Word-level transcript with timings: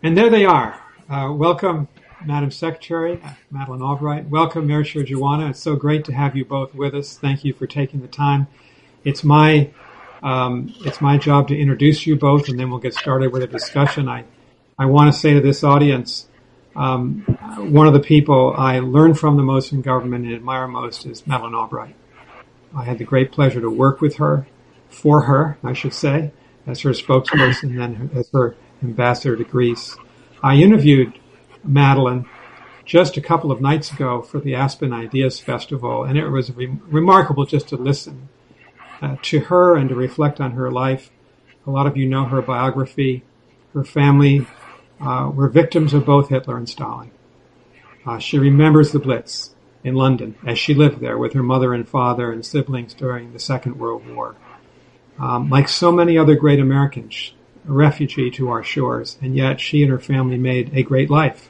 And 0.00 0.16
there 0.16 0.30
they 0.30 0.44
are. 0.44 0.80
Uh, 1.10 1.32
welcome, 1.32 1.88
Madam 2.24 2.52
Secretary, 2.52 3.20
Madeleine 3.50 3.82
Albright. 3.82 4.28
Welcome, 4.28 4.68
Mircea 4.68 5.50
It's 5.50 5.58
so 5.58 5.74
great 5.74 6.04
to 6.04 6.12
have 6.12 6.36
you 6.36 6.44
both 6.44 6.72
with 6.72 6.94
us. 6.94 7.18
Thank 7.18 7.44
you 7.44 7.52
for 7.52 7.66
taking 7.66 8.00
the 8.00 8.06
time. 8.06 8.46
It's 9.02 9.24
my 9.24 9.70
um, 10.22 10.72
it's 10.84 11.00
my 11.00 11.18
job 11.18 11.48
to 11.48 11.58
introduce 11.58 12.06
you 12.06 12.14
both, 12.14 12.48
and 12.48 12.60
then 12.60 12.70
we'll 12.70 12.78
get 12.78 12.94
started 12.94 13.32
with 13.32 13.42
a 13.42 13.48
discussion. 13.48 14.08
I 14.08 14.22
I 14.78 14.86
want 14.86 15.12
to 15.12 15.18
say 15.18 15.34
to 15.34 15.40
this 15.40 15.64
audience, 15.64 16.28
um, 16.76 17.22
one 17.58 17.88
of 17.88 17.92
the 17.92 18.00
people 18.00 18.54
I 18.56 18.78
learn 18.78 19.14
from 19.14 19.36
the 19.36 19.42
most 19.42 19.72
in 19.72 19.82
government 19.82 20.26
and 20.26 20.32
admire 20.34 20.68
most 20.68 21.06
is 21.06 21.26
Madeleine 21.26 21.56
Albright. 21.56 21.96
I 22.72 22.84
had 22.84 22.98
the 22.98 23.04
great 23.04 23.32
pleasure 23.32 23.60
to 23.60 23.70
work 23.70 24.00
with 24.00 24.18
her, 24.18 24.46
for 24.88 25.22
her, 25.22 25.58
I 25.64 25.72
should 25.72 25.92
say, 25.92 26.30
as 26.68 26.82
her 26.82 26.90
spokesperson 26.90 27.82
and 27.82 28.16
as 28.16 28.30
her 28.30 28.54
ambassador 28.82 29.36
to 29.36 29.44
Greece. 29.44 29.96
I 30.42 30.56
interviewed 30.56 31.18
Madeleine 31.64 32.26
just 32.84 33.16
a 33.16 33.20
couple 33.20 33.52
of 33.52 33.60
nights 33.60 33.92
ago 33.92 34.22
for 34.22 34.40
the 34.40 34.54
Aspen 34.54 34.92
Ideas 34.92 35.40
Festival, 35.40 36.04
and 36.04 36.16
it 36.16 36.28
was 36.28 36.50
re- 36.52 36.78
remarkable 36.86 37.44
just 37.44 37.68
to 37.68 37.76
listen 37.76 38.28
uh, 39.02 39.16
to 39.22 39.40
her 39.40 39.76
and 39.76 39.88
to 39.90 39.94
reflect 39.94 40.40
on 40.40 40.52
her 40.52 40.70
life. 40.70 41.10
A 41.66 41.70
lot 41.70 41.86
of 41.86 41.96
you 41.96 42.06
know 42.08 42.24
her 42.24 42.40
biography. 42.40 43.24
Her 43.74 43.84
family 43.84 44.46
uh, 45.00 45.30
were 45.34 45.48
victims 45.48 45.92
of 45.92 46.06
both 46.06 46.30
Hitler 46.30 46.56
and 46.56 46.68
Stalin. 46.68 47.10
Uh, 48.06 48.18
she 48.18 48.38
remembers 48.38 48.92
the 48.92 48.98
Blitz 48.98 49.54
in 49.84 49.94
London 49.94 50.34
as 50.46 50.58
she 50.58 50.74
lived 50.74 51.00
there 51.00 51.18
with 51.18 51.34
her 51.34 51.42
mother 51.42 51.74
and 51.74 51.86
father 51.86 52.32
and 52.32 52.44
siblings 52.44 52.94
during 52.94 53.32
the 53.32 53.38
Second 53.38 53.78
World 53.78 54.06
War. 54.08 54.36
Um, 55.18 55.50
like 55.50 55.68
so 55.68 55.92
many 55.92 56.16
other 56.16 56.36
great 56.36 56.60
Americans, 56.60 57.32
a 57.68 57.72
refugee 57.72 58.30
to 58.32 58.48
our 58.50 58.64
shores, 58.64 59.18
and 59.20 59.36
yet 59.36 59.60
she 59.60 59.82
and 59.82 59.90
her 59.90 59.98
family 59.98 60.38
made 60.38 60.74
a 60.74 60.82
great 60.82 61.10
life. 61.10 61.48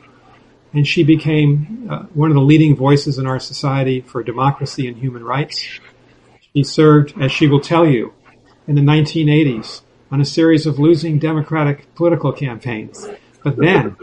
And 0.72 0.86
she 0.86 1.05
became 1.05 1.88
uh, 1.91 2.02
one 2.12 2.30
of 2.30 2.34
the 2.34 2.42
leading 2.42 2.77
voices 2.77 3.19
in 3.19 3.27
our 3.27 3.41
society 3.41 4.00
for 4.02 4.22
democracy 4.22 4.86
and 4.86 4.97
human 4.97 5.25
rights. 5.25 5.64
She 6.52 6.62
served, 6.64 7.14
as 7.20 7.33
she 7.33 7.47
will 7.47 7.60
tell 7.60 7.86
you, 7.86 8.12
in 8.66 8.75
the 8.75 8.83
1980s 8.83 9.83
on 10.10 10.20
a 10.20 10.25
series 10.25 10.66
of 10.66 10.78
losing 10.78 11.19
Democratic 11.19 11.94
political 11.94 12.32
campaigns. 12.32 13.06
But 13.42 13.56
then, 13.56 13.97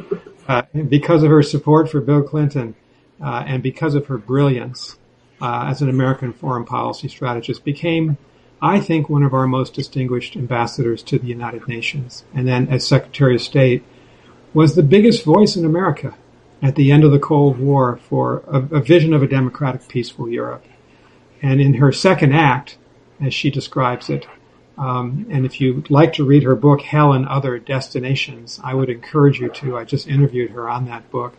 uh, 0.48 0.64
because 0.88 1.24
of 1.24 1.30
her 1.30 1.44
support 1.44 1.90
for 1.90 2.02
Bill 2.02 2.24
Clinton 2.24 2.76
uh, 3.22 3.44
and 3.46 3.62
because 3.62 3.96
of 3.96 4.08
her 4.08 4.18
brilliance 4.18 4.98
uh, 5.42 5.66
as 5.68 5.82
an 5.82 5.90
American 5.90 6.34
foreign 6.34 6.66
policy 6.66 7.08
strategist, 7.08 7.64
became 7.64 8.18
I 8.62 8.80
think, 8.80 9.10
one 9.10 9.24
of 9.24 9.34
our 9.34 9.48
most 9.48 9.74
distinguished 9.74 10.36
ambassadors 10.36 11.04
to 11.04 11.20
the 11.20 11.28
United 11.28 11.68
Nations. 11.68 12.24
And 12.34 12.48
then 12.48 12.68
as 12.70 12.88
Secretary 12.88 13.36
of 13.36 13.42
State, 13.42 13.84
was 14.54 14.76
the 14.76 14.84
biggest 14.84 15.24
voice 15.24 15.56
in 15.56 15.66
America 15.66 16.16
at 16.62 16.76
the 16.76 16.92
end 16.92 17.04
of 17.04 17.12
the 17.12 17.20
Cold 17.20 17.60
War 17.60 17.98
for 17.98 18.44
a, 18.48 18.58
a 18.78 18.80
vision 18.80 19.14
of 19.14 19.22
a 19.22 19.28
democratic, 19.28 19.88
peaceful 19.88 20.30
Europe. 20.30 20.66
And 21.42 21.60
in 21.60 21.76
her 21.76 21.92
second 21.92 22.34
act, 22.34 22.78
as 23.22 23.34
she 23.34 23.52
describes 23.52 24.10
it, 24.10 24.26
um, 24.78 25.26
and 25.30 25.46
if 25.46 25.62
you'd 25.62 25.90
like 25.90 26.14
to 26.14 26.26
read 26.26 26.44
her 26.44 26.56
book, 26.56 26.82
Hell 26.82 27.14
and 27.14 27.28
Other 27.28 27.60
Destinations, 27.60 28.60
I 28.64 28.74
would 28.74 28.90
encourage 28.90 29.40
you 29.40 29.50
to. 29.50 29.78
I 29.78 29.84
just 29.84 30.08
interviewed 30.08 30.52
her 30.52 30.70
on 30.70 30.86
that 30.86 31.10
book. 31.12 31.36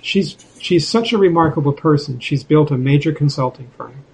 She's, 0.00 0.36
she's 0.60 0.88
such 0.88 1.12
a 1.12 1.18
remarkable 1.18 1.72
person. 1.72 2.18
She's 2.20 2.44
built 2.44 2.70
a 2.70 2.78
major 2.78 3.12
consulting 3.12 3.70
firm. 3.76 4.04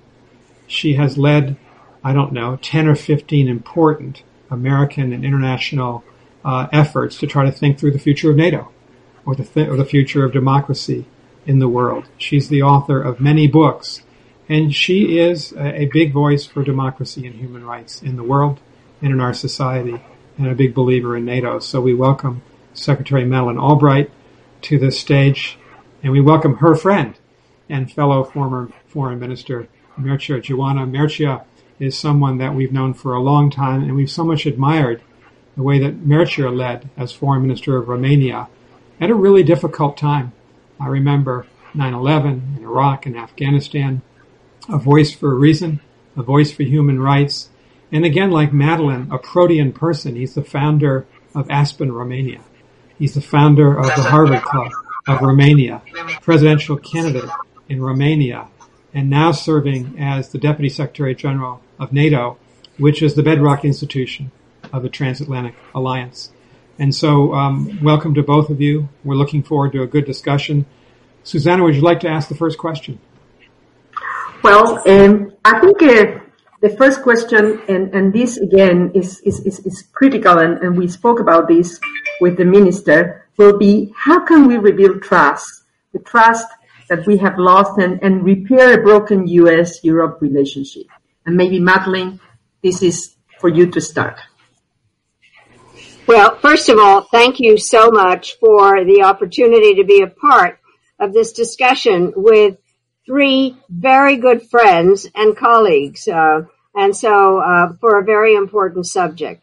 She 0.67 0.95
has 0.95 1.17
led 1.17 1.57
I 2.03 2.13
don't 2.13 2.33
know, 2.33 2.57
10 2.57 2.87
or 2.87 2.95
15 2.95 3.49
important 3.49 4.23
American 4.51 5.13
and 5.13 5.25
international 5.25 6.05
uh, 6.45 6.69
efforts 6.73 7.19
to 7.19 7.27
try 7.27 7.45
to 7.45 7.53
think 7.53 7.79
through 7.79 7.91
the 7.91 7.99
future 7.99 8.31
of 8.31 8.37
NATO 8.37 8.71
or 9.27 9.35
the, 9.35 9.45
th- 9.45 9.69
or 9.69 9.77
the 9.77 9.85
future 9.85 10.25
of 10.25 10.33
democracy 10.33 11.07
in 11.47 11.59
the 11.59 11.69
world. 11.69 12.09
She's 12.17 12.49
the 12.49 12.63
author 12.63 13.03
of 13.03 13.21
many 13.21 13.47
books, 13.47 14.03
and 14.49 14.75
she 14.75 15.19
is 15.19 15.53
a, 15.53 15.83
a 15.83 15.87
big 15.87 16.13
voice 16.13 16.47
for 16.47 16.63
democracy 16.63 17.27
and 17.27 17.37
human 17.37 17.65
rights 17.65 18.03
in 18.03 18.17
the 18.17 18.23
world 18.23 18.61
and 19.03 19.13
in 19.13 19.21
our 19.21 19.35
society, 19.35 20.01
and 20.37 20.47
a 20.47 20.55
big 20.55 20.75
believer 20.75 21.17
in 21.17 21.25
NATO. 21.25 21.59
So 21.59 21.81
we 21.81 21.95
welcome 21.95 22.43
Secretary 22.75 23.25
Madeleine 23.25 23.59
Albright 23.59 24.11
to 24.63 24.79
this 24.79 24.99
stage, 24.99 25.59
and 26.03 26.13
we 26.13 26.21
welcome 26.21 26.57
her 26.57 26.75
friend 26.75 27.15
and 27.69 27.91
fellow 27.93 28.25
former 28.25 28.71
Foreign 28.87 29.19
Minister 29.19 29.69
Mircea 29.99 30.41
Geoană 30.41 30.91
Mircea 30.91 31.45
is 31.79 31.97
someone 31.97 32.39
that 32.39 32.55
we've 32.55 32.73
known 32.73 32.95
for 32.95 33.15
a 33.15 33.23
long 33.23 33.51
time, 33.51 33.83
and 33.83 33.95
we've 33.95 34.11
so 34.11 34.25
much 34.25 34.47
admired 34.47 35.03
the 35.57 35.63
way 35.63 35.79
that 35.79 36.07
Mircea 36.07 36.55
led 36.55 36.89
as 36.97 37.13
foreign 37.13 37.43
minister 37.43 37.77
of 37.77 37.89
Romania 37.89 38.49
at 39.01 39.11
a 39.11 39.15
really 39.15 39.43
difficult 39.43 39.97
time. 39.97 40.33
I 40.81 40.87
remember 40.87 41.47
9-11 41.75 42.57
in 42.57 42.65
Iraq 42.65 43.07
and 43.07 43.17
Afghanistan, 43.17 44.03
a 44.69 44.79
voice 44.79 45.13
for 45.13 45.33
a 45.33 45.35
reason, 45.35 45.81
a 46.17 46.23
voice 46.23 46.53
for 46.53 46.63
human 46.63 47.01
rights. 47.01 47.51
And 47.91 48.05
again, 48.05 48.31
like 48.31 48.53
Madeleine, 48.53 49.09
a 49.11 49.19
protean 49.19 49.73
person. 49.73 50.17
He's 50.17 50.35
the 50.35 50.45
founder 50.45 51.07
of 51.35 51.51
Aspen, 51.51 51.93
Romania. 51.93 52.41
He's 52.99 53.15
the 53.15 53.21
founder 53.21 53.79
of 53.79 53.87
the 53.87 54.03
Harvard 54.03 54.43
Club 54.43 54.73
of 55.07 55.23
Romania, 55.23 55.83
presidential 56.21 56.77
candidate 56.77 57.31
in 57.69 57.81
Romania, 57.81 58.49
and 58.95 59.11
now 59.11 59.33
serving 59.33 59.99
as 59.99 60.31
the 60.31 60.39
Deputy 60.39 60.69
Secretary 60.69 61.15
General 61.15 61.61
of 61.79 61.93
NATO, 61.93 62.39
which 62.79 63.03
is 63.03 63.15
the 63.15 63.23
bedrock 63.23 63.65
institution 63.65 64.31
of 64.73 64.83
the 64.83 64.89
transatlantic 64.89 65.55
alliance. 65.75 66.31
And 66.79 66.95
so, 66.95 67.35
um, 67.35 67.79
welcome 67.83 68.15
to 68.15 68.23
both 68.23 68.51
of 68.51 68.61
you. 68.61 68.89
We're 69.05 69.17
looking 69.17 69.43
forward 69.43 69.73
to 69.73 69.83
a 69.83 69.87
good 69.87 70.05
discussion. 70.05 70.65
Susanna, 71.25 71.65
would 71.65 71.75
you 71.75 71.83
like 71.83 72.01
to 72.01 72.09
ask 72.09 72.29
the 72.29 72.35
first 72.35 72.59
question? 72.59 73.01
Well, 74.43 74.79
um, 74.89 75.33
I 75.45 75.59
think 75.59 75.83
uh, 75.83 76.21
the 76.61 76.71
first 76.71 77.03
question, 77.03 77.61
and, 77.69 77.93
and 77.95 78.13
this 78.13 78.37
again 78.37 78.93
is, 78.95 79.21
is, 79.21 79.41
is, 79.41 79.59
is 79.61 79.83
critical, 79.93 80.39
and, 80.39 80.59
and, 80.59 80.79
we 80.79 80.87
spoke 80.87 81.19
about 81.19 81.49
this 81.49 81.81
with 82.21 82.37
the 82.37 82.45
minister, 82.45 83.27
will 83.37 83.59
be 83.59 83.93
how 83.97 84.25
can 84.25 84.47
we 84.47 84.57
rebuild 84.57 85.03
trust, 85.03 85.65
the 85.93 85.99
trust 85.99 86.47
that 86.89 87.07
we 87.07 87.19
have 87.19 87.39
lost, 87.39 87.79
and, 87.79 88.03
and 88.03 88.25
repair 88.25 88.81
a 88.81 88.83
broken 88.83 89.27
U.S. 89.27 89.85
Europe 89.85 90.19
relationship? 90.21 90.87
And 91.27 91.37
maybe 91.37 91.61
Madeleine, 91.61 92.21
this 92.63 92.83
is 92.83 93.17
for 93.39 93.49
you 93.49 93.71
to 93.71 93.81
start. 93.81 94.19
Well, 96.07 96.39
first 96.39 96.71
of 96.71 96.79
all, 96.79 97.03
thank 97.03 97.39
you 97.39 97.59
so 97.59 97.91
much 97.91 98.39
for 98.39 98.83
the 98.85 99.03
opportunity 99.03 99.75
to 99.75 99.85
be 99.85 100.01
a 100.01 100.07
part 100.07 100.59
of 100.99 101.13
this 101.13 101.33
discussion 101.33 102.13
with 102.17 102.57
three 103.05 103.57
very 103.69 104.17
good 104.17 104.49
friends 104.49 105.07
and 105.15 105.37
colleagues. 105.37 106.09
Uh, 106.09 106.43
and 106.75 106.97
so, 106.97 107.41
uh, 107.41 107.73
for 107.81 107.99
a 107.99 108.05
very 108.05 108.35
important 108.35 108.87
subject. 108.87 109.43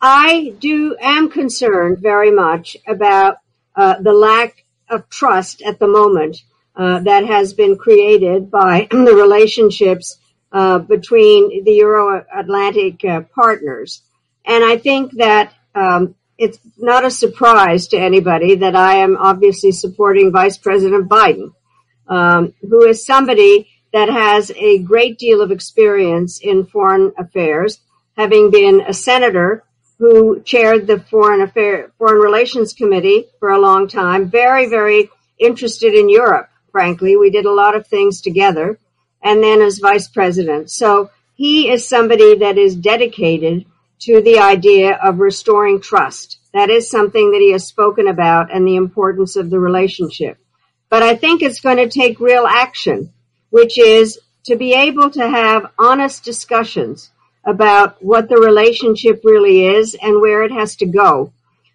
I 0.00 0.54
do, 0.58 0.96
am 1.00 1.30
concerned 1.30 1.98
very 2.00 2.30
much 2.30 2.76
about, 2.86 3.38
uh, 3.74 4.00
the 4.00 4.12
lack 4.12 4.64
of 4.88 5.08
trust 5.08 5.62
at 5.62 5.78
the 5.78 5.88
moment, 5.88 6.42
uh, 6.76 7.00
that 7.00 7.26
has 7.26 7.54
been 7.54 7.76
created 7.76 8.50
by 8.50 8.86
the 8.90 9.14
relationships 9.14 10.18
uh, 10.52 10.78
between 10.78 11.64
the 11.64 11.72
Euro-Atlantic 11.72 13.04
uh, 13.04 13.22
partners. 13.34 14.02
And 14.44 14.62
I 14.64 14.76
think 14.78 15.12
that 15.12 15.52
um, 15.74 16.14
it's 16.38 16.58
not 16.76 17.04
a 17.04 17.10
surprise 17.10 17.88
to 17.88 17.98
anybody 17.98 18.56
that 18.56 18.76
I 18.76 18.96
am 18.96 19.16
obviously 19.16 19.72
supporting 19.72 20.32
Vice 20.32 20.58
President 20.58 21.08
Biden, 21.08 21.52
um, 22.08 22.54
who 22.60 22.84
is 22.84 23.04
somebody 23.04 23.68
that 23.92 24.08
has 24.08 24.52
a 24.54 24.78
great 24.78 25.18
deal 25.18 25.40
of 25.40 25.50
experience 25.50 26.38
in 26.40 26.66
foreign 26.66 27.12
affairs, 27.18 27.80
having 28.16 28.50
been 28.50 28.82
a 28.86 28.92
senator 28.92 29.64
who 29.98 30.42
chaired 30.42 30.86
the 30.86 31.00
Foreign 31.00 31.40
Affair 31.40 31.90
Foreign 31.96 32.20
Relations 32.20 32.74
Committee 32.74 33.26
for 33.40 33.50
a 33.50 33.58
long 33.58 33.88
time, 33.88 34.28
very, 34.28 34.66
very 34.68 35.08
interested 35.38 35.94
in 35.94 36.10
Europe. 36.10 36.50
Frankly, 36.76 37.16
we 37.16 37.30
did 37.30 37.46
a 37.46 37.54
lot 37.54 37.74
of 37.74 37.86
things 37.86 38.20
together 38.20 38.78
and 39.22 39.42
then 39.42 39.62
as 39.62 39.78
vice 39.78 40.08
president. 40.08 40.70
So 40.70 41.08
he 41.34 41.70
is 41.70 41.88
somebody 41.88 42.36
that 42.36 42.58
is 42.58 42.76
dedicated 42.76 43.64
to 44.00 44.20
the 44.20 44.40
idea 44.40 44.92
of 44.96 45.18
restoring 45.18 45.80
trust. 45.80 46.36
That 46.52 46.68
is 46.68 46.90
something 46.90 47.30
that 47.30 47.40
he 47.40 47.52
has 47.52 47.66
spoken 47.66 48.08
about 48.08 48.54
and 48.54 48.68
the 48.68 48.76
importance 48.76 49.36
of 49.36 49.48
the 49.48 49.58
relationship. 49.58 50.36
But 50.90 51.02
I 51.02 51.16
think 51.16 51.40
it's 51.40 51.62
going 51.62 51.78
to 51.78 51.88
take 51.88 52.20
real 52.20 52.46
action, 52.46 53.10
which 53.48 53.78
is 53.78 54.18
to 54.44 54.56
be 54.56 54.74
able 54.74 55.08
to 55.12 55.26
have 55.26 55.72
honest 55.78 56.24
discussions 56.24 57.10
about 57.42 58.04
what 58.04 58.28
the 58.28 58.36
relationship 58.36 59.22
really 59.24 59.64
is 59.64 59.96
and 60.02 60.20
where 60.20 60.42
it 60.42 60.52
has 60.52 60.76
to 60.76 60.86
go. 60.86 61.32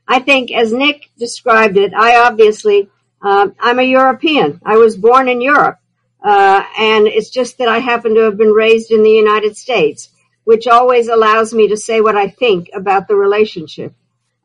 I 0.08 0.20
think 0.20 0.52
as 0.52 0.72
Nick 0.72 1.10
described 1.18 1.78
it, 1.78 1.92
I 1.92 2.18
obviously, 2.18 2.92
uh, 3.24 3.50
I'm 3.60 3.80
a 3.80 3.84
European. 3.84 4.62
I 4.66 4.78
was 4.78 4.98
born 4.98 5.28
in 5.30 5.42
Europe. 5.42 5.78
Uh, 6.24 6.64
and 6.78 7.08
it's 7.08 7.32
just 7.32 7.58
that 7.58 7.68
I 7.68 7.80
happen 7.80 8.16
to 8.16 8.22
have 8.22 8.38
been 8.38 8.52
raised 8.52 8.92
in 8.92 9.02
the 9.04 9.10
United 9.10 9.58
States, 9.58 10.10
which 10.44 10.68
always 10.68 11.08
allows 11.08 11.54
me 11.54 11.70
to 11.70 11.78
say 11.78 12.00
what 12.02 12.16
I 12.16 12.28
think 12.28 12.70
about 12.74 13.08
the 13.08 13.16
relationship. 13.16 13.94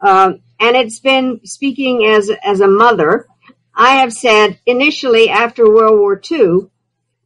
Um, 0.00 0.40
And 0.58 0.74
it's 0.74 1.00
been 1.00 1.40
speaking 1.44 2.06
as, 2.06 2.30
as 2.42 2.60
a 2.60 2.68
mother. 2.68 3.26
I 3.74 3.96
have 3.96 4.12
said 4.12 4.58
initially 4.64 5.28
after 5.28 5.68
World 5.68 5.98
War 5.98 6.20
II, 6.30 6.70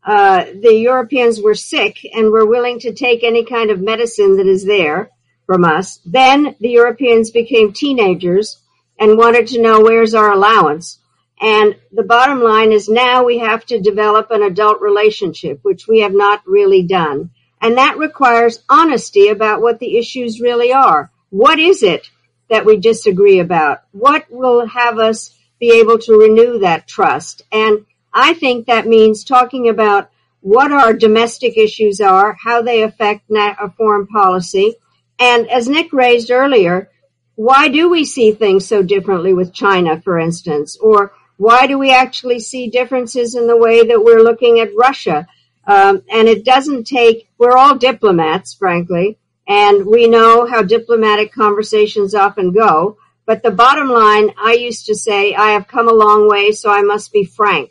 uh, 0.02 0.44
the 0.44 0.74
Europeans 0.74 1.40
were 1.40 1.54
sick 1.54 1.98
and 2.12 2.32
were 2.32 2.46
willing 2.46 2.80
to 2.80 2.92
take 2.92 3.22
any 3.22 3.44
kind 3.44 3.70
of 3.70 3.80
medicine 3.80 4.36
that 4.38 4.46
is 4.46 4.64
there 4.64 5.10
from 5.46 5.64
us. 5.64 6.00
Then 6.04 6.56
the 6.58 6.70
Europeans 6.70 7.30
became 7.30 7.72
teenagers 7.72 8.58
and 8.98 9.16
wanted 9.16 9.46
to 9.48 9.62
know 9.62 9.80
where's 9.80 10.14
our 10.14 10.32
allowance. 10.32 10.98
And 11.40 11.76
the 11.90 12.02
bottom 12.02 12.42
line 12.42 12.70
is 12.70 12.88
now 12.88 13.24
we 13.24 13.38
have 13.38 13.64
to 13.66 13.80
develop 13.80 14.30
an 14.30 14.42
adult 14.42 14.80
relationship, 14.80 15.60
which 15.62 15.88
we 15.88 16.00
have 16.00 16.12
not 16.12 16.46
really 16.46 16.82
done. 16.82 17.30
And 17.62 17.78
that 17.78 17.98
requires 17.98 18.62
honesty 18.68 19.28
about 19.28 19.62
what 19.62 19.78
the 19.78 19.96
issues 19.96 20.40
really 20.40 20.72
are. 20.72 21.10
What 21.30 21.58
is 21.58 21.82
it 21.82 22.10
that 22.50 22.66
we 22.66 22.76
disagree 22.76 23.38
about? 23.38 23.82
What 23.92 24.26
will 24.30 24.66
have 24.66 24.98
us 24.98 25.34
be 25.58 25.78
able 25.80 25.98
to 25.98 26.18
renew 26.18 26.58
that 26.58 26.86
trust? 26.86 27.42
And 27.50 27.86
I 28.12 28.34
think 28.34 28.66
that 28.66 28.86
means 28.86 29.24
talking 29.24 29.68
about 29.68 30.10
what 30.40 30.72
our 30.72 30.92
domestic 30.92 31.56
issues 31.56 32.00
are, 32.00 32.34
how 32.34 32.62
they 32.62 32.82
affect 32.82 33.30
foreign 33.76 34.06
policy. 34.06 34.74
And 35.18 35.50
as 35.50 35.68
Nick 35.68 35.92
raised 35.92 36.30
earlier, 36.30 36.90
why 37.34 37.68
do 37.68 37.88
we 37.88 38.04
see 38.04 38.32
things 38.32 38.66
so 38.66 38.82
differently 38.82 39.32
with 39.32 39.52
China, 39.52 40.00
for 40.00 40.18
instance? 40.18 40.76
Or 40.78 41.12
why 41.40 41.66
do 41.66 41.78
we 41.78 41.90
actually 41.90 42.38
see 42.38 42.68
differences 42.68 43.34
in 43.34 43.46
the 43.46 43.56
way 43.56 43.82
that 43.86 44.04
we're 44.04 44.22
looking 44.22 44.60
at 44.60 44.76
Russia? 44.76 45.26
Um, 45.66 46.02
and 46.12 46.28
it 46.28 46.44
doesn't 46.44 46.86
take, 46.86 47.30
we're 47.38 47.56
all 47.56 47.78
diplomats, 47.78 48.52
frankly, 48.52 49.16
and 49.48 49.86
we 49.86 50.06
know 50.06 50.46
how 50.46 50.60
diplomatic 50.60 51.32
conversations 51.32 52.14
often 52.14 52.52
go. 52.52 52.98
But 53.24 53.42
the 53.42 53.50
bottom 53.50 53.88
line, 53.88 54.34
I 54.36 54.52
used 54.52 54.84
to 54.86 54.94
say, 54.94 55.32
I 55.32 55.52
have 55.52 55.66
come 55.66 55.88
a 55.88 55.94
long 55.94 56.28
way, 56.28 56.52
so 56.52 56.70
I 56.70 56.82
must 56.82 57.10
be 57.10 57.24
frank. 57.24 57.70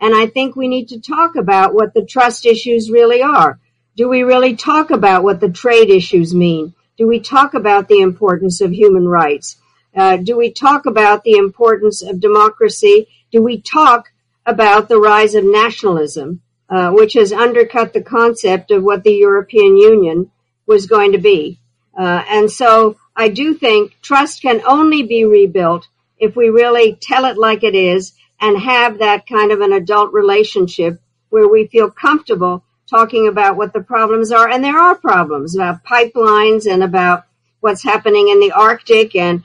And 0.00 0.14
I 0.14 0.26
think 0.26 0.56
we 0.56 0.66
need 0.66 0.88
to 0.88 1.00
talk 1.02 1.36
about 1.36 1.74
what 1.74 1.92
the 1.92 2.06
trust 2.06 2.46
issues 2.46 2.90
really 2.90 3.22
are. 3.22 3.60
Do 3.94 4.08
we 4.08 4.22
really 4.22 4.56
talk 4.56 4.90
about 4.90 5.22
what 5.22 5.38
the 5.38 5.50
trade 5.50 5.90
issues 5.90 6.34
mean? 6.34 6.72
Do 6.96 7.06
we 7.06 7.20
talk 7.20 7.52
about 7.52 7.88
the 7.88 8.00
importance 8.00 8.62
of 8.62 8.72
human 8.72 9.06
rights? 9.06 9.58
Uh, 9.94 10.16
do 10.16 10.36
we 10.36 10.52
talk 10.52 10.86
about 10.86 11.22
the 11.24 11.36
importance 11.36 12.02
of 12.02 12.20
democracy? 12.20 13.08
Do 13.30 13.42
we 13.42 13.60
talk 13.60 14.10
about 14.46 14.88
the 14.88 14.98
rise 14.98 15.34
of 15.34 15.44
nationalism, 15.44 16.40
uh, 16.68 16.90
which 16.90 17.12
has 17.14 17.32
undercut 17.32 17.92
the 17.92 18.02
concept 18.02 18.70
of 18.70 18.82
what 18.82 19.04
the 19.04 19.14
European 19.14 19.76
Union 19.76 20.30
was 20.66 20.86
going 20.86 21.12
to 21.12 21.18
be? 21.18 21.58
Uh, 21.96 22.24
and 22.28 22.50
so 22.50 22.96
I 23.14 23.28
do 23.28 23.54
think 23.54 23.96
trust 24.00 24.42
can 24.42 24.62
only 24.66 25.02
be 25.02 25.24
rebuilt 25.24 25.88
if 26.18 26.36
we 26.36 26.48
really 26.48 26.94
tell 26.94 27.26
it 27.26 27.36
like 27.36 27.62
it 27.62 27.74
is 27.74 28.12
and 28.40 28.58
have 28.58 28.98
that 28.98 29.26
kind 29.26 29.52
of 29.52 29.60
an 29.60 29.72
adult 29.72 30.12
relationship 30.12 31.00
where 31.28 31.48
we 31.48 31.66
feel 31.66 31.90
comfortable 31.90 32.64
talking 32.88 33.28
about 33.28 33.56
what 33.56 33.72
the 33.72 33.80
problems 33.80 34.32
are. 34.32 34.48
And 34.48 34.62
there 34.62 34.78
are 34.78 34.94
problems 34.94 35.54
about 35.54 35.84
pipelines 35.84 36.70
and 36.70 36.82
about 36.82 37.24
what's 37.60 37.82
happening 37.82 38.28
in 38.28 38.40
the 38.40 38.52
Arctic 38.52 39.14
and 39.14 39.44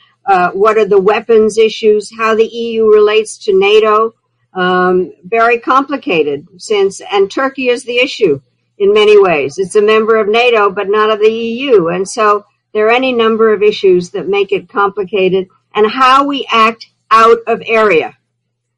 what 0.54 0.78
are 0.78 0.86
the 0.86 1.00
weapons 1.00 1.58
issues, 1.58 2.12
how 2.16 2.36
the 2.36 2.46
EU 2.46 2.86
relates 2.86 3.38
to 3.46 3.58
NATO. 3.58 4.14
Um, 4.54 5.14
very 5.24 5.60
complicated 5.60 6.48
since, 6.58 7.00
and 7.12 7.30
Turkey 7.30 7.70
is 7.70 7.84
the 7.84 8.00
issue 8.00 8.42
in 8.78 8.94
many 8.94 9.20
ways. 9.20 9.58
It's 9.58 9.76
a 9.76 9.82
member 9.82 10.16
of 10.16 10.28
NATO, 10.28 10.72
but 10.72 10.90
not 10.90 11.12
of 11.12 11.20
the 11.20 11.30
EU. 11.30 11.88
And 11.88 12.08
so 12.08 12.46
there 12.74 12.88
are 12.88 12.92
any 12.92 13.12
number 13.12 13.54
of 13.54 13.64
issues 13.64 14.12
that 14.12 14.28
make 14.28 14.52
it 14.52 14.70
complicated 14.70 15.48
and 15.74 15.90
how 15.90 16.26
we 16.26 16.48
act 16.52 16.88
out 17.10 17.40
of 17.48 17.62
area 17.66 18.18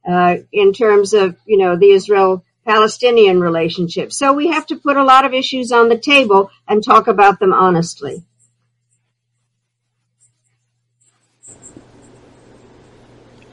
uh, 0.07 0.37
in 0.51 0.73
terms 0.73 1.13
of, 1.13 1.35
you 1.45 1.57
know, 1.57 1.77
the 1.77 1.91
Israel 1.91 2.43
Palestinian 2.65 3.39
relationship. 3.39 4.11
So 4.11 4.33
we 4.33 4.47
have 4.47 4.67
to 4.67 4.77
put 4.77 4.97
a 4.97 5.03
lot 5.03 5.25
of 5.25 5.33
issues 5.33 5.71
on 5.71 5.89
the 5.89 5.97
table 5.97 6.51
and 6.67 6.83
talk 6.83 7.07
about 7.07 7.39
them 7.39 7.53
honestly. 7.53 8.23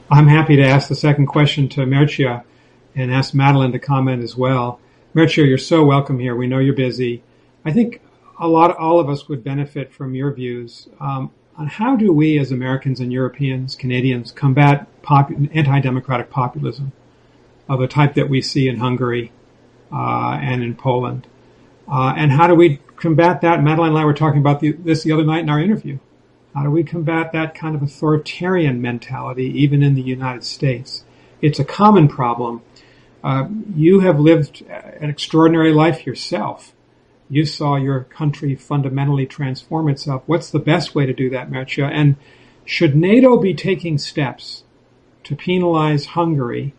I'm 0.09 0.27
happy 0.27 0.55
to 0.55 0.63
ask 0.65 0.87
the 0.87 0.95
second 0.95 1.25
question 1.25 1.67
to 1.69 1.81
Mircea 1.81 2.43
and 2.95 3.13
ask 3.13 3.33
Madeleine 3.33 3.73
to 3.73 3.79
comment 3.79 4.23
as 4.23 4.37
well. 4.37 4.79
Mircea, 5.13 5.45
you're 5.45 5.57
so 5.57 5.83
welcome 5.83 6.17
here. 6.17 6.33
We 6.33 6.47
know 6.47 6.59
you're 6.59 6.73
busy. 6.73 7.23
I 7.65 7.73
think 7.73 8.01
a 8.39 8.47
lot, 8.47 8.71
of, 8.71 8.77
all 8.77 9.01
of 9.01 9.09
us 9.09 9.27
would 9.27 9.43
benefit 9.43 9.91
from 9.91 10.15
your 10.15 10.31
views. 10.31 10.87
Um, 11.01 11.31
on 11.57 11.67
how 11.67 11.97
do 11.97 12.13
we 12.13 12.39
as 12.39 12.53
Americans 12.53 13.01
and 13.01 13.11
Europeans, 13.11 13.75
Canadians, 13.75 14.31
combat 14.31 14.87
pop- 15.01 15.31
anti-democratic 15.53 16.29
populism 16.29 16.93
of 17.67 17.81
the 17.81 17.87
type 17.87 18.13
that 18.13 18.29
we 18.29 18.41
see 18.41 18.69
in 18.69 18.77
Hungary 18.77 19.33
uh, 19.91 20.39
and 20.41 20.63
in 20.63 20.73
Poland? 20.73 21.27
Uh, 21.85 22.13
and 22.15 22.31
how 22.31 22.47
do 22.47 22.55
we 22.55 22.79
combat 22.95 23.41
that? 23.41 23.61
Madeleine 23.61 23.89
and 23.89 23.97
I 23.97 24.05
were 24.05 24.13
talking 24.13 24.39
about 24.39 24.61
the, 24.61 24.71
this 24.71 25.03
the 25.03 25.11
other 25.11 25.25
night 25.25 25.39
in 25.39 25.49
our 25.49 25.59
interview. 25.59 25.97
How 26.57 26.63
do 26.63 26.71
we 26.71 26.83
combat 26.83 27.33
that 27.33 27.53
kind 27.53 27.75
of 27.75 27.83
authoritarian 27.83 28.81
mentality 28.81 29.45
even 29.61 29.83
in 29.83 29.93
the 29.93 30.01
United 30.01 30.43
States? 30.43 31.03
It's 31.39 31.59
a 31.59 31.63
common 31.63 32.07
problem. 32.07 32.63
Uh, 33.23 33.47
you 33.75 33.99
have 33.99 34.19
lived 34.19 34.63
an 34.63 35.09
extraordinary 35.09 35.71
life 35.71 36.07
yourself 36.07 36.73
you 37.29 37.45
saw 37.45 37.75
your 37.75 38.01
country 38.01 38.55
fundamentally 38.55 39.25
transform 39.25 39.89
itself. 39.89 40.23
What's 40.25 40.49
the 40.49 40.59
best 40.59 40.95
way 40.95 41.05
to 41.05 41.13
do 41.13 41.29
that, 41.31 41.49
Mircea? 41.49 41.89
And 41.91 42.15
should 42.65 42.95
NATO 42.95 43.37
be 43.37 43.53
taking 43.53 43.97
steps 43.97 44.63
to 45.23 45.35
penalize 45.35 46.07
Hungary 46.07 46.73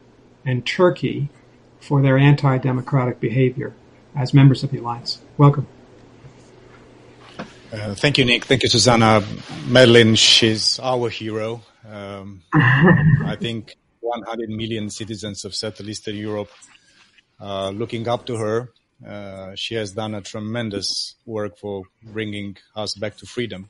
and 0.45 0.65
Turkey 0.65 1.29
for 1.81 2.01
their 2.03 2.19
anti-democratic 2.19 3.21
behavior 3.21 3.75
as 4.17 4.33
members 4.33 4.65
of 4.65 4.71
the 4.71 4.79
alliance? 4.79 5.21
Welcome. 5.37 5.67
Uh, 7.73 7.94
thank 7.94 8.19
you, 8.19 8.25
Nick. 8.25 8.44
Thank 8.44 8.62
you, 8.62 8.69
Susanna. 8.69 9.23
Madeleine, 9.67 10.15
she's 10.15 10.79
our 10.81 11.09
hero. 11.09 11.62
Um, 11.88 12.43
I 12.55 13.37
think 13.38 13.76
100 14.00 14.49
million 14.49 14.91
citizens 14.91 15.44
of 15.44 15.55
Central 15.55 15.88
Eastern 15.88 16.17
Europe 16.17 16.50
uh, 17.41 17.70
looking 17.70 18.08
up 18.08 18.27
to 18.27 18.37
her 18.37 18.70
uh, 19.06 19.55
she 19.55 19.75
has 19.75 19.93
done 19.93 20.15
a 20.15 20.20
tremendous 20.20 21.15
work 21.25 21.56
for 21.56 21.84
bringing 22.03 22.56
us 22.75 22.94
back 22.94 23.17
to 23.17 23.27
freedom. 23.27 23.69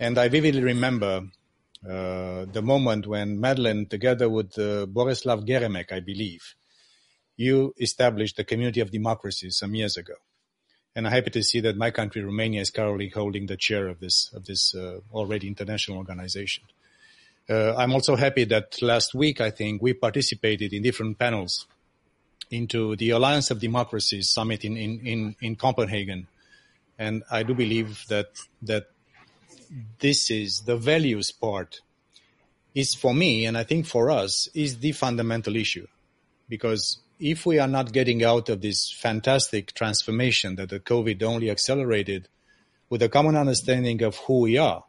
And 0.00 0.18
I 0.18 0.28
vividly 0.28 0.62
remember 0.62 1.28
uh, 1.88 2.46
the 2.46 2.62
moment 2.62 3.06
when 3.06 3.40
Madeleine, 3.40 3.86
together 3.86 4.28
with 4.28 4.58
uh, 4.58 4.86
Borislav 4.86 5.46
Geremek, 5.46 5.92
I 5.92 6.00
believe, 6.00 6.54
you 7.36 7.74
established 7.80 8.36
the 8.36 8.44
Community 8.44 8.80
of 8.80 8.90
Democracy 8.90 9.50
some 9.50 9.74
years 9.74 9.96
ago. 9.96 10.14
And 10.96 11.06
I'm 11.06 11.12
happy 11.12 11.30
to 11.30 11.42
see 11.42 11.60
that 11.60 11.76
my 11.76 11.90
country, 11.90 12.22
Romania, 12.22 12.62
is 12.62 12.70
currently 12.70 13.10
holding 13.10 13.46
the 13.46 13.56
chair 13.58 13.86
of 13.86 14.00
this 14.00 14.30
of 14.34 14.46
this 14.46 14.74
uh, 14.74 15.00
already 15.12 15.46
international 15.46 15.98
organization. 15.98 16.64
Uh, 17.48 17.76
I'm 17.76 17.92
also 17.92 18.16
happy 18.16 18.44
that 18.44 18.80
last 18.80 19.14
week, 19.14 19.40
I 19.42 19.50
think, 19.50 19.82
we 19.82 19.92
participated 19.92 20.72
in 20.72 20.82
different 20.82 21.18
panels 21.18 21.66
into 22.50 22.96
the 22.96 23.10
Alliance 23.10 23.50
of 23.50 23.60
Democracies 23.60 24.30
summit 24.30 24.64
in, 24.64 24.76
in, 24.78 25.06
in, 25.06 25.36
in 25.40 25.56
Copenhagen. 25.56 26.28
And 26.98 27.22
I 27.30 27.42
do 27.42 27.54
believe 27.54 28.04
that, 28.08 28.30
that 28.62 28.86
this 29.98 30.30
is 30.30 30.62
the 30.62 30.78
values 30.78 31.30
part 31.30 31.82
is 32.74 32.94
for 32.94 33.12
me, 33.12 33.44
and 33.44 33.56
I 33.58 33.64
think 33.64 33.86
for 33.86 34.10
us, 34.10 34.48
is 34.54 34.78
the 34.78 34.92
fundamental 34.92 35.56
issue. 35.56 35.86
Because 36.48 36.98
if 37.18 37.46
we 37.46 37.58
are 37.58 37.68
not 37.68 37.92
getting 37.92 38.22
out 38.22 38.48
of 38.48 38.60
this 38.60 38.92
fantastic 38.92 39.72
transformation 39.72 40.56
that 40.56 40.70
the 40.70 40.80
COVID 40.80 41.22
only 41.22 41.50
accelerated 41.50 42.28
with 42.88 43.02
a 43.02 43.08
common 43.08 43.36
understanding 43.36 44.02
of 44.02 44.16
who 44.16 44.40
we 44.40 44.58
are 44.58 44.84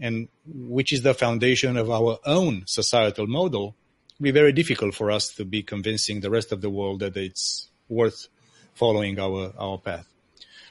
and 0.00 0.28
which 0.46 0.92
is 0.92 1.02
the 1.02 1.14
foundation 1.14 1.76
of 1.76 1.90
our 1.90 2.18
own 2.24 2.62
societal 2.66 3.26
model, 3.26 3.74
it'll 4.14 4.22
be 4.22 4.30
very 4.30 4.52
difficult 4.52 4.94
for 4.94 5.10
us 5.10 5.28
to 5.34 5.44
be 5.44 5.62
convincing 5.62 6.20
the 6.20 6.30
rest 6.30 6.52
of 6.52 6.60
the 6.60 6.70
world 6.70 7.00
that 7.00 7.16
it's 7.16 7.68
worth 7.88 8.28
following 8.74 9.18
our, 9.18 9.52
our 9.58 9.78
path. 9.78 10.06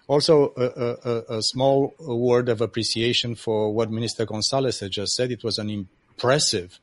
Also, 0.08 0.54
a, 0.56 1.10
a, 1.10 1.38
a 1.38 1.42
small 1.42 1.96
word 2.00 2.48
of 2.50 2.62
appreciation 2.62 3.34
for 3.34 3.74
what 3.74 3.90
Minister 3.90 4.26
Gonzalez 4.26 4.80
had 4.80 4.92
just 4.92 5.16
said. 5.16 5.32
It 5.32 5.44
was 5.44 5.58
an 5.58 5.70
impressive 5.72 6.80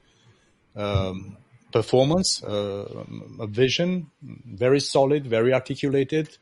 um, 0.75 1.37
performance, 1.73 2.43
uh, 2.45 3.05
a 3.41 3.47
vision, 3.47 4.11
very 4.23 4.81
solid, 4.81 5.27
very 5.27 5.55
articulated, 5.55 6.39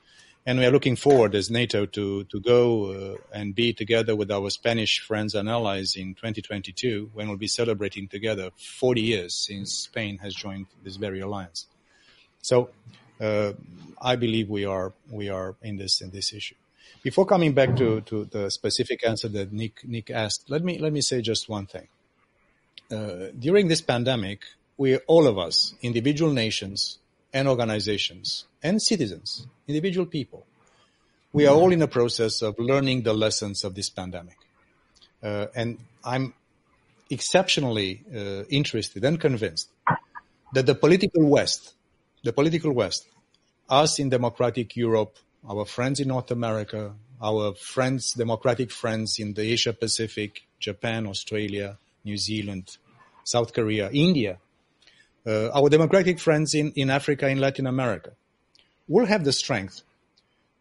and 0.47 0.59
we 0.59 0.67
are 0.67 0.73
looking 0.73 0.97
forward 0.97 1.35
as 1.35 1.51
NATO 1.51 1.87
to 1.87 2.25
to 2.25 2.41
go 2.41 2.93
uh, 2.93 3.17
and 3.39 3.55
be 3.55 3.73
together 3.73 4.17
with 4.17 4.31
our 4.31 4.51
Spanish 4.51 5.01
friends 5.01 5.35
and 5.35 5.49
allies 5.49 5.97
in 5.97 6.15
2022 6.15 7.11
when 7.15 7.29
we'll 7.29 7.39
be 7.39 7.49
celebrating 7.49 8.09
together 8.09 8.51
40 8.59 9.01
years 9.03 9.35
since 9.35 9.73
Spain 9.73 10.19
has 10.19 10.35
joined 10.35 10.67
this 10.85 10.97
very 10.97 11.21
alliance. 11.21 11.67
So 12.43 12.71
uh, 13.21 13.53
I 14.03 14.17
believe 14.17 14.51
we 14.51 14.65
are 14.67 14.93
we 15.11 15.31
are 15.31 15.57
in 15.63 15.77
this 15.79 16.01
in 16.03 16.11
this 16.11 16.33
issue. 16.33 16.57
Before 17.03 17.27
coming 17.27 17.55
back 17.55 17.77
to, 17.77 18.03
to 18.03 18.27
the 18.27 18.51
specific 18.51 19.07
answer 19.07 19.29
that 19.29 19.53
Nick 19.53 19.85
Nick 19.85 20.11
asked, 20.11 20.51
let 20.51 20.63
me 20.65 20.79
let 20.79 20.93
me 20.93 21.03
say 21.03 21.23
just 21.23 21.49
one 21.49 21.67
thing. 21.67 21.89
uh, 22.91 23.29
during 23.39 23.69
this 23.69 23.81
pandemic, 23.81 24.43
we 24.81 24.97
all 25.09 25.27
of 25.27 25.37
us, 25.37 25.75
individual 25.83 26.33
nations 26.33 27.01
and 27.35 27.47
organizations 27.47 28.47
and 28.63 28.81
citizens, 28.81 29.47
individual 29.69 30.07
people, 30.07 30.47
we 31.35 31.47
are 31.47 31.55
all 31.55 31.71
in 31.71 31.83
a 31.83 31.87
process 31.87 32.41
of 32.41 32.59
learning 32.59 33.03
the 33.03 33.13
lessons 33.13 33.63
of 33.63 33.75
this 33.75 33.91
pandemic. 33.91 34.39
Uh, 35.23 35.49
and 35.55 35.77
I'm 36.03 36.33
exceptionally 37.11 38.03
uh, 38.09 38.45
interested 38.49 39.05
and 39.05 39.21
convinced 39.21 39.69
that 40.55 40.65
the 40.65 40.75
political 40.75 41.29
West, 41.29 41.75
the 42.25 42.33
political 42.33 42.73
West, 42.73 43.07
us 43.69 43.99
in 43.99 44.09
democratic 44.09 44.77
Europe, 44.77 45.15
our 45.47 45.67
friends 45.67 46.01
in 46.01 46.09
North 46.09 46.31
America, 46.31 46.95
our 47.21 47.53
friends, 47.53 48.15
democratic 48.15 48.71
friends 48.71 49.19
in 49.19 49.35
the 49.35 49.43
Asia 49.43 49.75
Pacific, 49.75 50.41
Japan, 50.59 51.07
Australia, 51.07 51.77
New 52.03 52.17
Zealand, 52.17 52.79
South 53.25 53.53
Korea, 53.53 53.91
India, 53.91 54.39
uh, 55.27 55.51
our 55.51 55.69
democratic 55.69 56.19
friends 56.19 56.55
in, 56.55 56.73
in 56.73 56.91
Africa, 56.91 57.29
in 57.29 57.39
Latin 57.39 57.67
America, 57.67 58.13
will 58.89 59.07
have 59.07 59.25
the 59.25 59.33
strength 59.33 59.83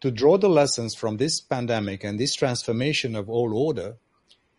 to 0.01 0.12
draw 0.12 0.38
the 0.38 0.50
lessons 0.50 0.96
from 0.96 1.18
this 1.18 1.42
pandemic 1.42 2.04
and 2.04 2.20
this 2.20 2.36
transformation 2.36 3.16
of 3.16 3.30
all 3.30 3.56
order 3.56 3.96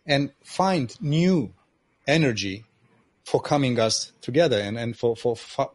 and 0.05 0.31
find 0.43 0.99
new 1.01 1.53
energy 2.07 2.63
for 3.23 3.39
coming 3.39 3.79
us 3.79 4.11
together 4.21 4.59
and, 4.59 4.77
and 4.77 4.97
for, 4.97 5.15
for, 5.15 5.35
for 5.35 5.71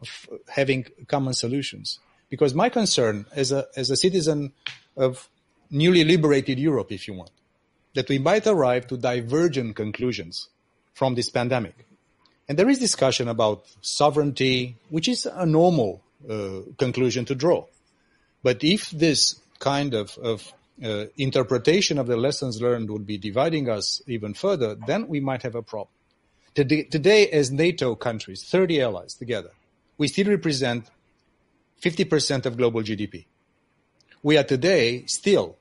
having 0.49 0.85
common 1.07 1.33
solutions. 1.33 1.99
Because 2.29 2.53
my 2.53 2.69
concern 2.69 3.25
as 3.31 3.51
a, 3.51 3.67
as 3.75 3.89
a 3.89 3.95
citizen 3.95 4.51
of 4.95 5.29
newly 5.69 6.03
liberated 6.03 6.59
Europe, 6.59 6.91
if 6.91 7.07
you 7.07 7.13
want, 7.13 7.31
that 7.93 8.09
we 8.09 8.19
might 8.19 8.45
arrive 8.45 8.87
to 8.87 8.97
divergent 8.97 9.75
conclusions 9.75 10.49
from 10.93 11.15
this 11.15 11.29
pandemic. 11.29 11.86
And 12.49 12.57
there 12.57 12.69
is 12.69 12.79
discussion 12.79 13.27
about 13.27 13.65
sovereignty, 13.81 14.77
which 14.89 15.07
is 15.07 15.25
a 15.25 15.45
normal 15.45 16.01
uh, 16.29 16.59
conclusion 16.77 17.25
to 17.25 17.35
draw. 17.35 17.65
But 18.41 18.63
if 18.63 18.89
this 18.91 19.39
kind 19.59 19.93
of, 19.93 20.17
of 20.17 20.53
uh, 20.83 21.05
interpretation 21.17 21.97
of 21.97 22.07
the 22.07 22.15
lessons 22.15 22.61
learned 22.61 22.89
would 22.89 23.05
be 23.05 23.17
dividing 23.17 23.69
us 23.69 24.01
even 24.07 24.33
further, 24.33 24.75
then 24.87 25.07
we 25.07 25.19
might 25.19 25.43
have 25.43 25.55
a 25.55 25.61
problem. 25.61 25.89
Today, 26.55 26.83
today, 26.83 27.27
as 27.29 27.51
NATO 27.51 27.95
countries, 27.95 28.43
30 28.43 28.81
allies 28.81 29.13
together, 29.13 29.51
we 29.97 30.07
still 30.07 30.27
represent 30.27 30.89
50% 31.81 32.45
of 32.45 32.57
global 32.57 32.81
GDP. 32.81 33.25
We 34.23 34.37
are 34.37 34.43
today 34.43 35.05
still 35.05 35.57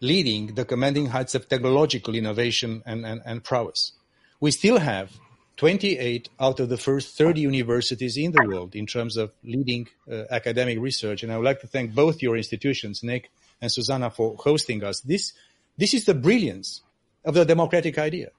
leading 0.00 0.54
the 0.54 0.64
commanding 0.64 1.06
heights 1.06 1.34
of 1.34 1.48
technological 1.48 2.14
innovation 2.14 2.82
and, 2.84 3.06
and, 3.06 3.22
and 3.24 3.42
prowess. 3.42 3.92
We 4.40 4.50
still 4.50 4.78
have 4.78 5.12
28 5.56 6.28
out 6.38 6.60
of 6.60 6.68
the 6.68 6.76
first 6.76 7.16
30 7.16 7.40
universities 7.40 8.16
in 8.16 8.32
the 8.32 8.44
world 8.46 8.74
in 8.74 8.86
terms 8.86 9.16
of 9.16 9.32
leading 9.42 9.88
uh, 10.10 10.24
academic 10.30 10.78
research. 10.78 11.22
And 11.22 11.32
I 11.32 11.38
would 11.38 11.44
like 11.44 11.60
to 11.60 11.66
thank 11.66 11.94
both 11.94 12.20
your 12.22 12.36
institutions, 12.36 13.02
Nick 13.02 13.30
and 13.60 13.72
Susanna, 13.72 14.10
for 14.10 14.36
hosting 14.36 14.84
us. 14.84 15.00
This, 15.00 15.32
this 15.78 15.94
is 15.94 16.04
the 16.04 16.14
brilliance 16.14 16.82
of 17.24 17.34
the 17.34 17.44
democratic 17.44 17.98
idea. 17.98 18.30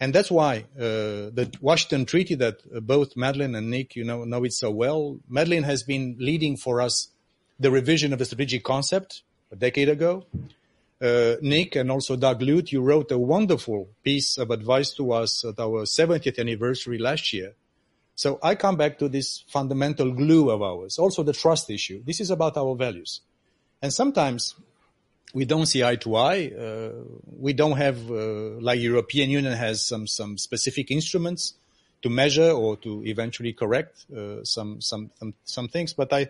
And 0.00 0.14
that's 0.14 0.30
why 0.30 0.64
uh, 0.76 1.32
the 1.32 1.50
Washington 1.60 2.04
Treaty 2.04 2.34
that 2.36 2.60
uh, 2.74 2.80
both 2.80 3.16
Madeleine 3.16 3.54
and 3.54 3.70
Nick, 3.70 3.96
you 3.96 4.04
know, 4.04 4.24
know 4.24 4.44
it 4.44 4.52
so 4.52 4.70
well. 4.70 5.18
Madeleine 5.28 5.62
has 5.62 5.82
been 5.82 6.16
leading 6.18 6.56
for 6.56 6.80
us 6.80 7.08
the 7.58 7.70
revision 7.70 8.12
of 8.12 8.18
the 8.18 8.24
strategic 8.24 8.62
concept 8.62 9.22
a 9.50 9.56
decade 9.56 9.88
ago. 9.88 10.24
Uh, 11.00 11.36
Nick 11.42 11.76
and 11.76 11.90
also 11.90 12.16
Doug 12.16 12.40
Lute, 12.40 12.72
you 12.72 12.80
wrote 12.80 13.12
a 13.12 13.18
wonderful 13.18 13.88
piece 14.02 14.38
of 14.38 14.50
advice 14.50 14.94
to 14.94 15.12
us 15.12 15.44
at 15.44 15.60
our 15.60 15.84
70th 15.84 16.38
anniversary 16.38 16.98
last 16.98 17.32
year. 17.32 17.54
So 18.14 18.38
I 18.42 18.54
come 18.54 18.76
back 18.76 18.98
to 19.00 19.08
this 19.10 19.44
fundamental 19.46 20.10
glue 20.12 20.48
of 20.50 20.62
ours, 20.62 20.98
also 20.98 21.22
the 21.22 21.34
trust 21.34 21.68
issue. 21.68 22.02
This 22.02 22.20
is 22.20 22.30
about 22.30 22.56
our 22.56 22.74
values. 22.74 23.20
And 23.82 23.92
sometimes 23.92 24.54
we 25.34 25.44
don't 25.44 25.66
see 25.66 25.84
eye 25.84 25.96
to 25.96 26.16
eye. 26.16 26.50
Uh, 26.58 26.92
we 27.38 27.52
don't 27.52 27.76
have, 27.76 28.10
uh, 28.10 28.58
like 28.58 28.80
European 28.80 29.28
Union 29.28 29.52
has 29.52 29.86
some, 29.86 30.06
some 30.06 30.38
specific 30.38 30.90
instruments 30.90 31.54
to 32.00 32.08
measure 32.08 32.52
or 32.52 32.78
to 32.78 33.04
eventually 33.04 33.52
correct 33.52 34.06
uh, 34.16 34.42
some, 34.44 34.80
some, 34.80 35.10
some, 35.18 35.34
some, 35.44 35.68
things. 35.68 35.92
But 35.92 36.10
I, 36.12 36.28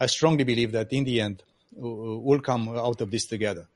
I 0.00 0.06
strongly 0.06 0.42
believe 0.42 0.72
that 0.72 0.92
in 0.92 1.04
the 1.04 1.20
end, 1.20 1.44
uh, 1.76 1.86
we'll 1.86 2.40
come 2.40 2.70
out 2.70 3.00
of 3.00 3.10
this 3.12 3.26
together. 3.26 3.68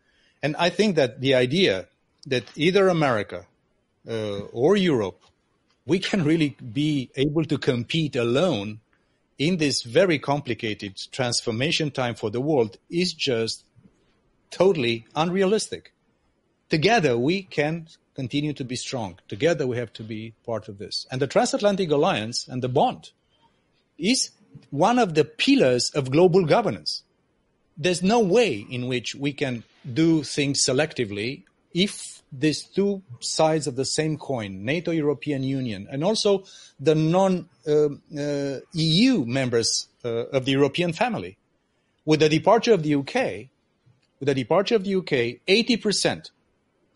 And 0.44 0.54
I 0.56 0.68
think 0.68 0.96
that 0.96 1.22
the 1.22 1.34
idea 1.34 1.86
that 2.26 2.44
either 2.54 2.88
America 2.88 3.46
uh, 4.06 4.40
or 4.52 4.76
Europe, 4.76 5.22
we 5.86 5.98
can 5.98 6.22
really 6.22 6.50
be 6.50 7.10
able 7.16 7.46
to 7.46 7.56
compete 7.56 8.14
alone 8.14 8.80
in 9.38 9.56
this 9.56 9.80
very 9.80 10.18
complicated 10.18 11.00
transformation 11.10 11.90
time 11.90 12.14
for 12.14 12.28
the 12.28 12.42
world 12.42 12.76
is 12.90 13.14
just 13.14 13.64
totally 14.50 15.06
unrealistic. 15.16 15.94
Together, 16.68 17.16
we 17.16 17.42
can 17.44 17.88
continue 18.14 18.52
to 18.52 18.64
be 18.64 18.76
strong. 18.76 19.18
Together, 19.28 19.66
we 19.66 19.78
have 19.78 19.94
to 19.94 20.02
be 20.02 20.34
part 20.44 20.68
of 20.68 20.76
this. 20.76 21.06
And 21.10 21.22
the 21.22 21.26
transatlantic 21.26 21.90
alliance 21.90 22.46
and 22.46 22.62
the 22.62 22.68
bond 22.68 23.12
is 23.96 24.30
one 24.68 24.98
of 24.98 25.14
the 25.14 25.24
pillars 25.24 25.90
of 25.94 26.10
global 26.10 26.44
governance. 26.44 27.02
There's 27.78 28.02
no 28.02 28.20
way 28.20 28.66
in 28.70 28.88
which 28.88 29.14
we 29.14 29.32
can 29.32 29.64
do 29.92 30.22
things 30.22 30.64
selectively 30.66 31.42
if 31.72 32.22
these 32.32 32.64
two 32.64 33.02
sides 33.20 33.66
of 33.66 33.76
the 33.76 33.84
same 33.84 34.16
coin, 34.16 34.64
NATO, 34.64 34.90
European 34.90 35.42
Union, 35.42 35.86
and 35.90 36.02
also 36.02 36.44
the 36.80 36.94
non 36.94 37.48
uh, 37.66 37.88
uh, 38.18 38.60
EU 38.72 39.24
members 39.24 39.88
uh, 40.04 40.26
of 40.26 40.44
the 40.44 40.52
European 40.52 40.92
family. 40.92 41.36
With 42.04 42.20
the 42.20 42.28
departure 42.28 42.74
of 42.74 42.82
the 42.82 42.94
UK, 42.96 43.48
with 44.18 44.26
the 44.26 44.34
departure 44.34 44.76
of 44.76 44.84
the 44.84 44.96
UK, 44.96 45.40
80% 45.46 46.30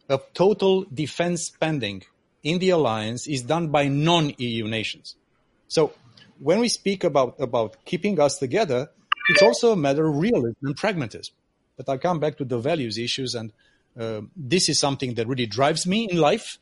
of 0.09 0.33
total 0.35 0.85
defense 0.93 1.45
spending 1.45 2.03
in 2.43 2.59
the 2.59 2.71
alliance 2.71 3.27
is 3.27 3.43
done 3.43 3.69
by 3.69 3.89
non-EU 3.89 4.67
nations. 4.67 5.17
So 5.69 5.93
when 6.39 6.61
we 6.61 6.69
speak 6.69 7.05
about, 7.05 7.37
about 7.39 7.77
keeping 7.85 8.21
us 8.21 8.39
together, 8.39 8.91
it's 9.31 9.43
also 9.43 9.73
a 9.73 9.77
matter 9.77 10.09
of 10.09 10.17
realism 10.17 10.55
and 10.63 10.77
pragmatism. 10.77 11.35
But 11.79 11.89
I 11.89 11.97
come 11.97 12.21
back 12.21 12.37
to 12.39 12.45
the 12.45 12.59
values 12.59 12.99
issues, 12.99 13.35
and 13.35 13.53
uh, 13.99 14.21
this 14.37 14.69
is 14.69 14.79
something 14.79 15.15
that 15.15 15.27
really 15.27 15.47
drives 15.47 15.87
me 15.87 16.09
in 16.11 16.19
life. 16.19 16.59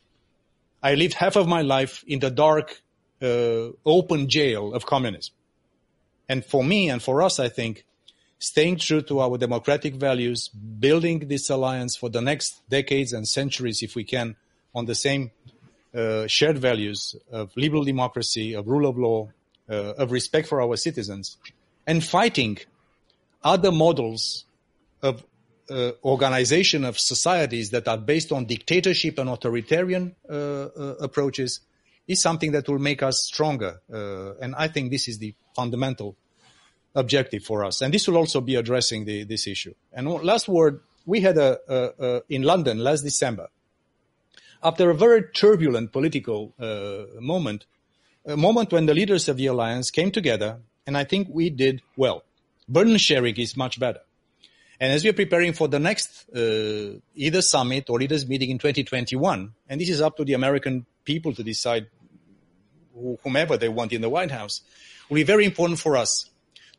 I 0.83 0.95
lived 0.95 1.15
half 1.15 1.35
of 1.35 1.49
my 1.49 1.63
life 1.63 2.05
in 2.07 2.21
the 2.21 2.31
dark, 2.31 2.81
uh, 3.21 3.71
open 3.85 4.29
jail 4.29 4.75
of 4.75 4.87
communism. 4.87 5.35
And 6.29 6.45
for 6.45 6.63
me 6.63 6.89
and 6.91 7.03
for 7.03 7.23
us, 7.23 7.41
I 7.41 7.49
think 7.49 7.85
staying 8.39 8.77
true 8.77 9.03
to 9.03 9.21
our 9.21 9.39
democratic 9.39 9.95
values, 9.95 10.49
building 10.49 11.29
this 11.29 11.51
alliance 11.51 11.97
for 11.97 12.11
the 12.11 12.21
next 12.21 12.63
decades 12.69 13.13
and 13.13 13.27
centuries, 13.27 13.83
if 13.83 13.95
we 13.95 14.05
can, 14.05 14.37
on 14.75 14.87
the 14.87 14.95
same 14.95 15.31
uh, 15.95 16.27
shared 16.27 16.59
values 16.59 17.17
of 17.33 17.51
liberal 17.57 17.85
democracy, 17.85 18.53
of 18.55 18.69
rule 18.69 18.87
of 18.87 18.99
law, 18.99 19.29
uh, 19.71 19.95
of 19.95 20.13
respect 20.13 20.47
for 20.47 20.61
our 20.61 20.77
citizens, 20.77 21.39
and 21.87 22.05
fighting 22.05 22.59
other 23.43 23.73
models 23.73 24.46
of 25.07 25.25
uh, 25.71 25.93
organization 26.05 26.85
of 26.85 26.99
societies 26.99 27.71
that 27.71 27.89
are 27.89 27.99
based 27.99 28.33
on 28.33 28.45
dictatorship 28.47 29.19
and 29.19 29.29
authoritarian 29.29 30.15
uh, 30.29 30.33
uh, 30.33 30.95
approaches 31.01 31.61
is 32.07 32.23
something 32.23 32.53
that 32.53 32.69
will 32.69 32.79
make 32.79 33.03
us 33.03 33.25
stronger. 33.27 33.81
Uh, 33.93 34.35
and 34.37 34.55
I 34.55 34.69
think 34.69 34.91
this 34.91 35.09
is 35.09 35.19
the 35.19 35.35
fundamental 35.55 36.17
objective 36.95 37.43
for 37.43 37.65
us. 37.65 37.83
And 37.83 37.93
this 37.93 38.07
will 38.07 38.17
also 38.17 38.41
be 38.41 38.55
addressing 38.55 39.05
the, 39.05 39.25
this 39.25 39.47
issue. 39.47 39.75
And 39.93 40.09
last 40.09 40.49
word, 40.49 40.81
we 41.05 41.21
had 41.21 41.37
a, 41.37 41.59
a, 41.69 42.07
a, 42.07 42.23
in 42.29 42.43
London 42.43 42.79
last 42.79 43.03
December, 43.03 43.49
after 44.63 44.91
a 44.91 44.95
very 44.95 45.23
turbulent 45.35 45.93
political 45.93 46.55
uh, 46.59 47.21
moment, 47.21 47.67
a 48.25 48.37
moment 48.37 48.73
when 48.73 48.87
the 48.87 48.95
leaders 48.95 49.29
of 49.29 49.37
the 49.37 49.47
alliance 49.47 49.91
came 49.91 50.11
together, 50.11 50.61
and 50.87 50.97
I 50.97 51.05
think 51.05 51.29
we 51.31 51.51
did 51.51 51.83
well. 51.97 52.25
Burden 52.69 52.97
sharing 52.99 53.37
is 53.37 53.57
much 53.57 53.79
better. 53.79 54.01
And 54.79 54.93
as 54.93 55.03
we 55.03 55.11
are 55.11 55.15
preparing 55.15 55.53
for 55.53 55.69
the 55.69 55.79
next 55.79 56.29
uh, 56.35 56.99
either 57.15 57.41
summit 57.41 57.89
or 57.89 57.99
leaders 57.99 58.29
meeting 58.29 58.51
in 58.51 58.59
2021, 58.59 59.53
and 59.69 59.81
this 59.81 59.89
is 59.89 60.01
up 60.01 60.17
to 60.17 60.25
the 60.25 60.35
American 60.35 60.85
people 61.05 61.33
to 61.35 61.43
decide 61.43 61.87
whomever 63.23 63.57
they 63.57 63.69
want 63.69 63.93
in 63.93 64.01
the 64.01 64.09
White 64.09 64.31
House, 64.31 64.63
will 65.09 65.17
be 65.17 65.23
very 65.23 65.45
important 65.45 65.79
for 65.79 65.97
us 65.97 66.31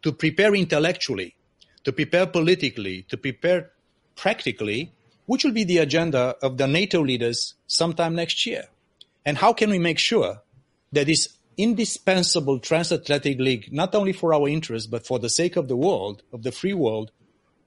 to 0.01 0.12
prepare 0.12 0.54
intellectually, 0.54 1.36
to 1.84 1.92
prepare 1.92 2.27
politically, 2.27 3.04
to 3.10 3.18
prepare 3.18 3.72
practically, 4.16 4.94
which 5.25 5.44
will 5.44 5.51
be 5.51 5.63
the 5.63 5.77
agenda 5.80 6.36
of 6.42 6.58
the 6.58 6.68
NATO 6.68 7.01
leaders 7.01 7.56
sometime 7.68 8.16
next 8.16 8.46
year. 8.46 8.66
And 9.25 9.38
how 9.38 9.54
can 9.54 9.70
we 9.70 9.80
make 9.80 10.00
sure 10.00 10.42
that 10.92 11.08
this 11.08 11.38
indispensable 11.58 12.60
transatlantic 12.60 13.39
league, 13.39 13.74
not 13.74 13.96
only 13.96 14.13
for 14.13 14.34
our 14.34 14.48
interests, 14.48 14.88
but 14.88 15.06
for 15.06 15.20
the 15.20 15.30
sake 15.30 15.56
of 15.56 15.68
the 15.68 15.75
world, 15.75 16.24
of 16.32 16.44
the 16.44 16.51
free 16.51 16.74
world, 16.74 17.12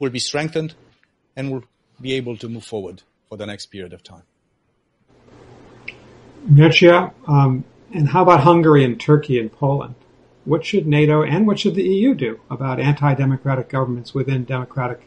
will 0.00 0.10
be 0.10 0.18
strengthened 0.18 0.74
and 1.36 1.52
will 1.52 1.64
be 2.00 2.14
able 2.14 2.36
to 2.38 2.48
move 2.48 2.64
forward 2.64 3.02
for 3.28 3.36
the 3.36 3.46
next 3.46 3.66
period 3.66 3.92
of 3.92 4.02
time. 4.02 4.24
Mircea, 6.50 7.12
um, 7.28 7.64
and 7.94 8.08
how 8.08 8.22
about 8.22 8.40
Hungary 8.40 8.84
and 8.84 8.98
Turkey 8.98 9.38
and 9.38 9.52
Poland? 9.52 9.94
What 10.44 10.64
should 10.64 10.86
NATO 10.86 11.22
and 11.22 11.46
what 11.46 11.58
should 11.58 11.74
the 11.74 11.82
EU 11.82 12.14
do 12.14 12.40
about 12.50 12.80
anti-democratic 12.80 13.68
governments 13.68 14.14
within 14.14 14.44
democratic 14.44 15.02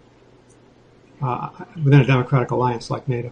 uh, 1.22 1.50
within 1.84 2.02
a 2.02 2.06
democratic 2.06 2.52
alliance 2.52 2.92
like 2.92 3.08
NATO? 3.08 3.32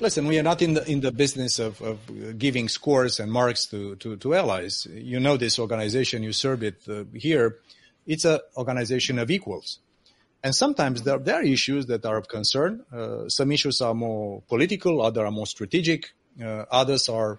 Listen, 0.00 0.26
we 0.26 0.38
are 0.38 0.42
not 0.42 0.60
in 0.60 0.74
the 0.74 0.90
in 0.90 1.00
the 1.00 1.12
business 1.12 1.60
of, 1.60 1.80
of 1.80 1.98
giving 2.36 2.68
scores 2.68 3.20
and 3.20 3.30
marks 3.30 3.66
to, 3.66 3.94
to, 3.96 4.16
to, 4.16 4.34
allies. 4.34 4.88
You 4.90 5.20
know 5.20 5.36
this 5.36 5.60
organization, 5.60 6.24
you 6.24 6.32
serve 6.32 6.64
it 6.64 6.82
uh, 6.88 7.04
here. 7.14 7.58
It's 8.06 8.24
an 8.24 8.40
organization 8.56 9.18
of 9.18 9.30
equals. 9.30 9.78
And 10.44 10.54
sometimes 10.54 11.02
there, 11.02 11.18
there 11.18 11.36
are 11.36 11.42
issues 11.42 11.86
that 11.86 12.04
are 12.04 12.16
of 12.16 12.28
concern. 12.28 12.84
Uh, 12.92 13.28
some 13.28 13.52
issues 13.52 13.80
are 13.80 13.94
more 13.94 14.42
political, 14.48 15.00
others 15.00 15.24
are 15.24 15.30
more 15.30 15.46
strategic, 15.46 16.10
uh, 16.42 16.64
others 16.70 17.08
are 17.08 17.38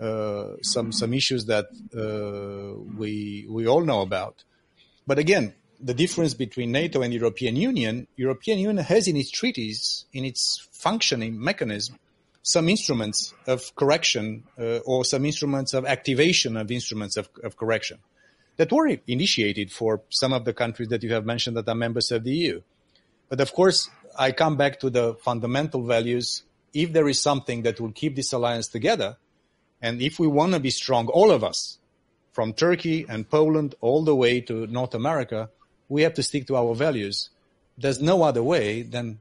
uh, 0.00 0.54
some 0.62 0.92
some 0.92 1.12
issues 1.12 1.46
that 1.46 1.66
uh, 1.94 2.80
we 2.96 3.46
we 3.50 3.66
all 3.66 3.84
know 3.84 4.00
about. 4.00 4.44
But 5.06 5.18
again, 5.18 5.54
the 5.80 5.92
difference 5.92 6.34
between 6.34 6.72
NATO 6.72 7.02
and 7.02 7.12
European 7.12 7.56
Union, 7.56 8.06
European 8.16 8.58
Union 8.58 8.84
has 8.84 9.08
in 9.08 9.16
its 9.16 9.30
treaties, 9.30 10.06
in 10.12 10.24
its 10.24 10.66
functioning 10.72 11.42
mechanism, 11.42 11.98
some 12.42 12.68
instruments 12.68 13.34
of 13.46 13.74
correction 13.74 14.44
uh, 14.58 14.78
or 14.86 15.04
some 15.04 15.26
instruments 15.26 15.74
of 15.74 15.84
activation 15.84 16.56
of 16.56 16.70
instruments 16.70 17.16
of, 17.16 17.28
of 17.42 17.56
correction 17.56 17.98
that 18.58 18.72
were 18.72 18.98
initiated 19.06 19.72
for 19.72 20.02
some 20.10 20.32
of 20.32 20.44
the 20.44 20.52
countries 20.52 20.88
that 20.90 21.02
you 21.02 21.12
have 21.14 21.24
mentioned 21.24 21.56
that 21.56 21.68
are 21.68 21.74
members 21.74 22.10
of 22.10 22.24
the 22.24 22.32
EU. 22.32 22.60
But 23.28 23.40
of 23.40 23.52
course, 23.52 23.88
I 24.18 24.32
come 24.32 24.56
back 24.56 24.80
to 24.80 24.90
the 24.90 25.14
fundamental 25.14 25.84
values. 25.84 26.42
If 26.74 26.92
there 26.92 27.08
is 27.08 27.22
something 27.22 27.62
that 27.62 27.80
will 27.80 27.92
keep 27.92 28.16
this 28.16 28.32
alliance 28.32 28.68
together, 28.68 29.16
and 29.80 30.02
if 30.02 30.18
we 30.18 30.26
want 30.26 30.52
to 30.52 30.60
be 30.60 30.70
strong, 30.70 31.06
all 31.08 31.30
of 31.30 31.44
us, 31.44 31.78
from 32.32 32.52
Turkey 32.52 33.06
and 33.08 33.28
Poland 33.30 33.74
all 33.80 34.04
the 34.04 34.14
way 34.14 34.40
to 34.42 34.66
North 34.66 34.94
America, 34.94 35.50
we 35.88 36.02
have 36.02 36.14
to 36.14 36.22
stick 36.22 36.46
to 36.48 36.56
our 36.56 36.74
values. 36.74 37.30
There's 37.76 38.00
no 38.00 38.22
other 38.22 38.42
way 38.42 38.82
than 38.82 39.20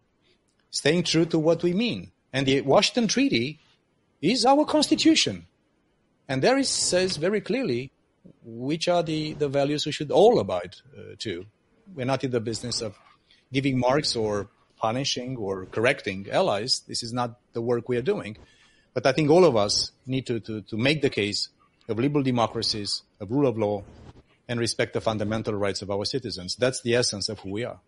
staying 0.72 1.04
true 1.04 1.26
to 1.26 1.40
what 1.40 1.64
we 1.64 1.74
mean. 1.74 2.12
And 2.34 2.46
the 2.46 2.62
Washington 2.62 3.08
Treaty 3.08 3.60
is 4.22 4.46
our 4.46 4.66
constitution. 4.66 5.46
And 6.28 6.42
there 6.42 6.58
it 6.58 6.68
says 6.68 7.18
very 7.18 7.42
clearly 7.42 7.92
which 8.44 8.88
are 8.88 9.04
the, 9.04 9.34
the 9.34 9.48
values 9.48 9.86
we 9.86 9.92
should 9.92 10.12
all 10.12 10.40
abide 10.40 10.76
uh, 10.98 11.16
to. 11.20 11.46
We're 11.96 12.06
not 12.06 12.24
in 12.24 12.32
the 12.32 12.40
business 12.40 12.82
of 12.82 12.98
giving 13.52 13.80
marks 13.80 14.16
or 14.16 14.50
punishing 14.78 15.38
or 15.38 15.66
correcting 15.66 16.30
allies. 16.32 16.82
This 16.88 17.04
is 17.04 17.14
not 17.14 17.40
the 17.54 17.62
work 17.62 17.90
we 17.90 17.98
are 17.98 18.02
doing. 18.02 18.38
But 18.94 19.06
I 19.06 19.12
think 19.12 19.30
all 19.30 19.46
of 19.46 19.56
us 19.56 19.92
need 20.06 20.26
to, 20.28 20.40
to, 20.42 20.62
to 20.62 20.78
make 20.78 21.02
the 21.02 21.10
case 21.10 21.50
of 21.88 22.00
liberal 22.00 22.24
democracies, 22.24 23.04
of 23.20 23.32
rule 23.32 23.48
of 23.48 23.58
law, 23.58 23.84
and 24.48 24.60
respect 24.60 24.94
the 24.94 25.02
fundamental 25.02 25.54
rights 25.54 25.82
of 25.82 25.92
our 25.92 26.06
citizens. 26.06 26.56
That's 26.56 26.82
the 26.82 26.96
essence 26.96 27.30
of 27.30 27.40
who 27.40 27.52
we 27.52 27.64
are. 27.64 27.80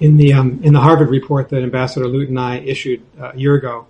In 0.00 0.16
the 0.16 0.32
um, 0.32 0.60
in 0.64 0.72
the 0.72 0.80
Harvard 0.80 1.10
report 1.10 1.48
that 1.50 1.62
Ambassador 1.62 2.08
Lute 2.08 2.28
and 2.28 2.40
I 2.40 2.58
issued 2.58 3.02
uh, 3.20 3.30
a 3.32 3.36
year 3.38 3.54
ago, 3.54 3.86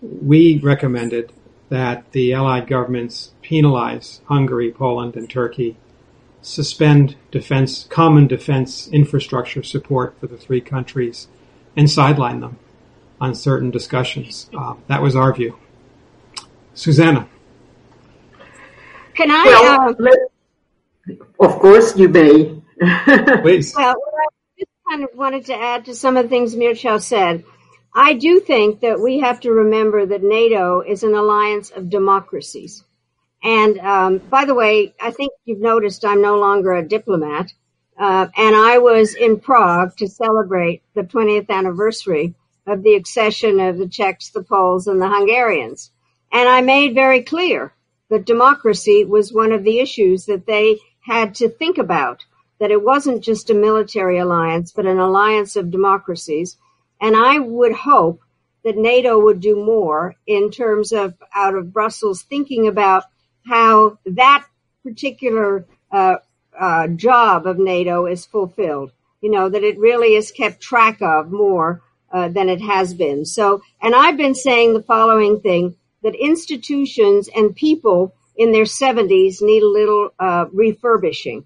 we 0.00 0.58
recommended 0.58 1.32
that 1.70 2.10
the 2.12 2.34
Allied 2.34 2.66
governments 2.66 3.32
penalize 3.42 4.20
Hungary, 4.26 4.70
Poland, 4.70 5.16
and 5.16 5.30
Turkey, 5.30 5.76
suspend 6.42 7.16
defense, 7.30 7.84
common 7.84 8.26
defense 8.26 8.88
infrastructure 8.88 9.62
support 9.62 10.18
for 10.18 10.26
the 10.26 10.36
three 10.36 10.60
countries, 10.60 11.28
and 11.76 11.88
sideline 11.88 12.40
them 12.40 12.58
on 13.20 13.34
certain 13.34 13.70
discussions. 13.70 14.50
Uh, 14.56 14.74
that 14.88 15.00
was 15.00 15.14
our 15.14 15.32
view. 15.32 15.56
Susanna. 16.74 17.28
Can 19.14 19.30
I? 19.30 19.44
Well, 19.44 20.16
uh, 21.08 21.46
of 21.46 21.58
course, 21.60 21.96
you 21.96 22.08
may. 22.08 22.60
Please. 23.42 23.74
Well, 23.76 23.94
I 23.94 24.26
just 24.58 24.70
kind 24.88 25.04
of 25.04 25.10
wanted 25.14 25.46
to 25.46 25.54
add 25.54 25.84
to 25.84 25.94
some 25.94 26.16
of 26.16 26.24
the 26.24 26.28
things 26.28 26.54
Mircea 26.56 27.00
said. 27.00 27.44
I 27.94 28.14
do 28.14 28.40
think 28.40 28.80
that 28.80 29.00
we 29.00 29.18
have 29.18 29.40
to 29.40 29.52
remember 29.52 30.06
that 30.06 30.22
NATO 30.22 30.80
is 30.80 31.02
an 31.02 31.14
alliance 31.14 31.70
of 31.70 31.90
democracies. 31.90 32.84
And 33.42 33.78
um, 33.78 34.18
by 34.18 34.44
the 34.44 34.54
way, 34.54 34.94
I 35.00 35.10
think 35.10 35.32
you've 35.44 35.60
noticed 35.60 36.04
I'm 36.04 36.22
no 36.22 36.38
longer 36.38 36.72
a 36.72 36.86
diplomat. 36.86 37.52
Uh, 37.98 38.28
and 38.36 38.56
I 38.56 38.78
was 38.78 39.14
in 39.14 39.40
Prague 39.40 39.96
to 39.96 40.08
celebrate 40.08 40.82
the 40.94 41.02
20th 41.02 41.50
anniversary 41.50 42.34
of 42.66 42.82
the 42.82 42.94
accession 42.94 43.60
of 43.60 43.78
the 43.78 43.88
Czechs, 43.88 44.30
the 44.30 44.42
Poles, 44.42 44.86
and 44.86 45.02
the 45.02 45.08
Hungarians. 45.08 45.90
And 46.32 46.48
I 46.48 46.60
made 46.60 46.94
very 46.94 47.22
clear 47.22 47.74
that 48.08 48.24
democracy 48.24 49.04
was 49.04 49.32
one 49.32 49.52
of 49.52 49.64
the 49.64 49.80
issues 49.80 50.26
that 50.26 50.46
they 50.46 50.78
had 51.00 51.34
to 51.36 51.48
think 51.48 51.78
about, 51.78 52.24
that 52.58 52.70
it 52.70 52.82
wasn't 52.82 53.24
just 53.24 53.50
a 53.50 53.54
military 53.54 54.18
alliance, 54.18 54.72
but 54.72 54.86
an 54.86 54.98
alliance 54.98 55.56
of 55.56 55.70
democracies. 55.70 56.56
And 57.00 57.16
I 57.16 57.38
would 57.38 57.72
hope 57.72 58.20
that 58.64 58.76
NATO 58.76 59.18
would 59.18 59.40
do 59.40 59.56
more 59.56 60.16
in 60.26 60.50
terms 60.50 60.92
of 60.92 61.14
out 61.34 61.54
of 61.54 61.72
Brussels 61.72 62.22
thinking 62.22 62.66
about 62.66 63.04
how 63.46 63.98
that 64.04 64.44
particular 64.82 65.64
uh, 65.90 66.16
uh, 66.58 66.88
job 66.88 67.46
of 67.46 67.58
NATO 67.58 68.06
is 68.06 68.26
fulfilled. 68.26 68.92
You 69.20 69.30
know, 69.30 69.48
that 69.48 69.64
it 69.64 69.78
really 69.78 70.14
is 70.14 70.30
kept 70.30 70.60
track 70.60 71.02
of 71.02 71.30
more 71.30 71.82
uh, 72.12 72.28
than 72.28 72.48
it 72.48 72.60
has 72.60 72.94
been. 72.94 73.24
So, 73.24 73.62
and 73.80 73.94
I've 73.94 74.16
been 74.16 74.34
saying 74.34 74.72
the 74.72 74.82
following 74.82 75.40
thing 75.40 75.76
that 76.02 76.14
institutions 76.14 77.28
and 77.34 77.54
people 77.54 78.14
in 78.36 78.52
their 78.52 78.64
70s 78.64 79.42
need 79.42 79.62
a 79.62 79.68
little 79.68 80.10
uh, 80.18 80.46
refurbishing. 80.52 81.44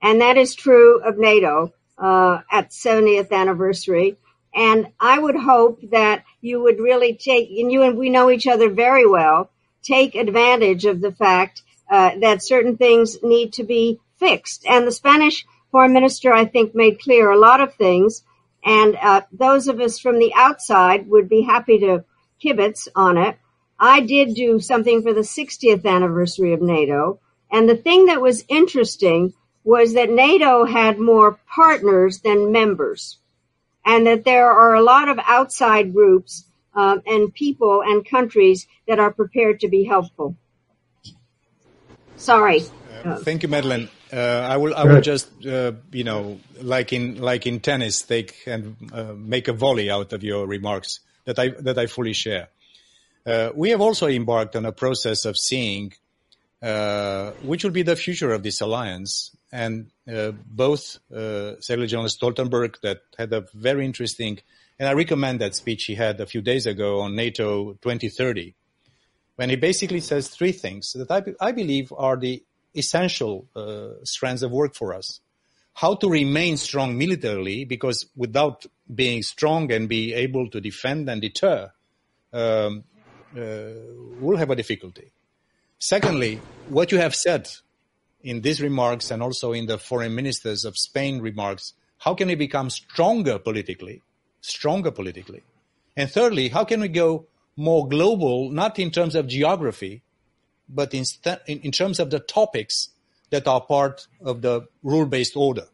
And 0.00 0.20
that 0.20 0.36
is 0.36 0.54
true 0.54 1.00
of 1.00 1.18
NATO 1.18 1.72
uh, 1.98 2.42
at 2.50 2.70
70th 2.70 3.32
anniversary. 3.32 4.16
And 4.56 4.88
I 4.98 5.18
would 5.18 5.36
hope 5.36 5.80
that 5.90 6.24
you 6.40 6.62
would 6.62 6.80
really 6.80 7.14
take, 7.14 7.50
and 7.50 7.70
you 7.70 7.82
and 7.82 7.96
we 7.96 8.10
know 8.10 8.30
each 8.30 8.46
other 8.46 8.70
very 8.70 9.06
well, 9.06 9.50
take 9.82 10.14
advantage 10.14 10.86
of 10.86 11.00
the 11.00 11.12
fact 11.12 11.62
uh, 11.90 12.12
that 12.20 12.42
certain 12.42 12.76
things 12.76 13.22
need 13.22 13.52
to 13.52 13.64
be 13.64 14.00
fixed. 14.18 14.64
And 14.66 14.86
the 14.86 14.92
Spanish 14.92 15.46
foreign 15.70 15.92
minister, 15.92 16.32
I 16.32 16.46
think, 16.46 16.74
made 16.74 17.00
clear 17.00 17.30
a 17.30 17.38
lot 17.38 17.60
of 17.60 17.74
things 17.74 18.22
and 18.66 18.96
uh, 19.00 19.22
those 19.32 19.68
of 19.68 19.78
us 19.80 20.00
from 20.00 20.18
the 20.18 20.34
outside 20.34 21.08
would 21.08 21.28
be 21.28 21.42
happy 21.42 21.78
to 21.78 22.04
kibitz 22.42 22.88
on 22.96 23.16
it. 23.16 23.38
I 23.78 24.00
did 24.00 24.34
do 24.34 24.58
something 24.58 25.02
for 25.02 25.14
the 25.14 25.20
60th 25.20 25.86
anniversary 25.86 26.52
of 26.52 26.60
NATO. 26.60 27.20
And 27.50 27.68
the 27.68 27.76
thing 27.76 28.06
that 28.06 28.20
was 28.20 28.44
interesting 28.48 29.34
was 29.62 29.94
that 29.94 30.10
NATO 30.10 30.64
had 30.64 30.98
more 30.98 31.38
partners 31.54 32.20
than 32.20 32.50
members. 32.50 33.18
And 33.86 34.06
that 34.06 34.24
there 34.24 34.50
are 34.50 34.74
a 34.74 34.82
lot 34.82 35.08
of 35.08 35.18
outside 35.24 35.94
groups 35.94 36.44
um, 36.74 37.02
and 37.06 37.32
people 37.32 37.82
and 37.82 38.04
countries 38.04 38.66
that 38.88 38.98
are 38.98 39.12
prepared 39.12 39.60
to 39.60 39.68
be 39.68 39.84
helpful. 39.84 40.36
Sorry. 42.16 42.64
Uh, 43.04 43.16
thank 43.16 43.42
you, 43.42 43.48
Madeleine. 43.48 43.88
Uh, 44.12 44.16
I 44.16 44.56
will. 44.56 44.74
I 44.74 44.84
will 44.84 45.00
just, 45.00 45.28
uh, 45.46 45.72
you 45.92 46.04
know, 46.04 46.38
like 46.62 46.92
in 46.92 47.20
like 47.20 47.46
in 47.46 47.60
tennis, 47.60 48.02
take 48.02 48.34
and 48.46 48.76
uh, 48.92 49.12
make 49.16 49.48
a 49.48 49.52
volley 49.52 49.90
out 49.90 50.12
of 50.12 50.22
your 50.22 50.46
remarks 50.46 51.00
that 51.24 51.38
I 51.38 51.48
that 51.48 51.78
I 51.78 51.86
fully 51.86 52.12
share. 52.12 52.48
Uh, 53.26 53.50
we 53.54 53.70
have 53.70 53.80
also 53.80 54.06
embarked 54.06 54.54
on 54.56 54.64
a 54.64 54.72
process 54.72 55.24
of 55.24 55.36
seeing 55.36 55.92
uh, 56.62 57.32
which 57.42 57.64
will 57.64 57.70
be 57.70 57.82
the 57.82 57.96
future 57.96 58.32
of 58.32 58.42
this 58.42 58.60
alliance, 58.60 59.35
and 59.52 59.90
uh, 60.12 60.32
both 60.32 60.98
Secretary 61.10 61.86
General 61.86 62.08
Stoltenberg 62.08 62.80
that 62.82 63.00
had 63.18 63.32
a 63.32 63.46
very 63.54 63.84
interesting, 63.84 64.38
and 64.78 64.88
I 64.88 64.92
recommend 64.92 65.40
that 65.40 65.54
speech 65.54 65.84
he 65.84 65.94
had 65.94 66.20
a 66.20 66.26
few 66.26 66.42
days 66.42 66.66
ago 66.66 67.00
on 67.00 67.14
NATO 67.14 67.72
2030, 67.74 68.54
when 69.36 69.50
he 69.50 69.56
basically 69.56 70.00
says 70.00 70.28
three 70.28 70.52
things 70.52 70.92
that 70.94 71.10
I, 71.10 71.22
I 71.40 71.52
believe 71.52 71.92
are 71.96 72.16
the 72.16 72.42
essential 72.74 73.46
uh, 73.54 74.04
strands 74.04 74.42
of 74.42 74.50
work 74.50 74.74
for 74.74 74.94
us. 74.94 75.20
How 75.74 75.94
to 75.96 76.08
remain 76.08 76.56
strong 76.56 76.96
militarily, 76.96 77.64
because 77.64 78.06
without 78.16 78.64
being 78.92 79.22
strong 79.22 79.70
and 79.72 79.88
be 79.88 80.14
able 80.14 80.48
to 80.50 80.60
defend 80.60 81.08
and 81.10 81.20
deter, 81.20 81.70
um, 82.32 82.84
uh, 83.36 83.40
we'll 84.20 84.38
have 84.38 84.50
a 84.50 84.56
difficulty. 84.56 85.12
Secondly, 85.78 86.40
what 86.68 86.90
you 86.92 86.98
have 86.98 87.14
said 87.14 87.50
in 88.22 88.40
these 88.40 88.60
remarks 88.60 89.10
and 89.10 89.22
also 89.22 89.52
in 89.52 89.66
the 89.66 89.78
foreign 89.78 90.14
ministers 90.14 90.64
of 90.64 90.76
Spain 90.76 91.20
remarks, 91.20 91.74
how 91.98 92.14
can 92.14 92.28
we 92.28 92.34
become 92.34 92.70
stronger 92.70 93.38
politically? 93.38 94.02
Stronger 94.40 94.90
politically. 94.90 95.42
And 95.96 96.10
thirdly, 96.10 96.48
how 96.48 96.64
can 96.64 96.80
we 96.80 96.88
go 96.88 97.26
more 97.56 97.88
global, 97.88 98.50
not 98.50 98.78
in 98.78 98.90
terms 98.90 99.14
of 99.14 99.26
geography, 99.26 100.02
but 100.68 100.92
in, 100.92 101.04
in, 101.46 101.60
in 101.60 101.72
terms 101.72 101.98
of 101.98 102.10
the 102.10 102.20
topics 102.20 102.90
that 103.30 103.48
are 103.48 103.60
part 103.60 104.06
of 104.20 104.42
the 104.42 104.66
rule-based 104.82 105.36
order. 105.36 105.66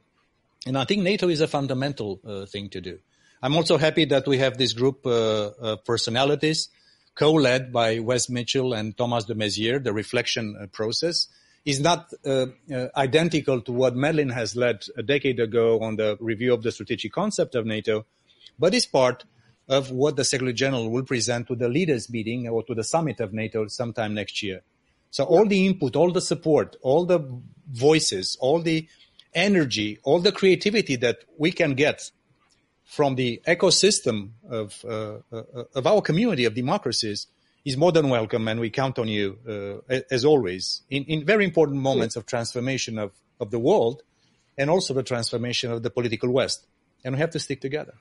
And 0.67 0.79
I 0.79 0.85
think 0.85 1.03
NATO 1.03 1.29
is 1.29 1.41
a 1.41 1.49
fundamental 1.49 2.21
uh, 2.25 2.47
thing 2.47 2.71
to 2.71 2.81
do. 2.81 2.99
I'm 3.43 3.57
also 3.57 3.77
happy 3.79 4.05
that 4.07 4.27
we 4.27 4.39
have 4.39 4.57
this 4.57 4.73
group 4.73 5.05
uh, 5.05 5.51
of 5.59 5.85
personalities 5.85 6.69
co-led 7.15 7.73
by 7.73 7.99
Wes 7.99 8.31
Mitchell 8.31 8.73
and 8.73 8.97
Thomas 8.97 9.25
de 9.25 9.35
Maizière, 9.35 9.83
the 9.83 9.93
reflection 9.93 10.57
uh, 10.59 10.67
process, 10.67 11.29
is 11.65 11.81
not 11.81 12.13
uh, 12.27 12.47
uh, 12.75 12.89
identical 12.97 13.61
to 13.61 13.73
what 13.73 13.95
Madeleine 13.95 14.31
has 14.31 14.57
led 14.57 14.83
a 14.97 15.03
decade 15.03 15.39
ago 15.39 15.81
on 15.81 15.97
the 15.97 16.17
review 16.21 16.53
of 16.53 16.63
the 16.63 16.73
strategic 16.73 17.13
concept 17.13 17.55
of 17.55 17.67
NATO, 17.67 18.05
but 18.59 18.75
is 18.75 18.87
part 18.87 19.25
of 19.69 19.91
what 19.91 20.17
the 20.17 20.25
Secretary 20.25 20.53
General 20.53 20.91
will 20.91 21.05
present 21.05 21.47
to 21.49 21.55
the 21.55 21.69
leaders 21.69 22.11
meeting 22.11 22.49
or 22.49 22.65
to 22.65 22.75
the 22.75 22.83
summit 22.83 23.21
of 23.21 23.33
NATO 23.33 23.69
sometime 23.69 24.15
next 24.15 24.43
year. 24.43 24.63
So 25.11 25.25
all 25.25 25.47
the 25.47 25.67
input, 25.67 25.95
all 25.95 26.11
the 26.11 26.21
support, 26.21 26.77
all 26.83 27.05
the 27.05 27.21
voices, 27.71 28.37
all 28.41 28.61
the 28.61 28.89
energy, 29.35 29.99
all 30.03 30.19
the 30.19 30.33
creativity 30.33 30.97
that 30.97 31.19
we 31.39 31.53
can 31.53 31.75
get 31.75 32.11
from 32.85 33.15
the 33.15 33.41
ecosystem 33.47 34.31
of, 34.51 34.85
uh, 34.85 35.19
uh, 35.33 35.65
of 35.75 35.87
our 35.87 36.03
community 36.03 36.45
of 36.45 36.55
democracies 36.55 37.29
is 37.65 37.77
more 37.77 37.93
than 37.93 38.09
welcome, 38.09 38.49
and 38.49 38.59
we 38.59 38.71
count 38.71 38.99
on 38.99 39.09
you 39.09 39.83
uh, 39.89 40.01
as 40.11 40.25
always 40.25 40.83
in, 40.91 41.05
in 41.05 41.25
very 41.25 41.45
important 41.45 41.81
moments 41.81 42.17
of 42.17 42.27
transformation 42.27 42.99
of, 42.99 43.13
of 43.41 43.51
the 43.51 43.59
world 43.59 44.03
and 44.59 44.69
also 44.69 44.95
the 44.95 45.03
transformation 45.03 45.71
of 45.71 45.83
the 45.83 45.91
political 45.91 46.31
West. 46.31 46.67
And 47.05 47.15
we 47.15 47.21
have 47.21 47.31
to 47.31 47.39
stick 47.39 47.61
together. 47.61 47.95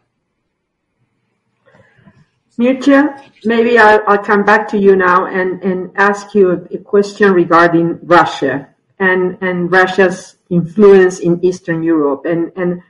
Mircea, 2.58 3.32
maybe 3.46 3.78
I'll, 3.78 4.02
I'll, 4.08 4.24
come 4.24 4.44
back 4.44 4.68
to 4.70 4.78
you 4.78 4.96
now 4.96 5.26
and, 5.26 5.64
and 5.64 5.92
ask 5.96 6.36
you 6.36 6.52
a, 6.52 6.76
a 6.76 6.78
question 6.80 7.32
regarding 7.34 8.00
Russia 8.04 8.68
and, 9.00 9.38
and 9.42 9.72
Russia's 9.72 10.36
influence 10.50 11.20
in 11.20 11.44
Eastern 11.44 11.82
Europe. 11.82 12.26
And, 12.26 12.52
and 12.56 12.82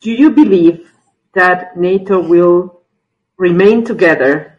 do 0.00 0.12
you 0.12 0.30
believe 0.30 0.92
that 1.34 1.76
NATO 1.76 2.20
will 2.20 2.82
remain 3.38 3.84
together 3.84 4.57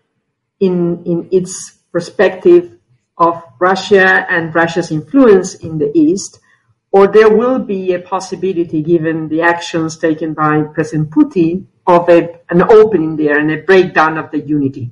in, 0.60 1.04
in 1.06 1.30
its 1.32 1.72
perspective 1.92 2.78
of 3.18 3.44
Russia 3.60 4.26
and 4.30 4.54
Russia's 4.54 4.92
influence 4.92 5.56
in 5.56 5.78
the 5.78 5.92
East? 5.94 6.40
Or 6.92 7.08
there 7.08 7.30
will 7.30 7.60
be 7.60 7.94
a 7.94 8.00
possibility, 8.00 8.82
given 8.82 9.30
the 9.30 9.42
actions 9.42 9.98
taken 9.98 10.34
by 10.34 10.64
President 10.74 11.12
Putin, 11.12 11.68
of 11.86 12.10
a, 12.10 12.40
an 12.50 12.62
opening 12.62 13.16
there 13.16 13.38
and 13.38 13.52
a 13.52 13.58
breakdown 13.58 14.18
of 14.18 14.32
the 14.32 14.40
unity? 14.40 14.92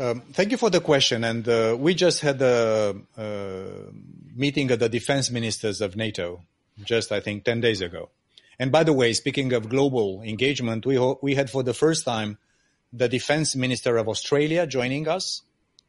Um, 0.00 0.22
thank 0.32 0.52
you 0.52 0.56
for 0.56 0.70
the 0.70 0.80
question. 0.80 1.24
And 1.24 1.48
uh, 1.48 1.76
we 1.78 1.94
just 1.94 2.20
had 2.20 2.40
a, 2.40 2.94
a, 3.16 3.64
meeting 4.34 4.70
of 4.70 4.78
the 4.78 4.88
defense 4.88 5.30
ministers 5.30 5.80
of 5.80 5.96
NATO, 5.96 6.42
just 6.84 7.10
I 7.10 7.18
think 7.18 7.44
10 7.44 7.60
days 7.60 7.80
ago. 7.80 8.10
And 8.58 8.72
by 8.72 8.84
the 8.84 8.92
way, 8.92 9.12
speaking 9.12 9.52
of 9.52 9.68
global 9.68 10.22
engagement, 10.22 10.84
we, 10.84 10.96
ho- 10.96 11.18
we 11.22 11.34
had 11.34 11.50
for 11.50 11.62
the 11.62 11.74
first 11.74 12.04
time 12.04 12.38
the 12.92 13.08
defense 13.08 13.54
minister 13.54 13.96
of 13.96 14.08
Australia 14.08 14.66
joining 14.66 15.08
us. 15.08 15.42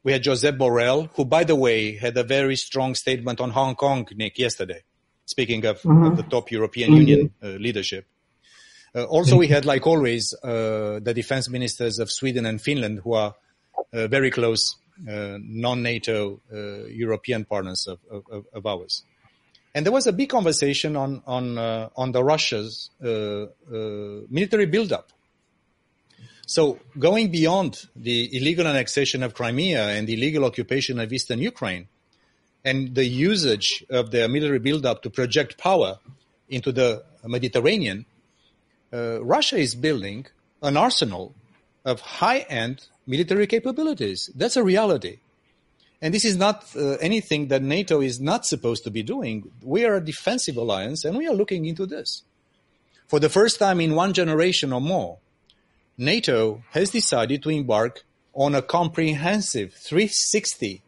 We 0.04 0.12
had 0.14 0.24
Josep 0.24 0.58
Borrell, 0.58 1.10
who, 1.16 1.26
by 1.26 1.44
the 1.44 1.56
way, 1.56 1.98
had 1.98 2.16
a 2.18 2.24
very 2.24 2.56
strong 2.56 2.96
statement 2.96 3.42
on 3.42 3.50
Hong 3.50 3.76
Kong, 3.76 4.08
Nick, 4.16 4.38
yesterday 4.38 4.84
speaking 5.30 5.64
of, 5.66 5.82
mm-hmm. 5.84 6.06
of 6.06 6.18
the 6.18 6.24
top 6.24 6.52
European 6.52 6.90
mm-hmm. 6.90 7.08
Union 7.08 7.34
uh, 7.44 7.48
leadership. 7.50 8.06
Uh, 8.96 9.04
also, 9.04 9.38
we 9.38 9.48
had, 9.48 9.64
like 9.66 9.86
always, 9.86 10.34
uh, 10.44 11.00
the 11.04 11.14
defense 11.14 11.48
ministers 11.48 12.00
of 12.00 12.10
Sweden 12.10 12.48
and 12.48 12.60
Finland, 12.60 13.02
who 13.04 13.14
are 13.14 13.36
uh, 13.94 14.08
very 14.08 14.32
close 14.32 14.76
uh, 15.08 15.38
non-NATO 15.40 16.42
uh, 16.52 16.58
European 16.88 17.46
partners 17.46 17.88
of, 17.88 18.00
of, 18.10 18.46
of, 18.52 18.66
ours. 18.66 19.04
And 19.76 19.86
there 19.86 19.94
was 19.94 20.08
a 20.08 20.14
big 20.14 20.30
conversation 20.30 20.96
on 20.96 21.22
on 21.28 21.58
uh, 21.58 21.90
on 21.96 22.12
the 22.12 22.24
Russia's 22.24 22.90
uh, 23.04 23.10
uh, 23.10 23.48
military 24.30 24.66
buildup. 24.66 25.12
So, 26.48 26.80
going 26.98 27.30
beyond 27.30 27.86
the 27.96 28.36
illegal 28.36 28.66
annexation 28.66 29.22
of 29.22 29.36
Crimea 29.36 29.90
and 29.90 30.08
the 30.08 30.16
illegal 30.16 30.44
occupation 30.46 31.00
of 31.00 31.14
eastern 31.14 31.40
Ukraine, 31.40 31.88
and 32.66 32.96
the 32.96 33.06
usage 33.06 33.86
of 33.92 34.10
the 34.10 34.28
military 34.28 34.58
buildup 34.58 35.04
to 35.04 35.12
project 35.12 35.60
power 35.60 36.00
into 36.50 36.72
the 36.72 37.04
Mediterranean, 37.24 38.08
uh, 38.92 39.24
Russia 39.24 39.58
is 39.58 39.76
building 39.76 40.26
an 40.64 40.76
arsenal 40.76 41.36
of 41.86 42.02
high-end 42.02 42.88
military 43.06 43.46
capabilities. 43.46 44.30
That's 44.36 44.58
a 44.58 44.64
reality. 44.64 45.20
And 46.02 46.14
this 46.14 46.24
is 46.24 46.38
not 46.38 46.66
uh, 46.76 46.92
anything 47.02 47.50
that 47.50 47.62
NATO 47.62 48.02
is 48.02 48.20
not 48.20 48.46
supposed 48.46 48.84
to 48.86 48.92
be 48.92 49.04
doing. 49.04 49.52
We 49.62 49.86
are 49.86 49.96
a 49.96 50.06
defensive 50.06 50.56
alliance 50.56 51.04
and 51.04 51.18
we 51.18 51.28
are 51.28 51.34
looking 51.34 51.66
into 51.66 51.86
this. 51.86 52.24
For 53.08 53.20
the 53.20 53.30
first 53.30 53.60
time 53.60 53.82
in 53.82 53.96
one 53.96 54.14
generation 54.14 54.72
or 54.72 54.80
more, 54.80 55.18
NATO 55.98 56.64
has 56.72 56.92
decided 56.92 57.44
to 57.44 57.50
embark 57.50 58.04
on 58.34 58.56
a 58.56 58.62
comprehensive 58.62 59.74
360 59.74 60.82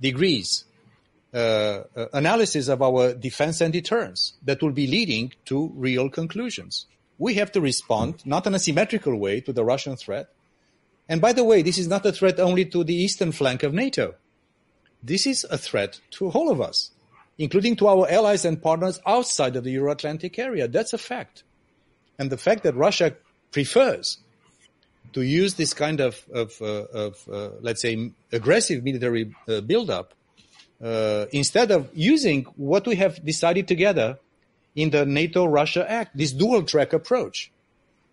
degrees 0.00 0.64
uh, 1.32 1.36
uh, 1.96 2.06
analysis 2.12 2.68
of 2.68 2.82
our 2.82 3.14
defense 3.14 3.60
and 3.60 3.72
deterrence 3.72 4.34
that 4.42 4.62
will 4.62 4.72
be 4.72 4.86
leading 4.86 5.32
to 5.44 5.72
real 5.76 6.08
conclusions. 6.08 6.86
We 7.18 7.34
have 7.34 7.52
to 7.52 7.60
respond 7.60 8.26
not 8.26 8.46
in 8.46 8.54
a 8.54 8.58
symmetrical 8.58 9.16
way 9.16 9.40
to 9.42 9.52
the 9.52 9.64
Russian 9.64 9.96
threat. 9.96 10.28
And 11.08 11.20
by 11.20 11.32
the 11.32 11.44
way, 11.44 11.62
this 11.62 11.78
is 11.78 11.86
not 11.86 12.06
a 12.06 12.12
threat 12.12 12.40
only 12.40 12.64
to 12.66 12.82
the 12.82 12.94
eastern 12.94 13.30
flank 13.30 13.62
of 13.62 13.72
NATO. 13.72 14.14
This 15.04 15.26
is 15.26 15.44
a 15.50 15.58
threat 15.58 16.00
to 16.12 16.30
all 16.30 16.50
of 16.50 16.62
us, 16.62 16.90
including 17.36 17.76
to 17.76 17.88
our 17.88 18.10
allies 18.10 18.46
and 18.46 18.60
partners 18.60 18.98
outside 19.06 19.54
of 19.54 19.64
the 19.64 19.70
Euro 19.72 19.92
Atlantic 19.92 20.38
area. 20.38 20.66
That's 20.66 20.94
a 20.94 20.98
fact. 20.98 21.42
And 22.18 22.30
the 22.30 22.38
fact 22.38 22.62
that 22.62 22.74
Russia 22.74 23.14
prefers 23.52 24.18
to 25.12 25.20
use 25.20 25.54
this 25.54 25.74
kind 25.74 26.00
of, 26.00 26.24
of, 26.32 26.60
uh, 26.62 26.64
of 26.64 27.28
uh, 27.30 27.50
let's 27.60 27.82
say, 27.82 28.12
aggressive 28.32 28.82
military 28.82 29.34
uh, 29.46 29.60
buildup 29.60 30.14
uh, 30.82 31.26
instead 31.32 31.70
of 31.70 31.90
using 31.92 32.44
what 32.56 32.86
we 32.86 32.96
have 32.96 33.22
decided 33.24 33.68
together 33.68 34.18
in 34.74 34.90
the 34.90 35.04
NATO 35.04 35.44
Russia 35.44 35.88
Act, 35.88 36.16
this 36.16 36.32
dual 36.32 36.62
track 36.62 36.94
approach. 36.94 37.52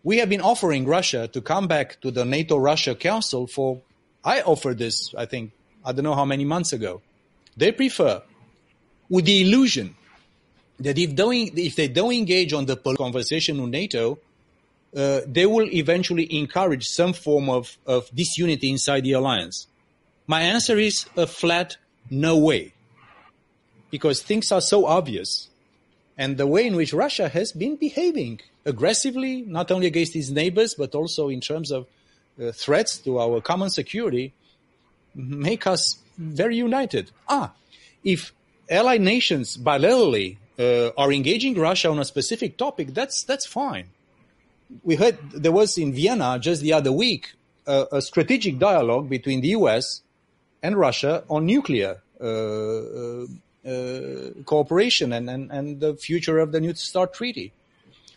We 0.04 0.18
have 0.18 0.30
been 0.30 0.42
offering 0.42 0.86
Russia 0.86 1.28
to 1.30 1.42
come 1.42 1.68
back 1.68 2.02
to 2.02 2.12
the 2.12 2.26
NATO 2.26 2.58
Russia 2.58 2.96
Council 2.96 3.48
for, 3.48 3.82
I 4.26 4.42
offered 4.42 4.78
this, 4.78 5.14
I 5.18 5.26
think, 5.26 5.54
I 5.84 5.92
don't 5.92 6.04
know 6.04 6.16
how 6.16 6.26
many 6.26 6.46
months 6.46 6.74
ago. 6.74 7.02
They 7.58 7.72
prefer, 7.72 8.22
with 9.10 9.26
the 9.26 9.42
illusion 9.42 9.96
that 10.80 10.98
if, 10.98 11.16
doing, 11.16 11.52
if 11.58 11.76
they 11.76 11.88
don't 11.88 12.14
engage 12.14 12.54
on 12.54 12.66
the 12.66 12.76
conversation 12.76 13.62
with 13.62 13.72
NATO, 13.72 14.20
uh, 14.96 15.22
they 15.26 15.46
will 15.46 15.70
eventually 15.74 16.34
encourage 16.38 16.88
some 16.88 17.14
form 17.14 17.50
of, 17.50 17.78
of 17.86 18.10
disunity 18.14 18.70
inside 18.70 19.04
the 19.04 19.14
alliance. 19.14 19.68
My 20.28 20.42
answer 20.42 20.78
is 20.78 21.06
a 21.18 21.28
flat 21.28 21.78
no 22.10 22.38
way. 22.38 22.74
Because 23.90 24.22
things 24.22 24.52
are 24.52 24.62
so 24.62 24.86
obvious. 24.86 25.50
And 26.18 26.38
the 26.38 26.48
way 26.48 26.66
in 26.68 26.76
which 26.76 26.94
Russia 26.94 27.30
has 27.30 27.52
been 27.52 27.76
behaving 27.76 28.42
aggressively, 28.66 29.42
not 29.42 29.72
only 29.72 29.88
against 29.88 30.16
its 30.16 30.30
neighbors, 30.30 30.76
but 30.76 30.94
also 30.96 31.30
in 31.30 31.42
terms 31.42 31.72
of 31.72 31.88
uh, 32.42 32.52
threats 32.52 32.98
to 33.00 33.20
our 33.20 33.42
common 33.42 33.70
security, 33.70 34.34
make 35.16 35.68
us 35.68 36.00
very 36.18 36.56
united. 36.56 37.12
Ah, 37.28 37.52
if 38.04 38.34
allied 38.70 39.02
nations 39.02 39.58
bilaterally 39.58 40.38
uh, 40.60 40.90
are 40.98 41.12
engaging 41.12 41.56
Russia 41.56 41.90
on 41.90 42.00
a 42.00 42.06
specific 42.06 42.58
topic, 42.58 42.94
that's, 42.94 43.24
that's 43.24 43.46
fine. 43.46 43.88
We 44.84 44.96
heard 44.96 45.18
there 45.32 45.52
was 45.52 45.78
in 45.78 45.94
Vienna 45.94 46.40
just 46.40 46.62
the 46.62 46.74
other 46.74 46.92
week 46.92 47.34
uh, 47.68 47.86
a 47.92 48.02
strategic 48.02 48.58
dialogue 48.58 49.10
between 49.10 49.42
the 49.42 49.50
US 49.50 50.02
and 50.64 50.78
Russia 50.78 51.24
on 51.30 51.46
nuclear 51.46 52.02
uh, 52.20 52.26
uh, 52.26 53.26
uh, 53.66 54.30
cooperation 54.46 55.14
and, 55.14 55.30
and, 55.30 55.52
and 55.52 55.80
the 55.80 55.96
future 55.96 56.40
of 56.40 56.52
the 56.52 56.60
New 56.60 56.74
START 56.74 57.14
treaty. 57.14 57.52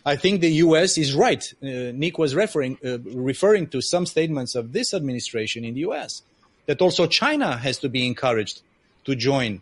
I 0.05 0.15
think 0.15 0.41
the 0.41 0.51
U.S. 0.65 0.99
is 0.99 1.15
right. 1.15 1.51
Nick 1.61 2.19
was 2.19 2.35
referring 2.35 2.77
referring 2.83 3.65
to 3.67 3.81
some 3.81 4.05
statements 4.05 4.53
of 4.53 4.71
this 4.71 4.93
administration 4.93 5.65
in 5.65 5.73
the 5.73 5.79
U.S. 5.81 6.21
that 6.65 6.81
also 6.81 7.07
China 7.07 7.57
has 7.57 7.79
to 7.79 7.89
be 7.89 8.05
encouraged 8.05 8.61
to 9.05 9.15
join 9.15 9.61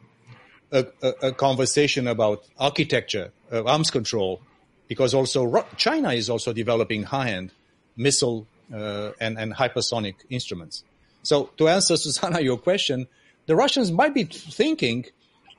a, 0.71 0.85
a, 1.01 1.09
a 1.27 1.31
conversation 1.31 2.07
about 2.07 2.43
architecture 2.57 3.31
of 3.51 3.67
arms 3.67 3.91
control, 3.91 4.41
because 4.87 5.13
also 5.13 5.65
China 5.77 6.13
is 6.13 6.29
also 6.29 6.53
developing 6.53 7.03
high-end 7.03 7.51
missile 7.95 8.47
uh, 8.73 9.11
and, 9.19 9.37
and 9.37 9.53
hypersonic 9.53 10.15
instruments. 10.29 10.83
So 11.23 11.51
to 11.57 11.67
answer 11.67 11.97
Susanna 12.05 12.41
your 12.41 12.57
question, 12.57 13.07
the 13.45 13.55
Russians 13.55 13.91
might 13.91 14.13
be 14.13 14.23
thinking 14.23 15.05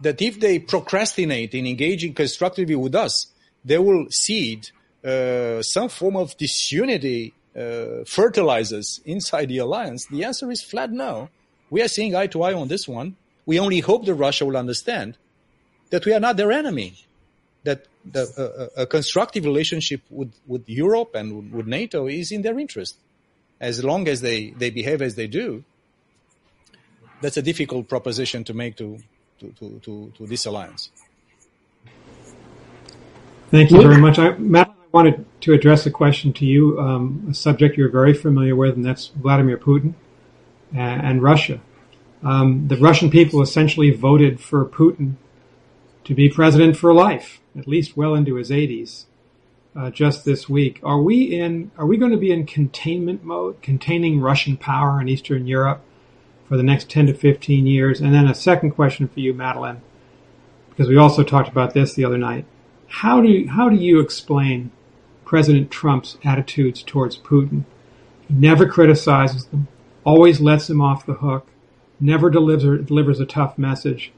that 0.00 0.20
if 0.20 0.40
they 0.40 0.59
procrastinate 0.59 1.54
in 1.54 1.66
engaging 1.66 2.14
constructively 2.14 2.74
with 2.74 2.94
us, 2.94 3.26
they 3.64 3.78
will 3.78 4.07
cede 4.11 4.70
uh, 5.04 5.62
some 5.62 5.88
form 5.88 6.16
of 6.16 6.37
disunity 6.37 7.35
uh, 7.57 8.05
fertilizers 8.07 9.01
inside 9.05 9.49
the 9.49 9.59
alliance. 9.59 10.07
The 10.07 10.25
answer 10.25 10.51
is 10.51 10.62
flat 10.62 10.90
no. 10.90 11.29
We 11.71 11.83
are 11.83 11.88
seeing 11.88 12.14
eye 12.14 12.29
to 12.29 12.43
eye 12.43 12.55
on 12.55 12.69
this 12.69 12.87
one. 12.87 13.17
We 13.47 13.59
only 13.59 13.81
hope 13.81 14.07
that 14.07 14.14
Russia 14.14 14.45
will 14.45 14.57
understand 14.57 15.17
that 15.90 16.05
we 16.05 16.12
are 16.12 16.21
not 16.21 16.37
their 16.37 16.53
enemy, 16.53 16.95
that 17.64 17.87
the, 18.05 18.71
uh, 18.77 18.83
a 18.83 18.87
constructive 18.87 19.45
relationship 19.45 20.03
with, 20.11 20.33
with 20.47 20.69
Europe 20.69 21.14
and 21.14 21.53
with 21.53 21.67
NATO 21.67 22.07
is 22.07 22.33
in 22.33 22.43
their 22.43 22.59
interest. 22.59 22.97
as 23.61 23.83
long 23.83 24.09
as 24.09 24.21
they, 24.21 24.51
they 24.51 24.71
behave 24.71 25.01
as 25.03 25.14
they 25.14 25.27
do, 25.27 25.64
that's 27.21 27.37
a 27.37 27.43
difficult 27.43 27.88
proposition 27.88 28.45
to 28.45 28.55
make 28.55 28.77
to, 28.77 28.99
to, 29.40 29.49
to, 29.59 29.81
to, 29.85 30.12
to 30.17 30.27
this 30.27 30.47
alliance. 30.47 30.90
Thank 33.51 33.71
you 33.71 33.81
very 33.81 33.99
much. 33.99 34.19
I, 34.19 34.37
Matt, 34.37 34.69
I 34.69 34.84
wanted 34.94 35.26
to 35.40 35.52
address 35.52 35.85
a 35.87 35.90
question 35.90 36.33
to 36.33 36.46
you, 36.46 36.78
um, 36.78 37.26
a 37.28 37.35
subject 37.35 37.76
you're 37.76 37.90
very 37.90 38.14
familiar 38.14 38.54
with, 38.54 38.76
and 38.76 38.85
that's 38.85 39.09
Vladimir 39.09 39.59
Putin 39.59 39.94
and, 40.72 41.02
and 41.02 41.22
Russia. 41.22 41.61
Um, 42.22 42.68
the 42.68 42.76
Russian 42.76 43.11
people 43.11 43.42
essentially 43.42 43.90
voted 43.90 44.40
for 44.40 44.64
Putin 44.64 45.14
to 46.04 46.14
be 46.14 46.28
president 46.28 46.76
for 46.76 46.94
life, 46.94 47.40
at 47.59 47.66
least 47.66 47.96
well 47.96 48.14
into 48.14 48.37
his 48.37 48.50
80s 48.50 49.07
uh, 49.74 49.90
just 49.90 50.24
this 50.24 50.48
week. 50.48 50.78
Are 50.85 51.02
we 51.02 51.24
in? 51.24 51.72
Are 51.76 51.87
we 51.87 51.96
going 51.96 52.12
to 52.12 52.16
be 52.16 52.30
in 52.30 52.46
containment 52.46 53.24
mode, 53.24 53.61
containing 53.62 54.20
Russian 54.20 54.57
power 54.57 55.00
in 55.00 55.09
Eastern 55.09 55.48
Europe 55.48 55.83
for 56.48 56.57
the 56.57 56.62
next 56.62 56.88
10 56.88 57.07
to 57.07 57.14
15 57.14 57.66
years? 57.66 58.00
And 58.00 58.14
then 58.14 58.28
a 58.28 58.35
second 58.35 58.70
question 58.70 59.09
for 59.09 59.18
you, 59.18 59.35
Madeleine, 59.35 59.83
because 60.70 60.88
we 60.88 60.96
also 60.96 61.24
talked 61.24 61.48
about 61.48 61.74
this 61.74 61.94
the 61.94 62.04
other 62.04 62.18
night. 62.18 62.44
How 62.87 63.20
do 63.20 63.48
how 63.48 63.68
do 63.68 63.74
you 63.74 63.98
explain 63.98 64.70
President 65.35 65.68
Trump's 65.68 66.16
attitudes 66.25 66.81
towards 66.81 67.18
Putin? 67.18 67.64
He 68.29 68.35
never 68.35 68.68
criticizes 68.68 69.47
them, 69.47 69.66
always 70.05 70.40
lets 70.40 70.70
him 70.70 70.81
off 70.81 71.07
the 71.07 71.14
hook, 71.14 71.49
never 71.99 72.31
delivers 72.31 72.87
delivers 72.87 73.18
a 73.18 73.27
tough 73.27 73.59
message. 73.59 74.12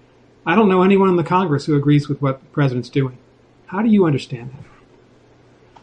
I 0.45 0.55
don't 0.55 0.69
know 0.69 0.83
anyone 0.83 1.09
in 1.09 1.17
the 1.17 1.25
Congress 1.25 1.65
who 1.65 1.75
agrees 1.75 2.07
with 2.07 2.21
what 2.21 2.41
the 2.41 2.47
president's 2.49 2.91
doing. 2.91 3.17
How 3.65 3.81
do 3.81 3.89
you 3.89 4.05
understand 4.05 4.51
that? 4.53 5.83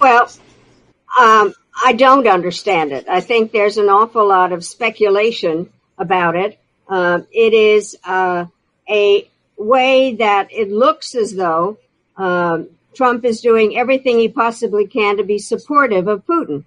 Well, 0.00 0.30
um, 1.20 1.52
I 1.84 1.92
don't 1.92 2.26
understand 2.26 2.92
it. 2.92 3.10
I 3.10 3.20
think 3.20 3.52
there's 3.52 3.76
an 3.76 3.90
awful 3.90 4.26
lot 4.26 4.52
of 4.52 4.64
speculation 4.64 5.70
about 5.98 6.34
it. 6.34 6.58
Uh, 6.88 7.20
it 7.30 7.52
is 7.52 7.94
uh, 8.04 8.46
a 8.88 9.28
way 9.58 10.14
that 10.14 10.50
it 10.50 10.70
looks 10.70 11.14
as 11.14 11.34
though 11.34 11.76
um, 12.16 12.70
Trump 12.94 13.24
is 13.24 13.40
doing 13.40 13.76
everything 13.76 14.18
he 14.18 14.28
possibly 14.28 14.86
can 14.86 15.16
to 15.16 15.24
be 15.24 15.38
supportive 15.38 16.08
of 16.08 16.26
Putin, 16.26 16.64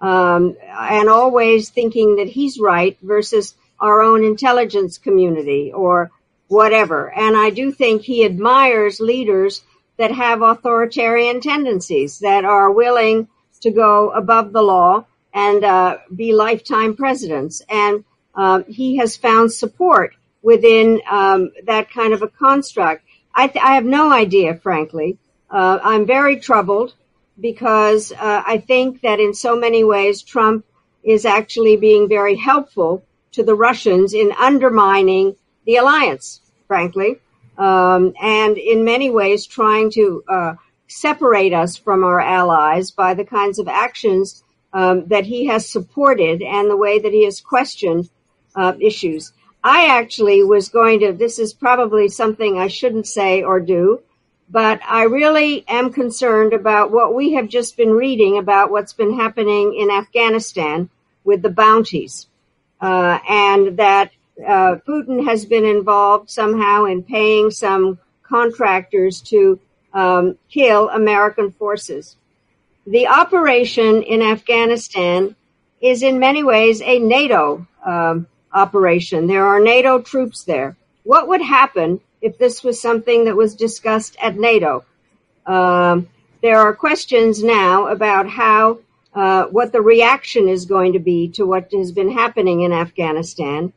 um, 0.00 0.56
and 0.68 1.08
always 1.08 1.70
thinking 1.70 2.16
that 2.16 2.28
he's 2.28 2.58
right 2.58 2.98
versus 3.02 3.54
our 3.78 4.02
own 4.02 4.24
intelligence 4.24 4.98
community 4.98 5.72
or 5.72 6.10
whatever. 6.48 7.10
And 7.12 7.36
I 7.36 7.50
do 7.50 7.72
think 7.72 8.02
he 8.02 8.24
admires 8.24 9.00
leaders 9.00 9.62
that 9.96 10.10
have 10.10 10.42
authoritarian 10.42 11.40
tendencies 11.40 12.18
that 12.20 12.44
are 12.44 12.70
willing 12.70 13.28
to 13.60 13.70
go 13.70 14.10
above 14.10 14.52
the 14.52 14.62
law 14.62 15.04
and 15.32 15.64
uh, 15.64 15.98
be 16.14 16.32
lifetime 16.32 16.96
presidents. 16.96 17.62
And 17.68 18.04
uh, 18.34 18.62
he 18.66 18.96
has 18.96 19.16
found 19.16 19.52
support 19.52 20.14
within 20.42 21.00
um, 21.10 21.50
that 21.64 21.90
kind 21.90 22.12
of 22.12 22.22
a 22.22 22.28
construct. 22.28 23.04
I, 23.34 23.46
th- 23.46 23.64
I 23.64 23.74
have 23.74 23.84
no 23.84 24.12
idea, 24.12 24.54
frankly. 24.54 25.18
Uh, 25.50 25.78
I'm 25.82 26.06
very 26.06 26.38
troubled 26.38 26.94
because 27.40 28.12
uh, 28.12 28.42
I 28.46 28.58
think 28.58 29.00
that 29.02 29.20
in 29.20 29.34
so 29.34 29.56
many 29.56 29.84
ways 29.84 30.22
Trump 30.22 30.64
is 31.02 31.24
actually 31.24 31.76
being 31.76 32.08
very 32.08 32.36
helpful 32.36 33.02
to 33.32 33.42
the 33.42 33.54
Russians 33.54 34.12
in 34.14 34.32
undermining 34.32 35.36
the 35.64 35.76
alliance, 35.76 36.40
frankly 36.66 37.20
um, 37.60 38.14
and 38.20 38.56
in 38.56 38.84
many 38.84 39.10
ways 39.10 39.46
trying 39.46 39.90
to 39.90 40.24
uh, 40.26 40.54
separate 40.88 41.52
us 41.52 41.76
from 41.76 42.02
our 42.02 42.18
allies 42.18 42.90
by 42.90 43.12
the 43.12 43.24
kinds 43.24 43.58
of 43.58 43.68
actions 43.68 44.42
um, 44.72 45.06
that 45.08 45.26
he 45.26 45.46
has 45.46 45.68
supported 45.68 46.42
and 46.42 46.70
the 46.70 46.76
way 46.76 46.98
that 46.98 47.12
he 47.12 47.24
has 47.26 47.40
questioned 47.42 48.08
uh, 48.56 48.72
issues. 48.80 49.32
I 49.62 49.88
actually 49.88 50.42
was 50.42 50.70
going 50.70 51.00
to, 51.00 51.12
this 51.12 51.38
is 51.38 51.52
probably 51.52 52.08
something 52.08 52.58
I 52.58 52.68
shouldn't 52.68 53.06
say 53.06 53.42
or 53.42 53.60
do, 53.60 54.02
but 54.50 54.80
I 54.86 55.04
really 55.04 55.64
am 55.68 55.92
concerned 55.92 56.52
about 56.52 56.90
what 56.90 57.14
we 57.14 57.34
have 57.34 57.48
just 57.48 57.76
been 57.76 57.90
reading 57.90 58.36
about 58.36 58.70
what's 58.70 58.92
been 58.92 59.14
happening 59.14 59.74
in 59.74 59.90
Afghanistan 59.90 60.90
with 61.22 61.42
the 61.42 61.50
bounties. 61.50 62.26
Uh, 62.80 63.18
and 63.28 63.76
that 63.76 64.10
uh, 64.40 64.76
Putin 64.88 65.24
has 65.24 65.44
been 65.44 65.64
involved 65.64 66.30
somehow 66.30 66.86
in 66.86 67.04
paying 67.04 67.50
some 67.50 67.98
contractors 68.22 69.20
to 69.20 69.60
um, 69.92 70.36
kill 70.50 70.88
American 70.88 71.52
forces. 71.52 72.16
The 72.86 73.06
operation 73.06 74.02
in 74.02 74.22
Afghanistan 74.22 75.36
is 75.80 76.02
in 76.02 76.18
many 76.18 76.42
ways 76.42 76.80
a 76.80 76.98
NATO 76.98 77.66
um, 77.84 78.26
operation. 78.52 79.26
There 79.26 79.46
are 79.46 79.60
NATO 79.60 80.00
troops 80.00 80.44
there. 80.44 80.76
What 81.04 81.28
would 81.28 81.42
happen 81.42 82.00
if 82.20 82.38
this 82.38 82.62
was 82.62 82.80
something 82.80 83.24
that 83.24 83.36
was 83.36 83.54
discussed 83.54 84.16
at 84.22 84.36
NATO? 84.36 84.84
Um, 85.46 86.08
there 86.42 86.58
are 86.58 86.74
questions 86.74 87.42
now 87.42 87.88
about 87.88 88.28
how 88.28 88.80
uh, 89.14 89.44
what 89.46 89.72
the 89.72 89.82
reaction 89.82 90.48
is 90.48 90.64
going 90.64 90.92
to 90.92 90.98
be 90.98 91.28
to 91.28 91.44
what 91.44 91.72
has 91.72 91.92
been 91.92 92.12
happening 92.12 92.62
in 92.62 92.72
Afghanistan. 92.72 93.72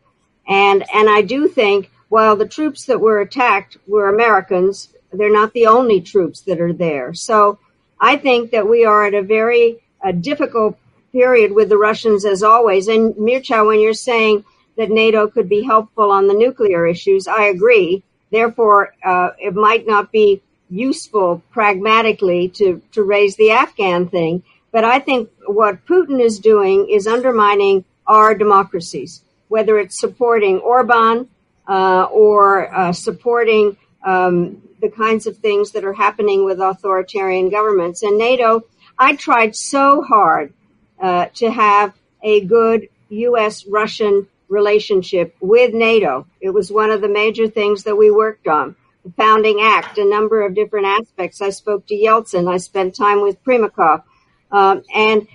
And, 0.48 0.84
and 0.94 1.10
I 1.10 1.22
do 1.22 1.48
think 1.48 1.90
while 2.10 2.36
the 2.36 2.48
troops 2.48 2.86
that 2.86 3.02
were 3.02 3.22
attacked 3.22 3.78
were 3.88 4.10
Americans, 4.10 4.90
they're 5.12 5.32
not 5.32 5.54
the 5.54 5.68
only 5.68 6.02
troops 6.02 6.42
that 6.42 6.62
are 6.62 6.74
there. 6.74 7.14
So 7.14 7.60
I 8.00 8.18
think 8.18 8.52
that 8.52 8.68
we 8.68 8.86
are 8.86 9.06
at 9.06 9.14
a 9.14 9.24
very 9.24 9.80
difficult 10.20 10.78
period 11.12 11.52
with 11.52 11.70
the 11.70 11.78
Russians 11.78 12.26
as 12.26 12.44
always. 12.44 12.88
And 12.88 13.14
Mircea, 13.16 13.66
when 13.66 13.80
you're 13.80 13.94
saying 13.94 14.44
that 14.78 14.90
NATO 14.90 15.28
could 15.28 15.48
be 15.50 15.64
helpful 15.64 16.12
on 16.12 16.28
the 16.28 16.34
nuclear 16.34 16.86
issues, 16.86 17.28
I 17.28 17.46
agree. 17.46 18.04
Therefore, 18.34 18.94
uh, 19.06 19.30
it 19.40 19.54
might 19.54 19.88
not 19.88 20.12
be 20.12 20.42
useful 20.70 21.42
pragmatically 21.52 22.50
to, 22.50 22.82
to 22.92 23.04
raise 23.04 23.38
the 23.38 23.52
Afghan 23.52 24.10
thing. 24.10 24.44
But 24.72 24.84
I 24.84 25.00
think 25.00 25.30
what 25.46 25.86
Putin 25.86 26.20
is 26.20 26.40
doing 26.40 26.90
is 26.90 27.08
undermining 27.08 27.86
our 28.08 28.36
democracies 28.36 29.24
whether 29.54 29.78
it's 29.78 30.00
supporting 30.00 30.58
Orban 30.58 31.30
uh, 31.68 32.06
or 32.06 32.74
uh, 32.74 32.92
supporting 32.92 33.78
um, 34.04 34.64
the 34.82 34.90
kinds 34.90 35.28
of 35.28 35.38
things 35.38 35.74
that 35.74 35.86
are 35.86 35.94
happening 35.94 36.44
with 36.44 36.60
authoritarian 36.60 37.52
governments. 37.52 38.02
And 38.02 38.18
NATO, 38.18 38.64
I 38.98 39.16
tried 39.16 39.56
so 39.56 40.02
hard 40.02 40.54
uh, 41.00 41.28
to 41.36 41.52
have 41.52 41.94
a 42.24 42.42
good 42.46 42.90
U.S. 43.10 43.68
Russian 43.68 44.28
relationship 44.54 45.36
with 45.42 45.74
NATO. 45.74 46.28
It 46.40 46.52
was 46.52 46.72
one 46.72 46.92
of 46.92 47.02
the 47.02 47.10
major 47.10 47.48
things 47.48 47.84
that 47.84 47.96
we 47.96 48.12
worked 48.12 48.48
on. 48.48 48.76
The 49.04 49.12
founding 49.12 49.60
act, 49.62 49.98
a 49.98 50.06
number 50.06 50.46
of 50.46 50.56
different 50.56 50.86
aspects. 50.86 51.42
I 51.42 51.50
spoke 51.50 51.88
to 51.88 51.96
Yeltsin. 51.96 52.52
I 52.52 52.58
spent 52.58 52.96
time 52.96 53.22
with 53.22 53.44
Primakov. 53.44 54.04
Um, 54.52 54.84
and 54.94 55.28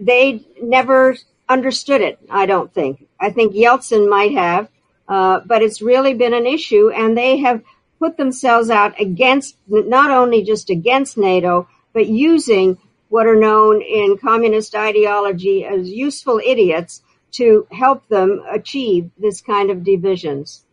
they 0.00 0.44
never 0.60 1.16
understood 1.48 2.00
it, 2.00 2.18
I 2.30 2.46
don't 2.46 2.72
think. 2.72 3.06
I 3.20 3.30
think 3.30 3.54
Yeltsin 3.54 4.08
might 4.08 4.32
have, 4.32 4.68
uh, 5.06 5.40
but 5.46 5.62
it's 5.62 5.82
really 5.82 6.14
been 6.14 6.34
an 6.34 6.46
issue 6.46 6.90
and 6.90 7.16
they 7.16 7.38
have 7.38 7.62
put 7.98 8.16
themselves 8.16 8.70
out 8.70 9.00
against, 9.00 9.56
not 9.68 10.10
only 10.10 10.42
just 10.42 10.70
against 10.70 11.16
NATO, 11.16 11.68
but 11.92 12.06
using 12.06 12.78
what 13.10 13.26
are 13.26 13.36
known 13.36 13.82
in 13.82 14.16
communist 14.18 14.74
ideology 14.74 15.64
as 15.64 15.88
useful 15.88 16.40
idiots 16.44 17.02
to 17.32 17.66
help 17.70 18.06
them 18.08 18.42
achieve 18.50 19.10
this 19.18 19.40
kind 19.40 19.70
of 19.70 19.84
divisions. 19.84 20.64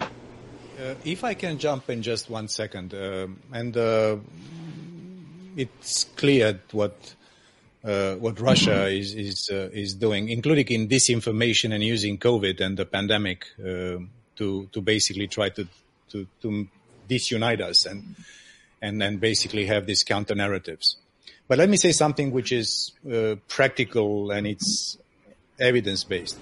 Uh, 0.00 0.94
if 1.04 1.22
I 1.22 1.34
can 1.34 1.58
jump 1.58 1.88
in 1.88 2.02
just 2.02 2.28
one 2.28 2.48
second, 2.48 2.94
uh, 2.94 3.28
and 3.52 3.76
uh, 3.76 4.16
it's 5.56 6.04
clear 6.16 6.60
what 6.72 7.14
uh, 7.84 8.14
what 8.14 8.40
Russia 8.40 8.88
is 8.88 9.14
is 9.14 9.50
uh, 9.52 9.68
is 9.72 9.94
doing, 9.94 10.28
including 10.30 10.66
in 10.68 10.88
disinformation 10.88 11.72
and 11.72 11.82
using 11.82 12.18
COVID 12.18 12.60
and 12.60 12.76
the 12.76 12.86
pandemic 12.86 13.46
uh, 13.60 13.98
to 14.36 14.68
to 14.72 14.80
basically 14.80 15.28
try 15.28 15.48
to 15.50 15.68
to 16.10 16.26
to 16.42 16.68
disunite 17.08 17.60
us 17.60 17.86
and 17.86 18.16
and 18.82 19.00
then 19.00 19.18
basically 19.18 19.66
have 19.66 19.86
these 19.86 20.02
counter 20.02 20.34
narratives. 20.34 20.96
But 21.46 21.58
let 21.58 21.68
me 21.68 21.76
say 21.76 21.92
something 21.92 22.30
which 22.30 22.52
is 22.52 22.92
uh, 23.10 23.36
practical 23.48 24.30
and 24.30 24.46
it's 24.46 24.96
evidence 25.58 26.02
based. 26.02 26.38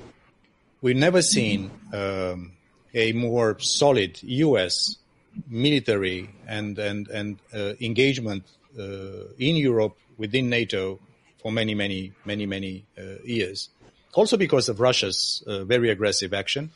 We've 0.81 0.97
never 0.97 1.23
seen 1.23 1.71
um, 1.93 2.53
a 2.95 3.13
more 3.13 3.59
solid 3.59 4.23
U.S. 4.23 4.97
military 5.49 6.31
and 6.47 6.79
and 6.79 7.09
and 7.09 7.39
uh, 7.53 7.75
engagement 7.81 8.45
uh, 8.79 9.35
in 9.39 9.57
Europe 9.57 9.97
within 10.19 10.49
NATO 10.49 11.01
for 11.43 11.51
many, 11.51 11.75
many, 11.75 12.13
many, 12.25 12.47
many 12.47 12.85
uh, 12.97 13.23
years. 13.25 13.71
Also 14.15 14.37
because 14.37 14.69
of 14.69 14.79
Russia's 14.79 15.43
uh, 15.47 15.65
very 15.65 15.91
aggressive 15.91 16.33
action. 16.33 16.71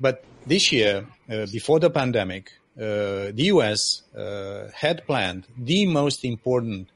But 0.00 0.24
this 0.46 0.72
year, 0.72 1.06
uh, 1.30 1.46
before 1.52 1.78
the 1.78 1.90
pandemic, 1.90 2.52
the 2.76 3.32
US 3.52 4.02
had 4.74 5.04
planned 5.06 5.46
the 5.56 5.86
most 5.86 6.24
important 6.24 6.88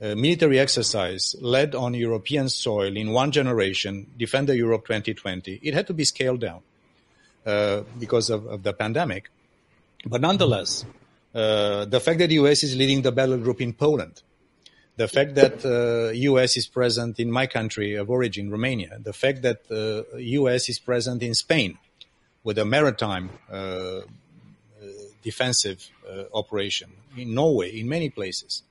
uh, 0.00 0.14
military 0.14 0.58
exercise 0.58 1.34
led 1.40 1.74
on 1.74 1.94
European 1.94 2.48
soil 2.48 2.96
in 2.96 3.10
one 3.10 3.32
generation, 3.32 4.06
Defender 4.16 4.54
Europe 4.54 4.86
2020, 4.86 5.60
it 5.62 5.74
had 5.74 5.86
to 5.88 5.94
be 5.94 6.04
scaled 6.04 6.40
down 6.40 6.60
uh, 7.44 7.82
because 7.98 8.30
of, 8.30 8.46
of, 8.46 8.62
the 8.62 8.72
pandemic. 8.72 9.30
But 10.06 10.20
nonetheless, 10.20 10.84
uh, 11.34 11.84
the 11.86 12.00
fact 12.00 12.18
that 12.20 12.28
the 12.28 12.36
US 12.36 12.62
is 12.62 12.76
leading 12.76 13.02
the 13.02 13.12
battle 13.12 13.38
group 13.38 13.60
in 13.60 13.72
Poland, 13.72 14.22
the 14.96 15.08
fact 15.08 15.34
that 15.34 15.64
uh, 15.64 16.12
US 16.12 16.56
is 16.56 16.66
present 16.68 17.18
in 17.18 17.30
my 17.30 17.46
country 17.46 17.94
of 17.94 18.08
origin, 18.10 18.50
Romania, 18.50 18.98
the 19.02 19.12
fact 19.12 19.42
that 19.42 19.62
uh, 19.70 20.16
US 20.16 20.68
is 20.68 20.78
present 20.78 21.22
in 21.22 21.34
Spain 21.34 21.78
with 22.44 22.58
a 22.58 22.64
maritime 22.64 23.30
uh, 23.50 24.02
defensive 25.22 25.90
operation, 26.32 26.90
in 27.16 27.34
Norway, 27.34 27.80
in 27.80 27.88
many 27.88 28.08
places 28.08 28.62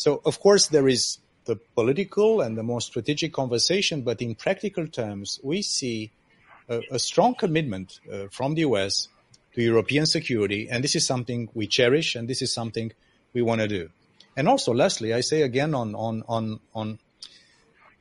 so, 0.00 0.22
of 0.24 0.40
course, 0.40 0.68
there 0.68 0.88
is 0.88 1.18
the 1.44 1.56
political 1.74 2.40
and 2.40 2.56
the 2.56 2.62
more 2.62 2.80
strategic 2.80 3.34
conversation, 3.34 4.00
but 4.00 4.22
in 4.22 4.34
practical 4.34 4.86
terms, 4.86 5.38
we 5.42 5.60
see 5.60 6.10
a, 6.70 6.80
a 6.92 6.98
strong 6.98 7.34
commitment 7.34 8.00
uh, 8.10 8.28
from 8.30 8.54
the 8.54 8.62
US 8.62 9.08
to 9.54 9.62
European 9.62 10.06
security, 10.06 10.68
and 10.70 10.82
this 10.82 10.96
is 10.96 11.06
something 11.06 11.50
we 11.52 11.66
cherish, 11.66 12.14
and 12.14 12.28
this 12.28 12.40
is 12.40 12.50
something 12.50 12.92
we 13.34 13.42
want 13.42 13.60
to 13.60 13.68
do. 13.68 13.90
And 14.38 14.48
also, 14.48 14.72
lastly, 14.72 15.12
I 15.12 15.20
say 15.20 15.42
again 15.42 15.74
on 15.74 15.94
on 15.94 16.22
on 16.26 16.60
on. 16.74 16.98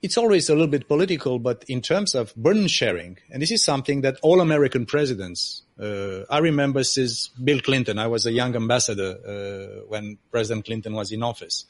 It's 0.02 0.18
always 0.18 0.48
a 0.48 0.54
little 0.54 0.68
bit 0.68 0.88
political, 0.88 1.38
but 1.38 1.66
in 1.68 1.82
terms 1.82 2.16
of 2.16 2.34
burden 2.34 2.70
sharing, 2.70 3.18
and 3.30 3.42
this 3.42 3.52
is 3.52 3.66
something 3.66 4.04
that 4.04 4.16
all 4.22 4.40
American 4.40 4.86
presidents, 4.86 5.64
uh, 5.78 6.22
I 6.30 6.38
remember 6.38 6.86
since 6.86 7.28
Bill 7.44 7.60
Clinton, 7.60 8.00
I 8.00 8.08
was 8.08 8.26
a 8.26 8.32
young 8.32 8.56
ambassador 8.56 9.12
uh, 9.28 9.86
when 9.90 10.18
President 10.32 10.66
Clinton 10.66 10.94
was 10.94 11.12
in 11.12 11.24
office 11.24 11.66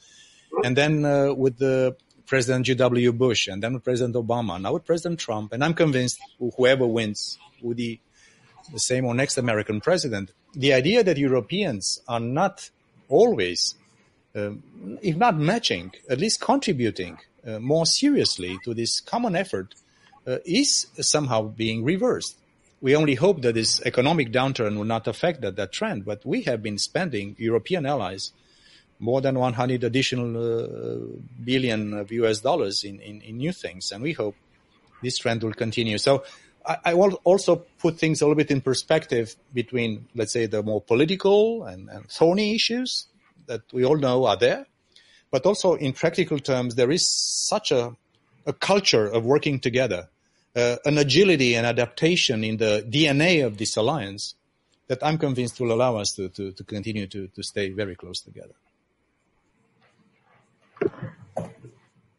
and 0.64 0.76
then 0.76 1.06
uh, 1.06 1.34
with 1.34 1.58
the 1.58 1.96
President 2.26 2.66
G.W. 2.66 3.14
Bush, 3.14 3.48
and 3.48 3.64
then 3.64 3.74
with 3.74 3.84
President 3.84 4.16
Obama, 4.16 4.62
now 4.62 4.74
with 4.74 4.86
President 4.86 5.20
Trump, 5.20 5.52
and 5.52 5.64
I'm 5.64 5.74
convinced 5.74 6.20
whoever 6.58 6.86
wins 6.86 7.40
will 7.62 7.74
be 7.74 8.02
the 8.72 8.80
same 8.80 9.06
or 9.06 9.16
next 9.16 9.38
American 9.38 9.82
president. 9.82 10.32
The 10.54 10.74
idea 10.74 11.04
that 11.04 11.18
Europeans 11.18 12.02
are 12.08 12.20
not 12.20 12.70
always, 13.08 13.76
um, 14.36 14.62
if 15.02 15.16
not 15.16 15.38
matching, 15.38 15.92
at 16.10 16.20
least 16.20 16.40
contributing 16.40 17.18
uh, 17.46 17.60
more 17.60 17.86
seriously 17.86 18.60
to 18.64 18.74
this 18.74 19.00
common 19.00 19.36
effort 19.36 19.74
uh, 20.28 20.38
is 20.46 20.88
somehow 21.00 21.42
being 21.44 21.84
reversed. 21.84 22.38
We 22.82 22.96
only 22.96 23.16
hope 23.16 23.42
that 23.42 23.56
this 23.56 23.82
economic 23.82 24.32
downturn 24.32 24.78
will 24.78 24.86
not 24.86 25.08
affect 25.08 25.42
that, 25.42 25.56
that 25.56 25.72
trend, 25.72 26.06
but 26.06 26.26
we 26.26 26.44
have 26.44 26.62
been 26.62 26.78
spending 26.78 27.36
European 27.40 27.86
allies 27.86 28.32
more 29.00 29.22
than 29.22 29.40
100 29.40 29.84
additional 29.84 30.38
uh, 30.38 30.98
billion 31.44 31.94
of 31.94 32.12
US 32.12 32.40
dollars 32.42 32.84
in, 32.84 33.00
in, 33.00 33.22
in, 33.22 33.38
new 33.38 33.54
things. 33.54 33.92
And 33.92 34.04
we 34.04 34.14
hope 34.14 34.36
this 35.02 35.18
trend 35.18 35.42
will 35.42 35.54
continue. 35.54 35.98
So 35.98 36.24
I, 36.66 36.78
I 36.86 36.94
will 36.94 37.22
also 37.24 37.64
put 37.80 37.98
things 37.98 38.22
a 38.22 38.26
little 38.26 38.36
bit 38.36 38.52
in 38.52 38.60
perspective 38.62 39.36
between, 39.54 40.08
let's 40.16 40.34
say, 40.34 40.48
the 40.48 40.62
more 40.62 40.82
political 40.82 41.64
and, 41.64 41.90
and 41.90 42.10
thorny 42.10 42.54
issues 42.54 43.08
that 43.48 43.62
we 43.72 43.86
all 43.86 43.98
know 43.98 44.26
are 44.26 44.38
there. 44.38 44.66
But 45.32 45.46
also 45.46 45.76
in 45.76 45.94
practical 45.94 46.40
terms, 46.40 46.76
there 46.76 46.92
is 46.92 47.10
such 47.10 47.72
a, 47.72 47.96
a 48.46 48.54
culture 48.54 49.08
of 49.08 49.24
working 49.24 49.60
together, 49.60 50.10
uh, 50.56 50.78
an 50.84 50.98
agility 50.98 51.56
and 51.56 51.66
adaptation 51.66 52.44
in 52.44 52.58
the 52.58 52.86
DNA 52.90 53.46
of 53.46 53.58
this 53.58 53.78
alliance 53.78 54.36
that 54.88 55.04
I'm 55.04 55.18
convinced 55.20 55.62
will 55.62 55.72
allow 55.72 55.98
us 55.98 56.14
to, 56.14 56.30
to, 56.30 56.52
to 56.52 56.64
continue 56.64 57.08
to, 57.08 57.28
to 57.28 57.44
stay 57.44 57.70
very 57.70 57.96
close 57.96 58.20
together. 58.22 58.56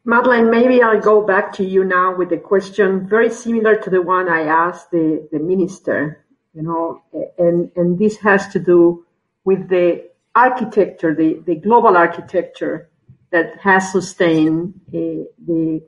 Madeleine, 0.05 0.51
maybe 0.51 0.83
I'll 0.83 1.01
go 1.01 1.27
back 1.27 1.53
to 1.55 1.65
you 1.65 1.85
now 1.85 2.17
with 2.17 2.33
a 2.33 2.39
question 2.39 3.07
very 3.07 3.31
similar 3.31 3.77
to 3.77 3.91
the 3.91 4.01
one 4.01 4.29
I 4.29 4.43
asked 4.43 4.91
the, 4.91 5.29
the 5.31 5.39
minister, 5.39 6.25
you 6.55 6.63
know, 6.63 7.03
and, 7.39 7.71
and 7.77 7.99
this 7.99 8.17
has 8.19 8.49
to 8.49 8.59
do 8.59 9.05
with 9.45 9.69
the 9.69 10.09
architecture, 10.35 11.15
the, 11.15 11.43
the 11.45 11.57
global 11.57 11.97
architecture 11.97 12.89
that 13.31 13.59
has 13.61 13.93
sustained 13.93 14.81
uh, 14.89 15.25
the 15.47 15.83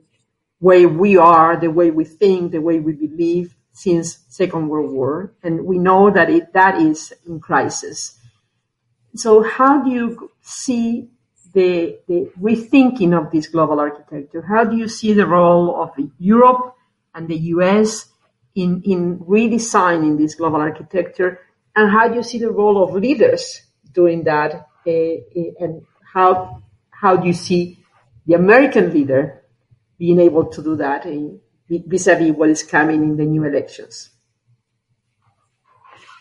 way 0.59 0.85
we 0.85 1.17
are, 1.17 1.57
the 1.57 1.71
way 1.71 1.91
we 1.91 2.05
think, 2.05 2.51
the 2.51 2.61
way 2.61 2.79
we 2.79 2.93
believe 2.93 3.55
since 3.71 4.19
Second 4.29 4.69
World 4.69 4.91
War. 4.91 5.33
And 5.41 5.65
we 5.65 5.79
know 5.79 6.11
that 6.11 6.29
it, 6.29 6.53
that 6.53 6.79
is 6.79 7.13
in 7.25 7.39
crisis. 7.39 8.17
So 9.15 9.43
how 9.43 9.83
do 9.83 9.89
you 9.89 10.31
see 10.41 11.09
the, 11.53 11.99
the 12.07 12.31
rethinking 12.39 13.17
of 13.17 13.31
this 13.31 13.47
global 13.47 13.79
architecture? 13.79 14.41
How 14.41 14.63
do 14.63 14.75
you 14.75 14.87
see 14.87 15.13
the 15.13 15.27
role 15.27 15.81
of 15.81 15.91
Europe 16.19 16.75
and 17.13 17.27
the 17.27 17.37
US 17.55 18.07
in, 18.55 18.81
in 18.83 19.19
redesigning 19.19 20.17
this 20.17 20.35
global 20.35 20.61
architecture? 20.61 21.39
And 21.75 21.89
how 21.89 22.07
do 22.07 22.15
you 22.15 22.23
see 22.23 22.39
the 22.39 22.51
role 22.51 22.83
of 22.83 22.95
leaders 22.95 23.61
doing 23.91 24.23
that? 24.25 24.67
Uh, 24.85 25.15
and 25.59 25.85
how, 26.13 26.61
how 26.89 27.15
do 27.15 27.27
you 27.27 27.33
see 27.33 27.79
the 28.25 28.33
American 28.33 28.93
leader 28.93 29.43
being 29.97 30.19
able 30.19 30.45
to 30.45 30.61
do 30.61 30.75
that 30.75 31.05
vis-a-vis 31.69 32.31
what 32.31 32.49
is 32.49 32.63
coming 32.63 33.03
in 33.03 33.15
the 33.15 33.25
new 33.25 33.43
elections? 33.43 34.09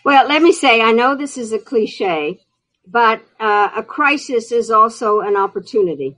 Well, 0.04 0.26
let 0.28 0.42
me 0.42 0.52
say, 0.52 0.80
I 0.80 0.92
know 0.92 1.14
this 1.14 1.38
is 1.38 1.52
a 1.52 1.58
cliche, 1.58 2.40
but 2.86 3.22
uh, 3.38 3.70
a 3.76 3.82
crisis 3.82 4.52
is 4.52 4.70
also 4.70 5.20
an 5.20 5.36
opportunity. 5.36 6.16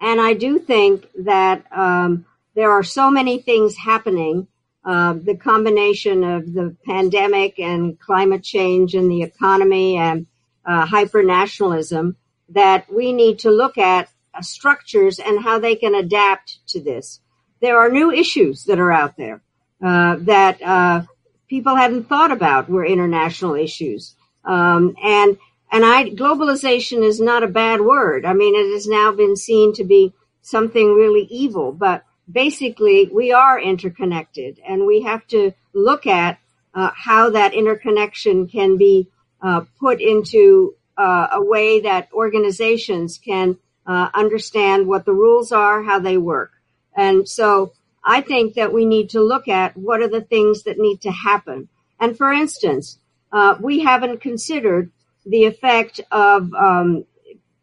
And 0.00 0.20
I 0.20 0.34
do 0.34 0.58
think 0.58 1.06
that 1.24 1.64
um, 1.72 2.26
there 2.54 2.70
are 2.72 2.82
so 2.82 3.10
many 3.10 3.38
things 3.38 3.76
happening. 3.76 4.48
Uh, 4.84 5.14
the 5.14 5.36
combination 5.36 6.22
of 6.24 6.52
the 6.52 6.76
pandemic 6.84 7.58
and 7.58 7.98
climate 7.98 8.42
change 8.42 8.94
and 8.94 9.10
the 9.10 9.22
economy 9.22 9.96
and 9.96 10.26
uh, 10.66 10.84
hyper 10.84 11.22
nationalism 11.22 12.16
that 12.50 12.92
we 12.92 13.12
need 13.12 13.38
to 13.40 13.50
look 13.50 13.78
at 13.78 14.10
uh, 14.34 14.42
structures 14.42 15.18
and 15.18 15.42
how 15.42 15.58
they 15.58 15.74
can 15.74 15.94
adapt 15.94 16.58
to 16.68 16.80
this. 16.82 17.20
There 17.60 17.78
are 17.78 17.90
new 17.90 18.10
issues 18.10 18.64
that 18.64 18.78
are 18.78 18.92
out 18.92 19.16
there 19.16 19.42
uh, 19.82 20.16
that 20.20 20.60
uh, 20.62 21.02
people 21.48 21.76
hadn't 21.76 22.08
thought 22.08 22.30
about 22.30 22.68
were 22.68 22.84
international 22.84 23.54
issues. 23.54 24.14
Um, 24.44 24.96
and 25.02 25.38
and 25.74 25.84
I, 25.84 26.04
globalization 26.04 27.02
is 27.02 27.18
not 27.18 27.42
a 27.42 27.48
bad 27.48 27.80
word. 27.80 28.24
I 28.24 28.32
mean, 28.32 28.54
it 28.54 28.72
has 28.74 28.86
now 28.86 29.10
been 29.10 29.34
seen 29.34 29.72
to 29.72 29.82
be 29.82 30.14
something 30.40 30.94
really 30.94 31.22
evil, 31.22 31.72
but 31.72 32.04
basically 32.30 33.10
we 33.12 33.32
are 33.32 33.60
interconnected 33.60 34.60
and 34.64 34.86
we 34.86 35.02
have 35.02 35.26
to 35.26 35.50
look 35.72 36.06
at 36.06 36.38
uh, 36.74 36.92
how 36.94 37.30
that 37.30 37.54
interconnection 37.54 38.46
can 38.46 38.76
be 38.76 39.08
uh, 39.42 39.62
put 39.80 40.00
into 40.00 40.76
uh, 40.96 41.26
a 41.32 41.42
way 41.42 41.80
that 41.80 42.08
organizations 42.12 43.18
can 43.18 43.58
uh, 43.84 44.10
understand 44.14 44.86
what 44.86 45.04
the 45.04 45.12
rules 45.12 45.50
are, 45.50 45.82
how 45.82 45.98
they 45.98 46.16
work. 46.16 46.52
And 46.96 47.28
so 47.28 47.72
I 48.04 48.20
think 48.20 48.54
that 48.54 48.72
we 48.72 48.86
need 48.86 49.10
to 49.10 49.20
look 49.20 49.48
at 49.48 49.76
what 49.76 50.02
are 50.02 50.08
the 50.08 50.20
things 50.22 50.62
that 50.62 50.78
need 50.78 51.00
to 51.00 51.10
happen. 51.10 51.68
And 51.98 52.16
for 52.16 52.32
instance, 52.32 53.00
uh, 53.32 53.56
we 53.60 53.80
haven't 53.80 54.20
considered 54.20 54.92
the 55.26 55.44
effect 55.44 56.00
of 56.10 56.52
um, 56.54 57.04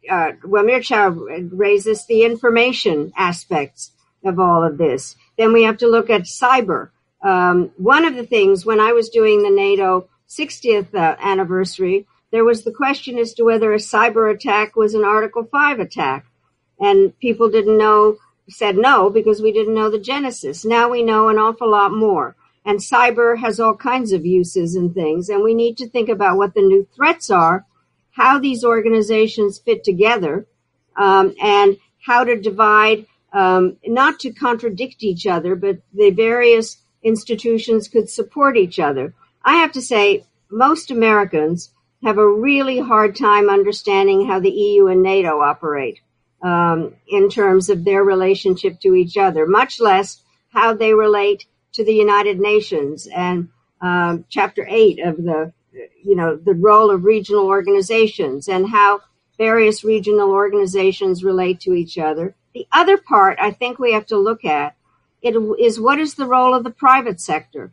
uh, 0.10 0.32
raises 0.43 2.05
the 2.05 2.24
information 2.24 3.14
aspects 3.16 3.91
of 4.24 4.39
all 4.39 4.64
of 4.64 4.78
this. 4.78 5.16
Then 5.38 5.53
we 5.53 5.64
have 5.64 5.78
to 5.78 5.88
look 5.88 6.09
at 6.09 6.24
cyber. 6.24 6.89
Um, 7.24 7.72
one 7.78 8.05
of 8.05 8.16
the 8.16 8.26
things 8.26 8.66
when 8.66 8.80
I 8.80 8.93
was 8.93 9.09
doing 9.09 9.43
the 9.43 9.49
NATO 9.49 10.09
60th 10.28 10.93
uh, 10.95 11.16
anniversary, 11.20 12.07
there 12.32 12.43
was 12.43 12.64
the 12.64 12.72
question 12.72 13.18
as 13.18 13.34
to 13.36 13.43
whether 13.43 13.74
a 13.74 13.78
cyber 13.78 14.34
attack 14.34 14.76
was 14.76 14.93
an 14.93 15.03
Article 15.03 15.43
5 15.43 15.80
attack. 15.80 16.26
And 16.80 17.18
people 17.20 17.49
didn't 17.49 17.78
know, 17.78 18.18
said 18.49 18.76
no, 18.76 19.09
because 19.09 19.41
we 19.41 19.51
didn't 19.51 19.76
know 19.76 19.91
the 19.91 19.99
genesis. 19.99 20.66
Now 20.66 20.89
we 20.89 21.03
know 21.03 21.30
an 21.30 21.38
awful 21.38 21.70
lot 21.70 21.91
more. 21.91 22.36
And 22.66 22.80
cyber 22.80 23.38
has 23.38 23.59
all 23.59 23.76
kinds 23.76 24.12
of 24.12 24.26
uses 24.26 24.76
and 24.76 24.93
things. 24.93 25.30
And 25.30 25.43
we 25.43 25.53
need 25.53 25.78
to 25.78 25.89
think 25.89 26.09
about 26.09 26.38
what 26.38 26.53
the 26.53 26.62
new 26.62 26.88
threats 26.95 27.30
are, 27.30 27.66
how 28.12 28.39
these 28.39 28.64
organizations 28.64 29.57
fit 29.57 29.84
together, 29.84 30.45
um, 30.95 31.34
and 31.41 31.78
how 32.05 32.24
to 32.24 32.39
divide, 32.39 33.05
um, 33.34 33.78
not 33.86 34.20
to 34.20 34.32
contradict 34.32 35.03
each 35.03 35.26
other, 35.26 35.55
but 35.55 35.78
the 35.93 36.12
various 36.12 36.78
institutions 37.03 37.88
could 37.88 38.09
support 38.09 38.57
each 38.57 38.80
other. 38.80 39.14
I 39.43 39.55
have 39.57 39.72
to 39.74 39.82
say, 39.82 40.26
most 40.49 40.91
Americans 40.91 41.72
have 42.03 42.18
a 42.18 42.28
really 42.28 42.80
hard 42.80 43.16
time 43.16 43.49
understanding 43.49 44.28
how 44.28 44.39
the 44.39 44.51
EU 44.51 44.88
and 44.88 45.01
NATO 45.01 45.39
operate 45.39 45.99
um, 46.41 46.95
in 47.07 47.30
terms 47.30 47.70
of 47.70 47.86
their 47.86 48.03
relationship 48.03 48.80
to 48.82 48.95
each 48.95 49.18
other, 49.18 49.45
much 49.45 49.80
less 49.80 50.22
how 50.51 50.74
they 50.74 50.93
relate 50.93 51.45
to 51.74 51.84
the 51.84 51.93
United 51.93 52.39
Nations 52.39 53.07
and 53.07 53.49
um, 53.82 54.26
Chapter 54.30 54.65
Eight 54.69 54.99
of 54.99 55.17
the, 55.17 55.53
you 56.03 56.15
know, 56.15 56.36
the 56.36 56.53
role 56.53 56.91
of 56.91 57.03
regional 57.03 57.45
organizations 57.45 58.47
and 58.47 58.67
how 58.67 59.01
various 59.38 59.84
regional 59.84 60.30
organizations 60.32 61.24
relate 61.24 61.59
to 61.61 61.74
each 61.74 61.97
other. 61.97 62.36
The 62.53 62.67
other 62.72 62.97
part 62.97 63.39
I 63.39 63.51
think 63.51 63.80
we 63.80 63.93
have 63.93 64.05
to 64.07 64.17
look 64.17 64.45
at 64.45 64.76
it 65.22 65.36
is 65.59 65.80
what 65.80 65.99
is 65.99 66.15
the 66.15 66.26
role 66.26 66.53
of 66.53 66.63
the 66.63 66.72
private 66.72 67.22
sector? 67.22 67.72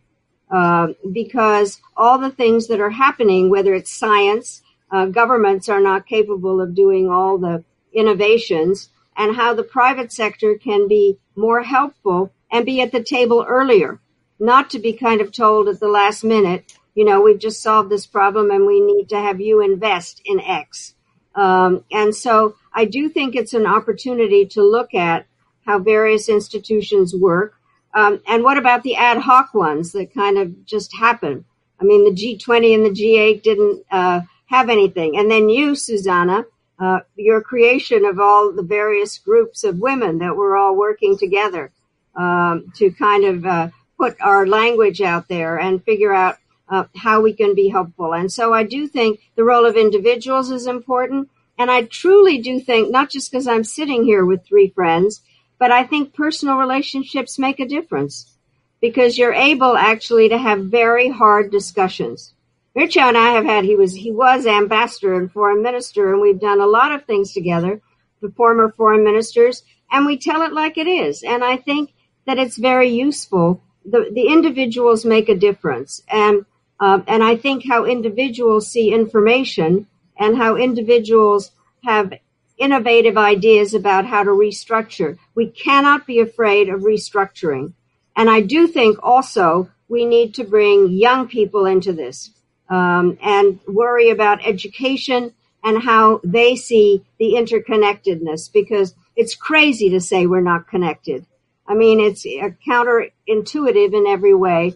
Uh, 0.50 0.88
because 1.12 1.80
all 1.96 2.18
the 2.18 2.30
things 2.30 2.68
that 2.68 2.80
are 2.80 2.90
happening, 2.90 3.50
whether 3.50 3.74
it's 3.74 3.92
science, 3.92 4.62
uh, 4.90 5.06
governments 5.06 5.68
are 5.68 5.80
not 5.80 6.06
capable 6.06 6.60
of 6.60 6.74
doing 6.74 7.10
all 7.10 7.36
the 7.36 7.64
innovations, 7.92 8.88
and 9.16 9.36
how 9.36 9.52
the 9.52 9.62
private 9.62 10.12
sector 10.12 10.54
can 10.56 10.88
be 10.88 11.18
more 11.36 11.62
helpful 11.62 12.32
and 12.50 12.66
be 12.66 12.80
at 12.80 12.92
the 12.92 13.02
table 13.02 13.44
earlier, 13.46 14.00
not 14.38 14.70
to 14.70 14.78
be 14.78 14.92
kind 14.92 15.20
of 15.20 15.32
told 15.32 15.68
at 15.68 15.80
the 15.80 15.88
last 15.88 16.24
minute, 16.24 16.72
you 16.94 17.04
know, 17.04 17.20
we've 17.20 17.38
just 17.38 17.62
solved 17.62 17.90
this 17.90 18.06
problem 18.06 18.50
and 18.50 18.66
we 18.66 18.80
need 18.80 19.08
to 19.10 19.20
have 19.20 19.40
you 19.40 19.60
invest 19.60 20.20
in 20.24 20.40
X. 20.40 20.94
Um, 21.34 21.84
and 21.92 22.14
so 22.14 22.56
I 22.72 22.86
do 22.86 23.08
think 23.08 23.36
it's 23.36 23.54
an 23.54 23.66
opportunity 23.66 24.46
to 24.46 24.62
look 24.62 24.94
at 24.94 25.26
how 25.64 25.78
various 25.78 26.28
institutions 26.28 27.14
work. 27.14 27.54
Um, 27.94 28.20
and 28.26 28.42
what 28.42 28.58
about 28.58 28.82
the 28.82 28.96
ad 28.96 29.18
hoc 29.18 29.54
ones 29.54 29.92
that 29.92 30.14
kind 30.14 30.38
of 30.38 30.64
just 30.64 30.96
happen? 30.96 31.44
I 31.80 31.84
mean, 31.84 32.04
the 32.04 32.10
G20 32.10 32.74
and 32.74 32.84
the 32.84 32.90
G8 32.90 33.42
didn't 33.42 33.84
uh, 33.90 34.22
have 34.46 34.68
anything. 34.68 35.16
And 35.16 35.30
then 35.30 35.48
you, 35.48 35.74
Susanna, 35.74 36.46
uh, 36.78 37.00
your 37.16 37.42
creation 37.42 38.04
of 38.04 38.18
all 38.18 38.52
the 38.52 38.62
various 38.62 39.18
groups 39.18 39.64
of 39.64 39.78
women 39.78 40.18
that 40.18 40.36
were 40.36 40.56
all 40.56 40.76
working 40.76 41.16
together 41.16 41.70
um, 42.18 42.72
to 42.74 42.90
kind 42.90 43.24
of 43.24 43.46
uh, 43.46 43.68
put 43.96 44.20
our 44.20 44.46
language 44.46 45.00
out 45.00 45.28
there 45.28 45.56
and 45.56 45.84
figure 45.84 46.12
out 46.12 46.36
uh, 46.68 46.84
how 46.96 47.20
we 47.20 47.32
can 47.32 47.54
be 47.54 47.68
helpful. 47.68 48.12
And 48.12 48.30
so 48.30 48.52
I 48.52 48.64
do 48.64 48.86
think 48.88 49.20
the 49.36 49.44
role 49.44 49.64
of 49.64 49.76
individuals 49.76 50.50
is 50.50 50.66
important. 50.66 51.30
And 51.56 51.70
I 51.70 51.82
truly 51.82 52.38
do 52.38 52.60
think, 52.60 52.90
not 52.90 53.10
just 53.10 53.30
because 53.30 53.46
I'm 53.46 53.64
sitting 53.64 54.04
here 54.04 54.24
with 54.24 54.44
three 54.44 54.68
friends, 54.68 55.22
but 55.58 55.70
I 55.70 55.84
think 55.84 56.14
personal 56.14 56.56
relationships 56.56 57.38
make 57.38 57.60
a 57.60 57.66
difference 57.66 58.32
because 58.80 59.16
you're 59.16 59.32
able 59.32 59.76
actually 59.76 60.28
to 60.28 60.38
have 60.38 60.66
very 60.66 61.08
hard 61.08 61.50
discussions. 61.50 62.34
Mircea 62.76 63.08
and 63.08 63.18
I 63.18 63.30
have 63.30 63.44
had, 63.44 63.64
he 63.64 63.74
was, 63.74 63.94
he 63.94 64.12
was 64.12 64.46
ambassador 64.46 65.14
and 65.14 65.32
foreign 65.32 65.62
minister 65.62 66.12
and 66.12 66.20
we've 66.20 66.40
done 66.40 66.60
a 66.60 66.66
lot 66.66 66.92
of 66.92 67.04
things 67.04 67.32
together, 67.32 67.80
the 68.20 68.30
former 68.30 68.72
foreign 68.76 69.02
ministers, 69.02 69.64
and 69.90 70.06
we 70.06 70.16
tell 70.16 70.42
it 70.42 70.52
like 70.52 70.78
it 70.78 70.86
is. 70.86 71.24
And 71.24 71.42
I 71.42 71.56
think 71.56 71.92
that 72.28 72.38
it's 72.38 72.58
very 72.58 72.90
useful. 72.90 73.62
The, 73.86 74.10
the 74.12 74.28
individuals 74.28 75.06
make 75.06 75.30
a 75.30 75.34
difference. 75.34 76.02
And, 76.10 76.44
um, 76.78 77.02
and 77.06 77.24
I 77.24 77.36
think 77.36 77.64
how 77.66 77.86
individuals 77.86 78.68
see 78.68 78.92
information 78.92 79.86
and 80.18 80.36
how 80.36 80.56
individuals 80.56 81.52
have 81.84 82.12
innovative 82.58 83.16
ideas 83.16 83.72
about 83.72 84.04
how 84.04 84.24
to 84.24 84.30
restructure. 84.30 85.16
We 85.34 85.46
cannot 85.48 86.06
be 86.06 86.20
afraid 86.20 86.68
of 86.68 86.82
restructuring. 86.82 87.72
And 88.14 88.28
I 88.28 88.42
do 88.42 88.66
think 88.66 88.98
also 89.02 89.70
we 89.88 90.04
need 90.04 90.34
to 90.34 90.44
bring 90.44 90.90
young 90.90 91.28
people 91.28 91.64
into 91.64 91.94
this 91.94 92.30
um, 92.68 93.16
and 93.22 93.58
worry 93.66 94.10
about 94.10 94.46
education 94.46 95.32
and 95.64 95.82
how 95.82 96.20
they 96.22 96.56
see 96.56 97.06
the 97.18 97.34
interconnectedness 97.40 98.52
because 98.52 98.94
it's 99.16 99.34
crazy 99.34 99.88
to 99.90 100.00
say 100.00 100.26
we're 100.26 100.42
not 100.42 100.68
connected. 100.68 101.24
I 101.68 101.74
mean, 101.74 102.00
it's 102.00 102.24
counterintuitive 102.24 103.94
in 103.94 104.06
every 104.08 104.34
way. 104.34 104.74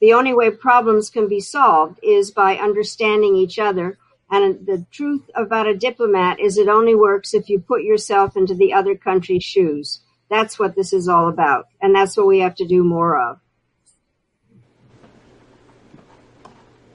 The 0.00 0.12
only 0.12 0.34
way 0.34 0.50
problems 0.50 1.10
can 1.10 1.26
be 1.26 1.40
solved 1.40 1.98
is 2.02 2.30
by 2.30 2.56
understanding 2.56 3.34
each 3.34 3.58
other 3.58 3.98
and 4.30 4.66
the 4.66 4.84
truth 4.90 5.30
about 5.34 5.68
a 5.68 5.76
diplomat 5.76 6.40
is 6.40 6.58
it 6.58 6.68
only 6.68 6.94
works 6.94 7.34
if 7.34 7.48
you 7.48 7.60
put 7.60 7.82
yourself 7.82 8.36
into 8.36 8.54
the 8.54 8.72
other 8.72 8.96
country's 8.96 9.44
shoes. 9.44 10.00
That's 10.28 10.58
what 10.58 10.74
this 10.74 10.92
is 10.92 11.08
all 11.08 11.28
about. 11.28 11.66
And 11.80 11.94
that's 11.94 12.16
what 12.16 12.26
we 12.26 12.40
have 12.40 12.54
to 12.56 12.66
do 12.66 12.82
more 12.82 13.16
of. 13.16 13.38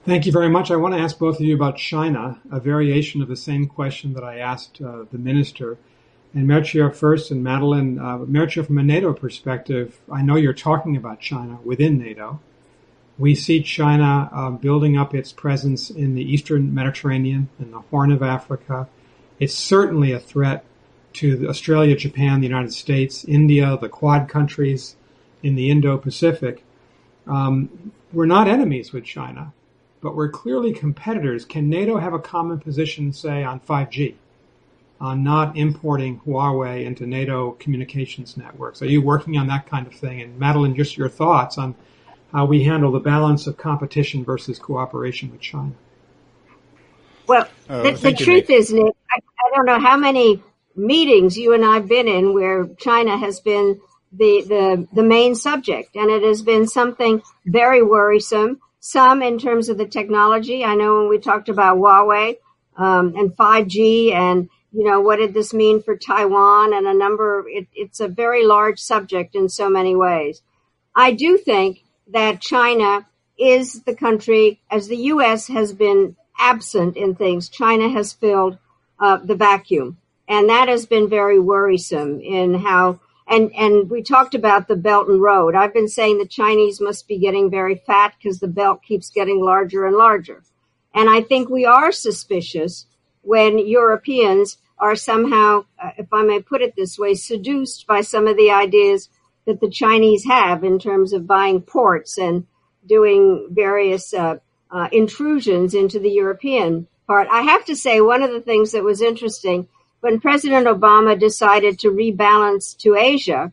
Thank 0.04 0.26
you 0.26 0.32
very 0.32 0.48
much. 0.48 0.70
I 0.70 0.76
want 0.76 0.94
to 0.94 1.00
ask 1.00 1.18
both 1.18 1.36
of 1.36 1.42
you 1.42 1.54
about 1.54 1.76
China, 1.76 2.40
a 2.50 2.58
variation 2.58 3.22
of 3.22 3.28
the 3.28 3.36
same 3.36 3.66
question 3.66 4.12
that 4.14 4.24
I 4.24 4.38
asked 4.38 4.80
uh, 4.80 5.04
the 5.10 5.18
minister. 5.18 5.78
And 6.32 6.48
Mircea 6.48 6.94
first 6.94 7.30
and 7.30 7.42
Madeleine, 7.42 7.98
uh, 7.98 8.18
Mircea 8.18 8.64
from 8.64 8.78
a 8.78 8.82
NATO 8.82 9.12
perspective, 9.12 9.98
I 10.10 10.22
know 10.22 10.36
you're 10.36 10.52
talking 10.52 10.96
about 10.96 11.20
China 11.20 11.58
within 11.64 11.98
NATO. 11.98 12.40
We 13.18 13.34
see 13.34 13.62
China 13.62 14.30
uh, 14.32 14.50
building 14.50 14.96
up 14.96 15.14
its 15.14 15.32
presence 15.32 15.90
in 15.90 16.14
the 16.14 16.22
eastern 16.22 16.72
Mediterranean, 16.72 17.48
and 17.58 17.72
the 17.72 17.80
Horn 17.80 18.12
of 18.12 18.22
Africa. 18.22 18.88
It's 19.38 19.54
certainly 19.54 20.12
a 20.12 20.20
threat 20.20 20.64
to 21.14 21.48
Australia, 21.48 21.96
Japan, 21.96 22.40
the 22.40 22.46
United 22.46 22.72
States, 22.72 23.24
India, 23.24 23.76
the 23.80 23.88
Quad 23.88 24.28
countries 24.28 24.96
in 25.42 25.56
the 25.56 25.70
Indo-Pacific. 25.70 26.64
Um, 27.26 27.92
we're 28.12 28.26
not 28.26 28.48
enemies 28.48 28.92
with 28.92 29.04
China, 29.04 29.52
but 30.00 30.14
we're 30.14 30.28
clearly 30.28 30.72
competitors. 30.72 31.44
Can 31.44 31.68
NATO 31.68 31.98
have 31.98 32.14
a 32.14 32.18
common 32.18 32.60
position, 32.60 33.12
say, 33.12 33.42
on 33.42 33.60
5G, 33.60 34.14
on 35.00 35.24
not 35.24 35.56
importing 35.56 36.20
Huawei 36.20 36.84
into 36.84 37.06
NATO 37.06 37.52
communications 37.52 38.36
networks? 38.36 38.82
Are 38.82 38.86
you 38.86 39.00
working 39.00 39.38
on 39.38 39.46
that 39.46 39.66
kind 39.66 39.86
of 39.86 39.94
thing? 39.94 40.20
And 40.20 40.38
Madeleine, 40.38 40.74
just 40.74 40.96
your 40.96 41.08
thoughts 41.08 41.56
on 41.56 41.74
how 42.32 42.44
we 42.44 42.62
handle 42.64 42.92
the 42.92 43.00
balance 43.00 43.46
of 43.46 43.56
competition 43.56 44.24
versus 44.24 44.58
cooperation 44.58 45.30
with 45.32 45.40
China. 45.40 45.72
Well, 47.26 47.48
uh, 47.68 47.82
the, 47.82 47.92
the 47.92 48.12
truth 48.12 48.48
Nick. 48.48 48.58
is, 48.58 48.72
Nick, 48.72 48.94
I, 49.10 49.18
I, 49.18 49.56
don't 49.56 49.64
know 49.64 49.80
how 49.80 49.96
many 49.96 50.42
meetings 50.76 51.36
you 51.36 51.54
and 51.54 51.64
I've 51.64 51.88
been 51.88 52.08
in 52.08 52.34
where 52.34 52.66
China 52.78 53.16
has 53.16 53.40
been 53.40 53.80
the, 54.12 54.44
the, 54.46 54.88
the 54.92 55.02
main 55.02 55.34
subject, 55.34 55.96
and 55.96 56.10
it 56.10 56.22
has 56.22 56.42
been 56.42 56.66
something 56.66 57.22
very 57.46 57.82
worrisome. 57.82 58.60
Some 58.80 59.22
in 59.22 59.38
terms 59.38 59.68
of 59.68 59.78
the 59.78 59.86
technology. 59.86 60.64
I 60.64 60.74
know 60.74 61.00
when 61.00 61.08
we 61.08 61.18
talked 61.18 61.48
about 61.48 61.76
Huawei 61.76 62.38
um, 62.76 63.14
and 63.14 63.30
5G, 63.36 64.12
and 64.12 64.48
you 64.72 64.84
know 64.84 65.00
what 65.00 65.16
did 65.16 65.34
this 65.34 65.52
mean 65.52 65.82
for 65.82 65.96
Taiwan, 65.96 66.72
and 66.72 66.86
a 66.86 66.94
number. 66.94 67.44
It, 67.48 67.66
it's 67.74 68.00
a 68.00 68.08
very 68.08 68.44
large 68.46 68.78
subject 68.78 69.34
in 69.34 69.48
so 69.48 69.68
many 69.68 69.96
ways. 69.96 70.42
I 70.94 71.12
do 71.12 71.38
think 71.38 71.84
that 72.08 72.40
China 72.40 73.06
is 73.38 73.82
the 73.82 73.94
country, 73.94 74.60
as 74.70 74.88
the 74.88 74.96
U.S. 74.96 75.48
has 75.48 75.72
been 75.72 76.16
absent 76.38 76.96
in 76.96 77.14
things, 77.14 77.48
China 77.48 77.88
has 77.88 78.12
filled 78.12 78.58
uh, 78.98 79.18
the 79.18 79.34
vacuum. 79.34 79.98
And 80.28 80.48
that 80.48 80.68
has 80.68 80.86
been 80.86 81.08
very 81.08 81.38
worrisome 81.38 82.20
in 82.20 82.54
how, 82.54 83.00
and, 83.26 83.52
and 83.54 83.90
we 83.90 84.02
talked 84.02 84.34
about 84.34 84.68
the 84.68 84.76
Belt 84.76 85.08
and 85.08 85.20
Road. 85.20 85.54
I've 85.54 85.74
been 85.74 85.88
saying 85.88 86.18
the 86.18 86.26
Chinese 86.26 86.80
must 86.80 87.08
be 87.08 87.18
getting 87.18 87.50
very 87.50 87.74
fat 87.74 88.14
because 88.16 88.38
the 88.38 88.48
belt 88.48 88.82
keeps 88.82 89.10
getting 89.10 89.40
larger 89.40 89.86
and 89.86 89.96
larger. 89.96 90.42
And 90.94 91.08
I 91.08 91.22
think 91.22 91.48
we 91.48 91.64
are 91.64 91.92
suspicious 91.92 92.86
when 93.22 93.58
Europeans 93.58 94.58
are 94.78 94.96
somehow, 94.96 95.64
uh, 95.82 95.90
if 95.98 96.12
I 96.12 96.22
may 96.22 96.40
put 96.40 96.62
it 96.62 96.74
this 96.74 96.98
way, 96.98 97.14
seduced 97.14 97.86
by 97.86 98.00
some 98.00 98.26
of 98.26 98.36
the 98.36 98.50
ideas 98.50 99.08
that 99.46 99.60
the 99.60 99.70
Chinese 99.70 100.24
have 100.24 100.64
in 100.64 100.78
terms 100.78 101.12
of 101.12 101.26
buying 101.26 101.60
ports 101.60 102.18
and 102.18 102.46
doing 102.86 103.48
various 103.50 104.14
uh, 104.14 104.36
uh, 104.70 104.88
intrusions 104.92 105.74
into 105.74 105.98
the 105.98 106.10
European 106.10 106.86
part. 107.06 107.28
I 107.30 107.42
have 107.42 107.64
to 107.66 107.76
say, 107.76 108.00
one 108.00 108.22
of 108.22 108.30
the 108.30 108.40
things 108.40 108.72
that 108.72 108.84
was 108.84 109.02
interesting 109.02 109.68
when 110.00 110.20
President 110.20 110.66
Obama 110.66 111.18
decided 111.18 111.78
to 111.80 111.90
rebalance 111.90 112.76
to 112.78 112.96
Asia, 112.96 113.52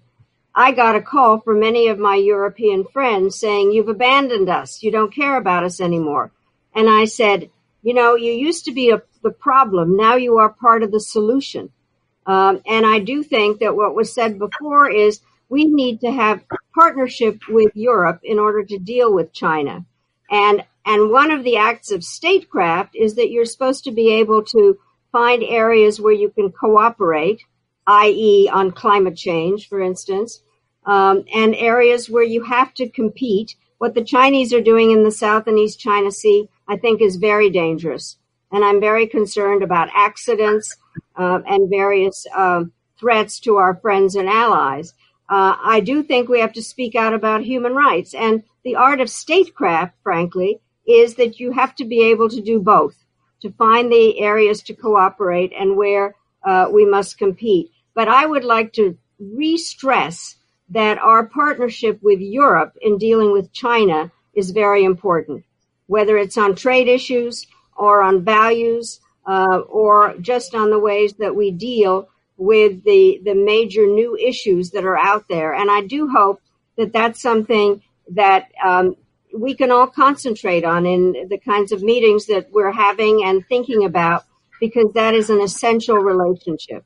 I 0.55 0.72
got 0.72 0.95
a 0.95 1.01
call 1.01 1.39
from 1.39 1.59
many 1.59 1.88
of 1.88 1.99
my 1.99 2.15
European 2.15 2.86
friends 2.86 3.36
saying, 3.36 3.72
You've 3.72 3.89
abandoned 3.89 4.49
us. 4.49 4.82
You 4.82 4.91
don't 4.91 5.13
care 5.13 5.38
about 5.38 5.63
us 5.63 5.82
anymore. 5.82 6.32
And 6.74 6.89
I 6.89 7.05
said, 7.05 7.49
You 7.88 7.94
know, 7.94 8.16
you 8.16 8.34
used 8.34 8.66
to 8.66 8.74
be 8.74 8.90
a, 8.90 9.02
the 9.24 9.32
problem. 9.32 9.96
Now 9.96 10.16
you 10.16 10.40
are 10.40 10.50
part 10.50 10.84
of 10.84 10.92
the 10.92 11.00
solution. 11.00 11.70
Um, 12.26 12.60
and 12.68 12.86
I 12.86 13.00
do 13.00 13.24
think 13.24 13.60
that 13.60 13.78
what 13.78 13.96
was 13.96 14.14
said 14.14 14.38
before 14.38 14.92
is 14.92 15.22
we 15.48 15.64
need 15.64 16.02
to 16.02 16.12
have 16.12 16.44
partnership 16.76 17.40
with 17.48 17.72
Europe 17.76 18.20
in 18.24 18.40
order 18.40 18.66
to 18.66 18.78
deal 18.78 19.14
with 19.14 19.32
China. 19.32 19.86
And, 20.30 20.66
and 20.86 21.12
one 21.12 21.32
of 21.32 21.46
the 21.46 21.56
acts 21.56 21.90
of 21.92 22.04
statecraft 22.04 22.94
is 22.94 23.16
that 23.16 23.32
you're 23.32 23.46
supposed 23.46 23.86
to 23.86 23.92
be 23.92 24.16
able 24.16 24.44
to 24.44 24.78
find 25.14 25.42
areas 25.42 25.98
where 25.98 26.12
you 26.12 26.30
can 26.30 26.52
cooperate, 26.52 27.40
i.e. 27.88 28.50
on 28.52 28.72
climate 28.72 29.16
change, 29.16 29.70
for 29.70 29.80
instance, 29.80 30.42
um, 30.86 31.24
and 31.34 31.56
areas 31.56 32.10
where 32.10 32.22
you 32.36 32.44
have 32.44 32.74
to 32.74 32.90
compete. 32.90 33.56
What 33.78 33.94
the 33.94 34.04
Chinese 34.04 34.54
are 34.54 34.60
doing 34.60 34.92
in 34.92 35.06
the 35.06 35.12
South 35.12 35.48
and 35.48 35.58
East 35.58 35.80
China 35.80 36.12
Sea, 36.12 36.50
I 36.68 36.78
think 36.78 37.01
is 37.01 37.15
very 37.15 37.49
dangerous. 37.49 38.18
And 38.51 38.63
I'm 38.63 38.80
very 38.80 39.07
concerned 39.07 39.63
about 39.63 39.89
accidents 39.93 40.76
uh, 41.15 41.39
and 41.45 41.70
various 41.70 42.26
uh, 42.36 42.63
threats 42.99 43.39
to 43.41 43.57
our 43.57 43.76
friends 43.76 44.15
and 44.15 44.30
allies. 44.30 44.93
Uh, 45.30 45.55
I 45.61 45.82
do 45.82 46.03
think 46.03 46.30
we 46.30 46.39
have 46.39 46.53
to 46.53 46.63
speak 46.63 46.95
out 46.95 47.13
about 47.13 47.41
human 47.43 47.74
rights. 47.74 48.13
And 48.13 48.43
the 48.63 48.76
art 48.76 49.01
of 49.01 49.09
statecraft, 49.09 49.95
frankly, 50.03 50.59
is 50.86 51.15
that 51.15 51.39
you 51.39 51.51
have 51.51 51.76
to 51.76 51.86
be 51.86 52.03
able 52.11 52.30
to 52.30 52.41
do 52.41 52.59
both. 52.59 52.95
to 53.41 53.51
find 53.51 53.91
the 53.91 54.20
areas 54.20 54.61
to 54.63 54.74
cooperate 54.74 55.53
and 55.57 55.78
where 55.78 56.15
uh, 56.43 56.70
we 56.72 56.86
must 56.86 57.18
compete. 57.18 57.72
But 57.93 58.07
I 58.07 58.26
would 58.26 58.43
like 58.43 58.74
to 58.74 58.97
re-stress 59.20 60.36
that 60.70 60.97
our 60.99 61.26
partnership 61.28 61.99
with 62.01 62.20
Europe 62.20 62.78
in 62.82 62.97
dealing 62.97 63.32
with 63.32 63.53
China 63.53 64.11
is 64.34 64.51
very 64.51 64.84
important, 64.84 65.43
whether 65.88 66.18
it's 66.18 66.38
on 66.38 66.56
trade 66.56 66.88
issues 66.88 67.48
or 67.76 68.02
on 68.02 68.24
values 68.24 69.00
uh, 69.26 69.60
or 69.68 70.16
just 70.22 70.56
on 70.56 70.70
the 70.70 70.80
ways 70.80 71.14
that 71.20 71.36
we 71.36 71.52
deal 71.52 72.08
with 72.38 72.84
the 72.84 73.20
the 73.24 73.34
major 73.34 73.86
new 73.88 74.16
issues 74.16 74.72
that 74.72 74.86
are 74.86 74.98
out 74.98 75.26
there. 75.28 75.54
And 75.54 75.72
I 75.72 75.82
do 75.82 76.08
hope 76.08 76.40
that 76.78 76.94
that's 76.94 77.22
something 77.22 77.82
that 78.12 78.52
um, 78.64 78.96
we 79.36 79.56
can 79.56 79.72
all 79.72 79.88
concentrate 79.88 80.64
on 80.64 80.86
in 80.86 81.28
the 81.30 81.38
kinds 81.38 81.72
of 81.72 81.82
meetings 81.82 82.28
that 82.28 82.52
we're 82.52 82.72
having 82.72 83.24
and 83.26 83.46
thinking 83.48 83.84
about, 83.84 84.24
because 84.60 84.94
that 84.94 85.14
is 85.14 85.30
an 85.30 85.42
essential 85.42 85.98
relationship. 85.98 86.86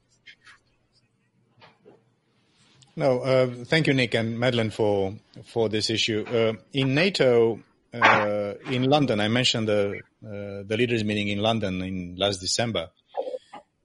No, 2.96 3.20
uh, 3.22 3.48
thank 3.66 3.88
you, 3.88 3.94
Nick 3.94 4.14
and 4.14 4.40
Madeleine, 4.40 4.70
for 4.70 5.16
for 5.46 5.70
this 5.70 5.90
issue. 5.90 6.26
Uh, 6.28 6.54
in 6.74 6.94
NATO, 6.94 7.60
uh, 7.94 8.54
in 8.70 8.84
London, 8.84 9.20
I 9.20 9.28
mentioned 9.28 9.68
the 9.68 10.00
uh, 10.24 10.64
the 10.66 10.76
leaders' 10.78 11.04
meeting 11.04 11.28
in 11.28 11.40
London 11.40 11.82
in 11.82 12.16
last 12.16 12.40
December, 12.40 12.90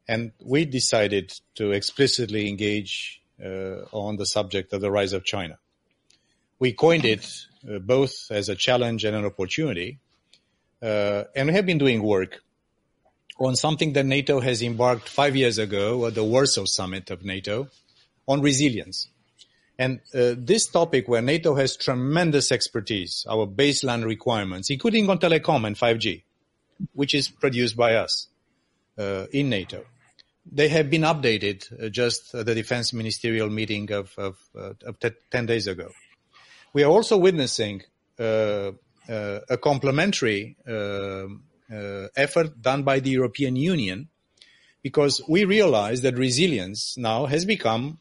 and 0.07 0.33
we 0.45 0.65
decided 0.65 1.33
to 1.57 1.73
explicitly 1.73 2.49
engage 2.49 3.21
uh, 3.45 3.83
on 3.93 4.17
the 4.17 4.27
subject 4.27 4.73
of 4.73 4.81
the 4.81 4.91
rise 4.91 5.13
of 5.13 5.25
China. 5.25 5.59
We 6.59 6.73
coined 6.73 7.05
it 7.05 7.27
uh, 7.69 7.79
both 7.81 8.15
as 8.31 8.49
a 8.49 8.55
challenge 8.55 9.05
and 9.05 9.17
an 9.17 9.25
opportunity, 9.25 9.99
and 10.81 11.49
we 11.49 11.53
have 11.53 11.67
been 11.67 11.79
doing 11.79 12.03
work 12.03 12.43
on 13.39 13.57
something 13.57 13.93
that 13.95 14.07
NATO 14.07 14.41
has 14.41 14.63
embarked 14.63 15.09
five 15.09 15.37
years 15.37 15.59
ago 15.59 16.07
at 16.07 16.15
the 16.15 16.25
Warsaw 16.25 16.65
Summit 16.65 17.11
of 17.11 17.25
NATO 17.25 17.69
on 18.27 18.41
resilience. 18.41 19.09
And 19.79 20.01
uh, 20.15 20.35
this 20.37 20.67
topic 20.67 21.07
where 21.07 21.21
NATO 21.21 21.55
has 21.55 21.77
tremendous 21.77 22.51
expertise, 22.51 23.27
our 23.29 23.47
baseline 23.47 24.05
requirements, 24.05 24.71
including 24.71 25.11
on 25.11 25.19
telecom 25.19 25.67
and 25.67 25.77
5G, 25.77 26.23
which 26.95 27.15
is 27.15 27.29
produced 27.29 27.77
by 27.77 27.95
us 27.95 28.29
uh, 28.99 29.27
in 29.33 29.51
NATO. 29.51 29.85
They 30.51 30.69
have 30.69 30.89
been 30.89 31.03
updated 31.03 31.67
uh, 31.73 31.89
just 31.91 32.35
at 32.35 32.47
the 32.47 32.55
defense 32.55 32.93
ministerial 32.93 33.51
meeting 33.51 33.93
of, 33.93 34.15
of, 34.17 34.39
uh, 34.57 34.73
of 34.87 34.99
t- 35.01 35.11
10 35.31 35.47
days 35.47 35.67
ago. 35.67 35.91
We 36.73 36.83
are 36.83 36.91
also 36.91 37.19
witnessing 37.19 37.83
uh, 38.19 38.73
uh, 39.09 39.41
a 39.49 39.59
complementary 39.59 40.57
effort 42.17 42.63
done 42.63 42.83
by 42.83 43.01
the 43.01 43.11
European 43.11 43.57
Union 43.57 44.09
because 44.83 45.21
we 45.29 45.45
realize 45.45 46.03
that 46.03 46.17
resilience 46.17 46.97
now 46.97 47.27
has 47.27 47.45
become 47.45 47.99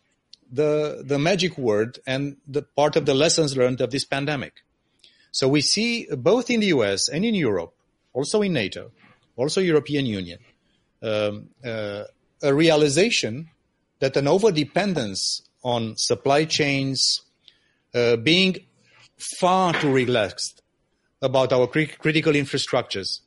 the, 0.52 1.04
the 1.06 1.20
magic 1.20 1.58
word 1.58 2.00
and 2.06 2.38
the 2.48 2.62
part 2.62 2.96
of 2.96 3.06
the 3.06 3.14
lessons 3.14 3.58
learned 3.58 3.82
of 3.82 3.92
this 3.92 4.06
pandemic. 4.06 4.64
So 5.32 5.48
we 5.48 5.62
see 5.62 6.08
both 6.12 6.50
in 6.50 6.62
the 6.62 6.68
US 6.68 7.10
and 7.10 7.26
in 7.26 7.36
Europe, 7.36 7.74
also 8.14 8.42
in 8.42 8.54
NATO, 8.54 8.92
also 9.36 9.62
European 9.62 10.06
Union, 10.06 10.40
um, 11.02 11.50
uh, 11.64 12.04
a 12.42 12.54
realization 12.54 13.50
that 14.00 14.16
an 14.18 14.26
overdependence 14.26 15.42
on 15.64 15.96
supply 15.98 16.46
chains 16.46 17.22
uh, 17.94 18.16
being 18.16 18.56
far 19.40 19.74
too 19.74 19.92
relaxed 19.92 20.62
about 21.22 21.52
our 21.52 21.68
cri- 21.68 21.88
critical 21.88 22.34
infrastructures, 22.34 23.22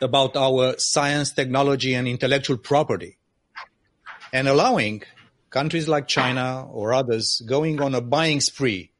about 0.00 0.36
our 0.36 0.74
science, 0.78 1.32
technology, 1.32 1.94
and 1.94 2.08
intellectual 2.08 2.56
property, 2.56 3.18
and 4.32 4.48
allowing 4.48 5.02
countries 5.54 5.86
like 5.86 6.08
China 6.08 6.66
or 6.78 6.92
others 6.92 7.40
going 7.46 7.80
on 7.80 7.94
a 7.94 8.00
buying 8.00 8.40
spree 8.40 8.90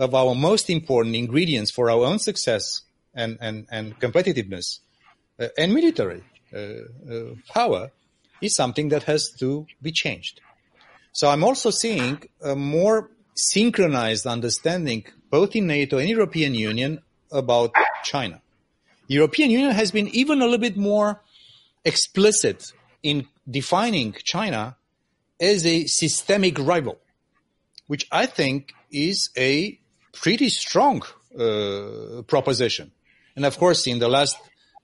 of 0.00 0.16
our 0.16 0.34
most 0.34 0.68
important 0.68 1.14
ingredients 1.14 1.70
for 1.70 1.88
our 1.92 2.04
own 2.10 2.18
success 2.18 2.82
and, 3.14 3.38
and, 3.40 3.66
and 3.70 3.84
competitiveness 4.00 4.80
uh, 5.38 5.46
and 5.56 5.72
military 5.72 6.22
uh, 6.52 6.58
uh, 6.58 7.34
power 7.54 7.92
is 8.40 8.56
something 8.56 8.88
that 8.88 9.04
has 9.04 9.30
to 9.38 9.64
be 9.80 9.92
changed. 9.92 10.40
So 11.12 11.30
I'm 11.30 11.44
also 11.44 11.70
seeing 11.70 12.20
a 12.42 12.56
more 12.56 13.08
synchronized 13.36 14.26
understanding 14.26 15.04
both 15.30 15.54
in 15.54 15.68
NATO 15.68 15.98
and 15.98 16.08
European 16.08 16.52
Union 16.54 17.00
about 17.30 17.70
China. 18.02 18.42
European 19.06 19.50
Union 19.52 19.70
has 19.70 19.92
been 19.92 20.08
even 20.08 20.42
a 20.42 20.46
little 20.46 20.58
bit 20.58 20.76
more 20.76 21.22
explicit 21.84 22.72
in 23.04 23.28
defining 23.48 24.14
China 24.24 24.76
as 25.42 25.66
a 25.66 25.86
systemic 25.86 26.56
rival, 26.60 26.98
which 27.88 28.06
I 28.12 28.26
think 28.26 28.72
is 28.92 29.30
a 29.36 29.78
pretty 30.12 30.48
strong 30.48 31.02
uh, 31.38 32.22
proposition. 32.28 32.92
And 33.34 33.44
of 33.44 33.58
course, 33.58 33.86
in 33.88 33.98
the 33.98 34.08
last 34.08 34.36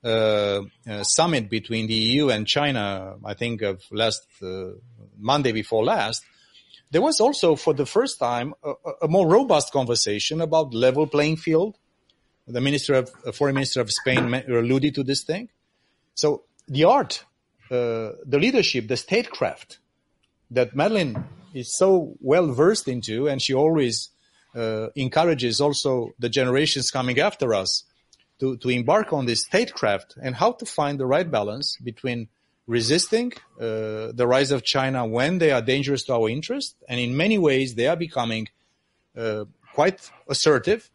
uh, 0.02 0.62
uh, 0.88 1.02
summit 1.04 1.48
between 1.48 1.86
the 1.86 1.94
EU 1.94 2.30
and 2.30 2.46
China, 2.46 3.16
I 3.24 3.34
think 3.34 3.62
of 3.62 3.84
last 3.92 4.26
uh, 4.42 4.70
Monday 5.16 5.52
before 5.52 5.84
last, 5.84 6.24
there 6.90 7.02
was 7.02 7.20
also 7.20 7.54
for 7.54 7.72
the 7.72 7.86
first 7.86 8.18
time 8.18 8.54
a, 8.64 8.72
a, 9.02 9.08
more 9.08 9.28
robust 9.28 9.72
conversation 9.72 10.40
about 10.40 10.74
level 10.74 11.06
playing 11.06 11.36
field. 11.36 11.76
The 12.46 12.60
minister 12.60 12.94
of 12.94 13.12
uh, 13.24 13.30
foreign 13.32 13.54
minister 13.54 13.80
of 13.80 13.92
Spain 13.92 14.34
alluded 14.34 14.94
to 14.94 15.04
this 15.04 15.22
thing. 15.22 15.50
So 16.14 16.44
the 16.66 16.84
art, 16.84 17.24
uh, 17.70 18.12
the 18.24 18.38
leadership, 18.40 18.88
the 18.88 18.96
statecraft 18.96 19.78
that 20.50 20.74
Madeleine 20.74 21.24
is 21.54 21.76
so 21.76 22.14
well 22.20 22.48
versed 22.52 22.88
into, 22.88 23.28
and 23.28 23.40
she 23.40 23.54
always 23.54 24.10
uh, 24.54 24.88
encourages 24.96 25.60
also 25.60 26.12
the 26.18 26.28
generations 26.28 26.90
coming 26.90 27.18
after 27.18 27.54
us 27.54 27.84
to, 28.40 28.56
to 28.58 28.68
embark 28.68 29.12
on 29.12 29.26
this 29.26 29.42
statecraft 29.44 30.16
and 30.22 30.34
how 30.34 30.52
to 30.52 30.64
find 30.64 30.98
the 30.98 31.06
right 31.06 31.30
balance 31.30 31.76
between 31.82 32.28
resisting 32.66 33.32
uh, 33.60 34.12
the 34.12 34.26
rise 34.26 34.50
of 34.50 34.62
China 34.62 35.06
when 35.06 35.38
they 35.38 35.50
are 35.50 35.62
dangerous 35.62 36.04
to 36.04 36.14
our 36.14 36.28
interest, 36.28 36.76
and 36.88 37.00
in 37.00 37.16
many 37.16 37.38
ways 37.38 37.74
they 37.74 37.86
are 37.86 37.96
becoming 37.96 38.46
uh, 39.16 39.44
quite 39.74 40.10
assertive, 40.28 40.90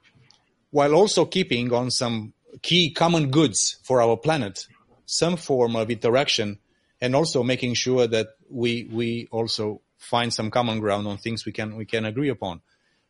while 0.71 0.93
also 0.93 1.25
keeping 1.25 1.73
on 1.73 1.91
some 1.91 2.33
key 2.61 2.91
common 2.91 3.31
goods 3.31 3.77
for 3.83 4.01
our 4.01 4.15
planet 4.17 4.67
some 5.05 5.35
form 5.37 5.75
of 5.75 5.89
interaction 5.89 6.57
and 7.03 7.17
also 7.17 7.43
making 7.43 7.73
sure 7.73 8.07
that 8.07 8.29
we 8.49 8.87
we 8.89 9.27
also 9.29 9.81
find 9.97 10.33
some 10.33 10.49
common 10.49 10.79
ground 10.79 11.05
on 11.05 11.17
things 11.17 11.45
we 11.45 11.51
can 11.51 11.75
we 11.75 11.85
can 11.85 12.05
agree 12.05 12.29
upon. 12.29 12.61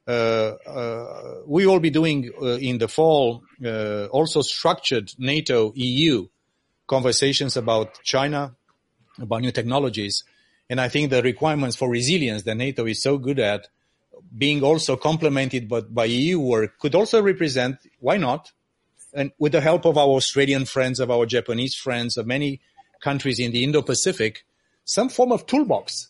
Uh, 0.05 0.11
uh, 0.11 1.41
we 1.45 1.65
will 1.67 1.79
be 1.79 1.91
doing 1.91 2.31
uh, 2.41 2.69
in 2.69 2.79
the 2.79 2.87
fall 2.87 3.43
uh, 3.63 4.05
also 4.07 4.41
structured 4.41 5.11
NATO 5.19 5.71
EU 5.75 6.27
conversations 6.87 7.55
about 7.55 8.01
China, 8.03 8.55
about 9.21 9.41
new 9.41 9.51
technologies, 9.51 10.23
and 10.69 10.81
I 10.81 10.89
think 10.89 11.11
the 11.11 11.21
requirements 11.21 11.75
for 11.77 11.87
resilience 11.89 12.41
that 12.43 12.55
NATO 12.55 12.85
is 12.87 13.01
so 13.01 13.17
good 13.17 13.39
at, 13.39 13.67
being 14.35 14.63
also 14.63 14.97
complemented 14.97 15.69
by, 15.69 15.81
by 15.81 16.05
EU 16.05 16.39
work, 16.39 16.79
could 16.79 16.95
also 16.95 17.21
represent 17.21 17.77
why 17.99 18.17
not, 18.17 18.51
and 19.13 19.31
with 19.37 19.51
the 19.51 19.61
help 19.61 19.85
of 19.85 19.97
our 19.97 20.15
Australian 20.21 20.65
friends, 20.65 20.99
of 20.99 21.09
our 21.11 21.25
Japanese 21.25 21.75
friends, 21.75 22.17
of 22.17 22.25
many 22.25 22.59
countries 23.03 23.39
in 23.39 23.51
the 23.51 23.63
Indo-Pacific, 23.63 24.45
some 24.85 25.09
form 25.09 25.31
of 25.31 25.45
toolbox 25.45 26.09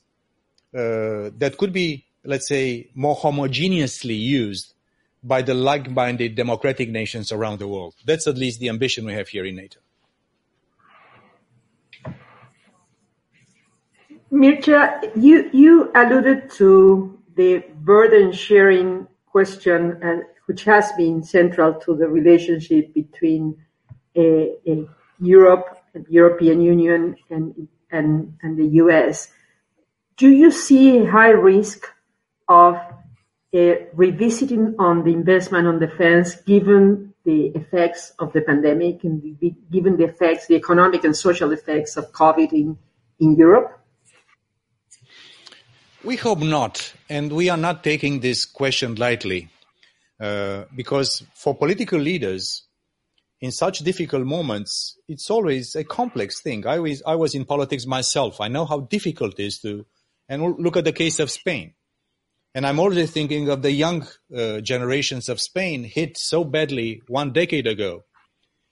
uh, 0.74 1.30
that 1.38 1.56
could 1.58 1.74
be, 1.74 2.06
let's 2.24 2.48
say, 2.48 2.90
more 2.94 3.16
homogeneously 3.16 4.18
used 4.18 4.74
by 5.24 5.42
the 5.42 5.54
like-minded 5.54 6.36
democratic 6.36 6.90
nations 6.90 7.32
around 7.32 7.60
the 7.60 7.68
world. 7.68 7.96
That's 8.06 8.28
at 8.28 8.38
least 8.38 8.60
the 8.60 8.70
ambition 8.70 9.06
we 9.06 9.14
have 9.14 9.28
here 9.30 9.46
in 9.46 9.56
NATO. 9.56 9.80
Mircea, 14.32 15.12
you, 15.16 15.50
you 15.54 15.92
alluded 15.96 16.50
to 16.52 17.20
the 17.36 17.64
burden 17.82 18.32
sharing 18.32 19.08
question, 19.28 20.02
uh, 20.04 20.22
which 20.48 20.64
has 20.64 20.92
been 20.98 21.24
central 21.24 21.74
to 21.86 21.96
the 21.96 22.08
relationship 22.08 22.94
between 22.94 23.56
uh, 24.18 24.22
uh, 24.22 24.86
Europe 25.94 26.08
European 26.10 26.62
Union 26.62 27.16
and, 27.30 27.68
and, 27.92 28.38
and 28.42 28.58
the 28.58 28.68
US, 28.84 29.30
do 30.18 30.30
you 30.30 30.52
see 30.52 30.98
a 30.98 31.06
high 31.10 31.30
risk 31.30 31.86
of 32.48 32.76
uh, 32.76 33.74
revisiting 33.94 34.76
on 34.80 35.04
the 35.04 35.12
investment 35.12 35.68
on 35.68 35.80
defense 35.80 36.36
given 36.36 37.14
the 37.26 37.48
effects 37.56 38.14
of 38.20 38.34
the 38.34 38.42
pandemic 38.42 39.04
and 39.04 39.40
given 39.72 39.98
the 39.98 40.04
effects, 40.04 40.48
the 40.48 40.56
economic 40.56 41.04
and 41.04 41.16
social 41.16 41.52
effects 41.52 41.96
of 41.96 42.12
COVID 42.12 42.52
in, 42.52 42.78
in 43.20 43.36
Europe? 43.36 43.80
We 46.04 46.18
hope 46.18 46.40
not. 46.40 46.94
And 47.10 47.32
we 47.32 47.50
are 47.50 47.58
not 47.58 47.84
taking 47.84 48.20
this 48.20 48.46
question 48.46 48.96
lightly. 48.96 49.50
Uh, 50.20 50.66
because 50.76 51.24
for 51.34 51.56
political 51.56 52.00
leaders, 52.00 52.64
in 53.44 53.52
such 53.52 53.80
difficult 53.80 54.26
moments, 54.26 54.98
it's 55.10 55.30
always 55.30 55.76
a 55.76 55.84
complex 55.84 56.40
thing. 56.40 56.66
I 56.66 56.80
was, 56.80 57.04
I 57.06 57.16
was 57.16 57.36
in 57.36 57.44
politics 57.44 57.86
myself. 57.86 58.40
I 58.40 58.48
know 58.48 58.66
how 58.66 58.80
difficult 58.80 59.38
it 59.38 59.44
is 59.44 59.60
to, 59.60 59.86
and 60.30 60.42
look 60.60 60.78
at 60.78 60.86
the 60.86 60.94
case 60.94 61.20
of 61.20 61.30
Spain. 61.30 61.74
And 62.56 62.66
I'm 62.66 62.80
already 62.80 63.06
thinking 63.06 63.50
of 63.50 63.62
the 63.62 63.74
young 63.74 64.08
uh, 64.34 64.62
generations 64.62 65.28
of 65.28 65.42
Spain 65.42 65.84
hit 65.84 66.18
so 66.18 66.46
badly 66.46 67.02
one 67.10 67.34
decade 67.34 67.68
ago 67.68 68.06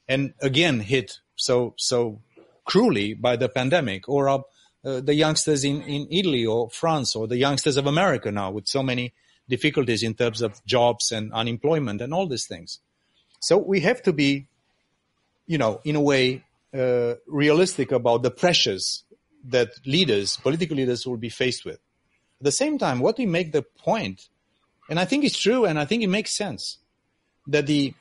and 0.07 0.34
again 0.41 0.80
hit 0.80 1.19
so, 1.36 1.74
so 1.78 2.22
cruelly 2.63 3.13
by 3.13 3.36
the 3.36 3.49
pandemic 3.49 4.07
or 4.07 4.30
uh, 4.30 4.39
the 4.84 5.15
youngsters 5.15 5.65
in, 5.65 5.82
in 5.82 6.07
Italy 6.09 6.45
or 6.45 6.69
France 6.69 7.13
or 7.13 7.28
the 7.28 7.36
youngsters 7.36 7.76
of 7.76 7.88
America 7.88 8.32
now 8.32 8.51
with 8.51 8.69
so 8.69 8.82
many 8.82 9.13
difficulties 9.49 10.01
in 10.01 10.13
terms 10.13 10.41
of 10.41 10.63
jobs 10.65 11.11
and 11.11 11.34
unemployment 11.34 11.99
and 11.99 12.13
all 12.13 12.26
these 12.26 12.47
things. 12.47 12.80
So 13.41 13.57
we 13.57 13.82
have 13.82 14.01
to 14.03 14.13
be, 14.13 14.47
you 15.52 15.58
know, 15.58 15.82
in 15.84 15.97
a 15.97 16.02
way, 16.02 16.45
uh, 16.74 17.16
realistic 17.28 17.91
about 17.91 18.24
the 18.24 18.32
pressures 18.32 19.04
that 19.43 19.70
leaders, 19.86 20.38
political 20.38 20.78
leaders 20.78 21.06
will 21.06 21.18
be 21.18 21.28
faced 21.28 21.66
with. 21.66 21.80
At 22.39 22.45
the 22.45 22.54
same 22.54 22.78
time, 22.78 23.02
what 23.02 23.18
we 23.18 23.26
make 23.26 23.52
the 23.52 23.62
point, 23.62 24.30
and 24.89 24.97
I 24.97 25.04
think 25.04 25.26
it's 25.26 25.38
true 25.38 25.66
and 25.66 25.78
I 25.78 25.84
think 25.84 26.04
it 26.04 26.08
makes 26.08 26.38
sense, 26.38 26.78
that 27.47 27.68
the 27.68 27.93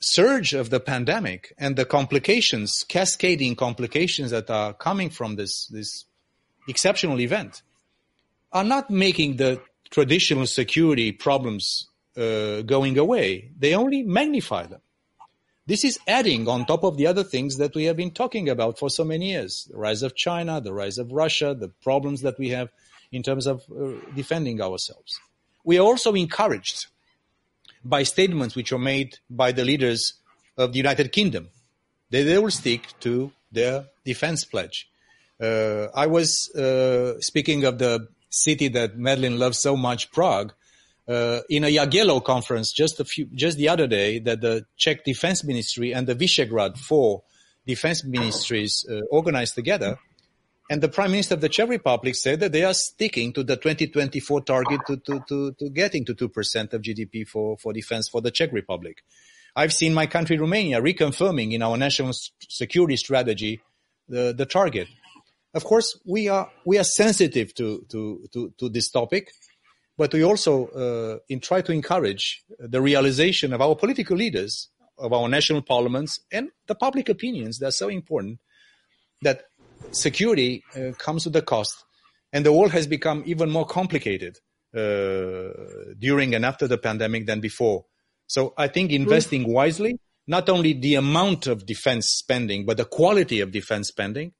surge 0.00 0.54
of 0.54 0.70
the 0.70 0.80
pandemic 0.80 1.52
and 1.58 1.76
the 1.76 1.84
complications, 1.84 2.86
cascading 2.88 3.54
complications 3.54 4.30
that 4.30 4.48
are 4.48 4.72
coming 4.72 5.10
from 5.10 5.36
this, 5.36 5.66
this 5.66 6.06
exceptional 6.68 7.20
event 7.20 7.60
are 8.50 8.64
not 8.64 8.88
making 8.88 9.36
the 9.36 9.60
traditional 9.90 10.46
security 10.46 11.12
problems 11.12 11.86
uh, 12.16 12.62
going 12.62 12.96
away. 12.96 13.50
They 13.58 13.74
only 13.74 14.04
magnify 14.04 14.68
them. 14.68 14.80
This 15.68 15.84
is 15.84 15.98
adding 16.06 16.48
on 16.48 16.64
top 16.64 16.82
of 16.82 16.96
the 16.96 17.06
other 17.06 17.22
things 17.22 17.58
that 17.58 17.74
we 17.74 17.84
have 17.84 17.96
been 17.98 18.10
talking 18.10 18.48
about 18.48 18.78
for 18.78 18.88
so 18.88 19.04
many 19.04 19.32
years. 19.32 19.68
The 19.70 19.76
rise 19.76 20.02
of 20.02 20.16
China, 20.16 20.62
the 20.62 20.72
rise 20.72 20.96
of 20.96 21.12
Russia, 21.12 21.54
the 21.54 21.68
problems 21.68 22.22
that 22.22 22.38
we 22.38 22.48
have 22.48 22.70
in 23.12 23.22
terms 23.22 23.46
of 23.46 23.64
uh, 23.70 23.90
defending 24.16 24.62
ourselves. 24.62 25.20
We 25.64 25.76
are 25.78 25.82
also 25.82 26.14
encouraged 26.14 26.86
by 27.84 28.04
statements 28.04 28.56
which 28.56 28.72
are 28.72 28.78
made 28.78 29.18
by 29.28 29.52
the 29.52 29.62
leaders 29.62 30.14
of 30.56 30.72
the 30.72 30.78
United 30.78 31.12
Kingdom. 31.12 31.50
They, 32.08 32.22
they 32.22 32.38
will 32.38 32.50
stick 32.50 32.88
to 33.00 33.30
their 33.52 33.84
defense 34.06 34.46
pledge. 34.46 34.88
Uh, 35.38 35.88
I 35.94 36.06
was 36.06 36.50
uh, 36.54 37.20
speaking 37.20 37.64
of 37.64 37.76
the 37.76 38.08
city 38.30 38.68
that 38.68 38.96
Madeleine 38.96 39.38
loves 39.38 39.58
so 39.58 39.76
much, 39.76 40.12
Prague, 40.12 40.54
uh, 41.08 41.40
in 41.48 41.64
a 41.64 41.68
Jagiello 41.68 42.22
conference 42.22 42.72
just 42.72 43.00
a 43.00 43.04
few, 43.04 43.26
just 43.34 43.56
the 43.56 43.68
other 43.68 43.86
day 43.86 44.18
that 44.18 44.40
the 44.40 44.66
Czech 44.76 45.04
Defense 45.04 45.42
Ministry 45.42 45.94
and 45.94 46.06
the 46.06 46.14
Visegrad 46.14 46.76
four 46.76 47.22
defense 47.66 48.04
ministries 48.04 48.84
uh, 48.90 49.00
organized 49.10 49.54
together. 49.54 49.98
And 50.70 50.82
the 50.82 50.88
Prime 50.88 51.12
Minister 51.12 51.34
of 51.34 51.40
the 51.40 51.48
Czech 51.48 51.68
Republic 51.68 52.14
said 52.14 52.40
that 52.40 52.52
they 52.52 52.64
are 52.64 52.74
sticking 52.74 53.32
to 53.32 53.42
the 53.42 53.56
2024 53.56 54.42
target 54.42 54.80
to, 54.86 54.96
to, 54.98 55.22
to, 55.28 55.52
to 55.52 55.70
getting 55.70 56.04
to 56.04 56.14
2% 56.14 56.72
of 56.74 56.82
GDP 56.82 57.26
for, 57.26 57.56
for 57.56 57.72
defense 57.72 58.08
for 58.08 58.20
the 58.20 58.30
Czech 58.30 58.52
Republic. 58.52 59.02
I've 59.56 59.72
seen 59.72 59.94
my 59.94 60.06
country, 60.06 60.36
Romania, 60.36 60.80
reconfirming 60.80 61.52
in 61.52 61.62
our 61.62 61.76
national 61.78 62.12
security 62.48 62.96
strategy 62.96 63.60
the, 64.08 64.34
the 64.36 64.46
target. 64.46 64.88
Of 65.54 65.64
course, 65.64 65.98
we 66.06 66.28
are, 66.28 66.50
we 66.66 66.78
are 66.78 66.84
sensitive 66.84 67.54
to, 67.54 67.86
to, 67.88 68.28
to, 68.32 68.52
to 68.58 68.68
this 68.68 68.90
topic, 68.90 69.32
but 69.98 70.14
we 70.14 70.22
also 70.22 70.68
uh, 70.68 71.36
try 71.42 71.60
to 71.60 71.72
encourage 71.72 72.44
the 72.58 72.80
realization 72.80 73.52
of 73.52 73.60
our 73.60 73.74
political 73.74 74.16
leaders, 74.16 74.68
of 74.96 75.12
our 75.12 75.28
national 75.28 75.60
parliaments, 75.60 76.20
and 76.32 76.50
the 76.68 76.74
public 76.74 77.08
opinions 77.08 77.58
that 77.58 77.66
are 77.66 77.72
so 77.72 77.88
important 77.88 78.38
that 79.22 79.42
security 79.90 80.62
uh, 80.76 80.92
comes 80.98 81.26
with 81.26 81.34
a 81.34 81.42
cost, 81.42 81.84
and 82.32 82.46
the 82.46 82.52
world 82.52 82.70
has 82.70 82.86
become 82.86 83.24
even 83.26 83.50
more 83.50 83.66
complicated 83.66 84.38
uh, 84.74 85.50
during 85.98 86.34
and 86.34 86.44
after 86.46 86.68
the 86.68 86.78
pandemic 86.78 87.26
than 87.26 87.40
before. 87.40 87.84
So 88.28 88.54
I 88.56 88.68
think 88.68 88.92
investing 88.92 89.52
wisely, 89.52 89.98
not 90.26 90.48
only 90.48 90.74
the 90.74 90.94
amount 90.94 91.46
of 91.48 91.66
defense 91.66 92.06
spending, 92.08 92.66
but 92.66 92.76
the 92.76 92.84
quality 92.84 93.40
of 93.40 93.50
defense 93.50 93.88
spending. 93.88 94.32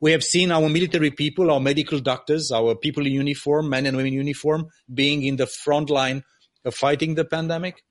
We 0.00 0.12
have 0.12 0.22
seen 0.22 0.52
our 0.52 0.68
military 0.68 1.10
people, 1.10 1.50
our 1.50 1.60
medical 1.60 1.98
doctors, 1.98 2.52
our 2.52 2.74
people 2.74 3.06
in 3.06 3.12
uniform, 3.12 3.68
men 3.68 3.86
and 3.86 3.96
women 3.96 4.12
in 4.12 4.18
uniform, 4.18 4.68
being 4.92 5.22
in 5.24 5.36
the 5.36 5.46
front 5.46 5.90
line 5.90 6.22
of 6.64 6.74
fighting 6.74 7.14
the 7.14 7.24
pandemic. 7.24 7.82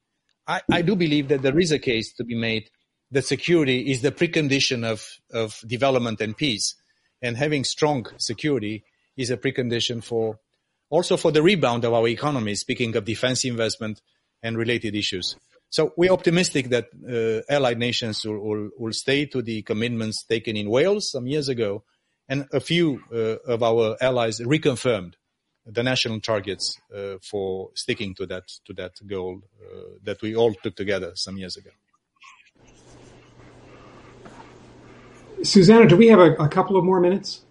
I, 0.47 0.61
I 0.71 0.81
do 0.81 0.95
believe 0.95 1.27
that 1.29 1.41
there 1.41 1.59
is 1.59 1.71
a 1.71 1.79
case 1.79 2.13
to 2.13 2.23
be 2.23 2.35
made 2.35 2.69
that 3.11 3.25
security 3.25 3.91
is 3.91 4.01
the 4.01 4.11
precondition 4.11 4.85
of, 4.85 5.05
of 5.33 5.61
development 5.67 6.21
and 6.21 6.35
peace 6.35 6.75
and 7.21 7.37
having 7.37 7.63
strong 7.63 8.05
security 8.17 8.83
is 9.15 9.29
a 9.29 9.37
precondition 9.37 10.03
for 10.03 10.39
also 10.89 11.17
for 11.17 11.31
the 11.31 11.41
rebound 11.41 11.83
of 11.83 11.93
our 11.93 12.07
economy, 12.07 12.55
speaking 12.55 12.95
of 12.95 13.05
defense 13.05 13.43
investment 13.43 14.01
and 14.41 14.57
related 14.57 14.95
issues. 14.95 15.35
So 15.69 15.93
we're 15.97 16.13
optimistic 16.13 16.69
that 16.69 16.87
uh, 17.05 17.53
allied 17.53 17.77
nations 17.77 18.23
will, 18.25 18.39
will, 18.39 18.69
will, 18.77 18.93
stay 18.93 19.25
to 19.25 19.41
the 19.41 19.63
commitments 19.63 20.23
taken 20.23 20.55
in 20.55 20.69
Wales 20.69 21.11
some 21.11 21.27
years 21.27 21.49
ago, 21.49 21.83
and 22.29 22.47
a 22.51 22.59
few 22.59 23.01
uh, 23.11 23.51
of 23.51 23.63
our 23.63 23.97
allies 24.01 24.39
reconfirmed 24.39 25.13
the 25.65 25.83
national 25.83 26.19
targets 26.21 26.79
uh, 26.95 27.15
for 27.21 27.69
sticking 27.73 28.15
to 28.15 28.25
that 28.25 28.47
to 28.65 28.73
that 28.73 28.93
goal 29.05 29.41
uh, 29.61 29.97
that 30.03 30.21
we 30.21 30.35
all 30.35 30.53
took 30.53 30.75
together 30.75 31.11
some 31.15 31.37
years 31.37 31.57
ago. 31.57 31.71
Susanna, 35.43 35.87
do 35.87 35.95
we 35.95 36.07
have 36.07 36.19
a, 36.19 36.33
a 36.33 36.49
couple 36.49 36.77
of 36.77 36.83
more 36.83 36.99
minutes? 36.99 37.41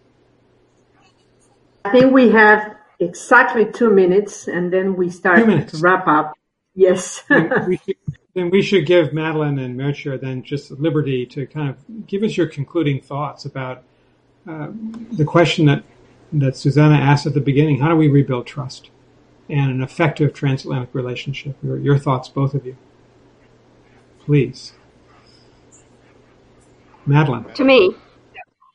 I 1.84 1.92
think 1.92 2.12
we 2.12 2.30
have 2.30 2.74
exactly 2.98 3.70
two 3.70 3.90
minutes, 3.90 4.48
and 4.48 4.72
then 4.72 4.96
we 4.96 5.08
start 5.08 5.38
to 5.68 5.78
wrap 5.78 6.08
up. 6.08 6.32
Yes. 6.74 7.22
we, 7.30 7.38
we 7.86 7.96
then 8.34 8.50
we 8.50 8.60
should 8.60 8.84
give 8.86 9.14
Madeleine 9.14 9.58
and 9.58 9.78
Mircea 9.78 10.20
then 10.20 10.42
just 10.42 10.70
liberty 10.70 11.24
to 11.26 11.46
kind 11.46 11.70
of 11.70 12.06
give 12.06 12.22
us 12.22 12.36
your 12.36 12.46
concluding 12.46 13.00
thoughts 13.00 13.46
about 13.46 13.82
uh, 14.48 14.68
the 15.12 15.24
question 15.24 15.66
that 15.66 15.82
that 16.32 16.56
Susanna 16.56 16.96
asked 16.96 17.26
at 17.26 17.34
the 17.34 17.40
beginning: 17.40 17.80
How 17.80 17.88
do 17.88 17.96
we 17.96 18.08
rebuild 18.08 18.46
trust 18.46 18.90
and 19.48 19.70
an 19.70 19.82
effective 19.82 20.32
transatlantic 20.32 20.94
relationship? 20.94 21.56
Your, 21.62 21.78
your 21.78 21.98
thoughts, 21.98 22.28
both 22.28 22.54
of 22.54 22.64
you, 22.66 22.76
please. 24.20 24.72
Madeleine. 27.06 27.44
To 27.54 27.64
me. 27.64 27.94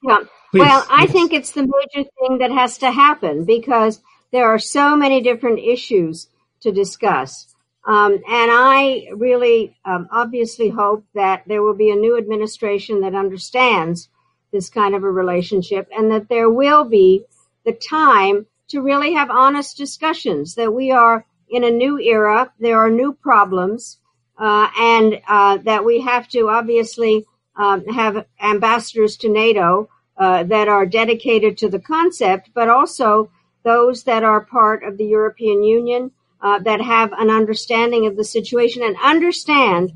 Yeah. 0.03 0.17
Please, 0.51 0.61
well, 0.61 0.85
I 0.89 1.03
yes. 1.03 1.11
think 1.11 1.33
it's 1.33 1.51
the 1.51 1.61
major 1.61 2.09
thing 2.19 2.39
that 2.39 2.51
has 2.51 2.77
to 2.79 2.91
happen 2.91 3.45
because 3.45 4.01
there 4.31 4.47
are 4.47 4.59
so 4.59 4.95
many 4.97 5.21
different 5.21 5.59
issues 5.59 6.27
to 6.61 6.71
discuss. 6.71 7.55
Um, 7.87 8.13
and 8.13 8.23
I 8.51 9.07
really 9.15 9.75
um, 9.85 10.07
obviously 10.11 10.69
hope 10.69 11.05
that 11.15 11.43
there 11.47 11.61
will 11.61 11.73
be 11.73 11.89
a 11.89 11.95
new 11.95 12.17
administration 12.17 13.01
that 13.01 13.15
understands 13.15 14.09
this 14.51 14.69
kind 14.69 14.95
of 14.95 15.03
a 15.03 15.11
relationship 15.11 15.87
and 15.95 16.11
that 16.11 16.29
there 16.29 16.49
will 16.49 16.83
be 16.83 17.25
the 17.65 17.73
time 17.73 18.45
to 18.69 18.81
really 18.81 19.13
have 19.13 19.29
honest 19.29 19.77
discussions 19.77 20.55
that 20.55 20.73
we 20.73 20.91
are 20.91 21.25
in 21.49 21.63
a 21.63 21.71
new 21.71 21.99
era. 21.99 22.51
There 22.59 22.79
are 22.79 22.89
new 22.89 23.13
problems, 23.13 23.97
uh, 24.37 24.69
and 24.79 25.21
uh, 25.27 25.57
that 25.57 25.83
we 25.85 26.01
have 26.01 26.27
to 26.29 26.49
obviously 26.49 27.25
um, 27.55 27.85
have 27.87 28.25
ambassadors 28.41 29.17
to 29.17 29.29
NATO 29.29 29.89
uh, 30.17 30.43
that 30.43 30.67
are 30.67 30.85
dedicated 30.85 31.57
to 31.59 31.69
the 31.69 31.79
concept, 31.79 32.49
but 32.53 32.69
also 32.69 33.29
those 33.63 34.03
that 34.03 34.23
are 34.23 34.41
part 34.45 34.83
of 34.83 34.97
the 34.97 35.05
European 35.05 35.63
Union 35.63 36.11
uh, 36.41 36.59
that 36.59 36.81
have 36.81 37.11
an 37.13 37.29
understanding 37.29 38.07
of 38.07 38.15
the 38.15 38.23
situation 38.23 38.81
and 38.83 38.95
understand 39.03 39.91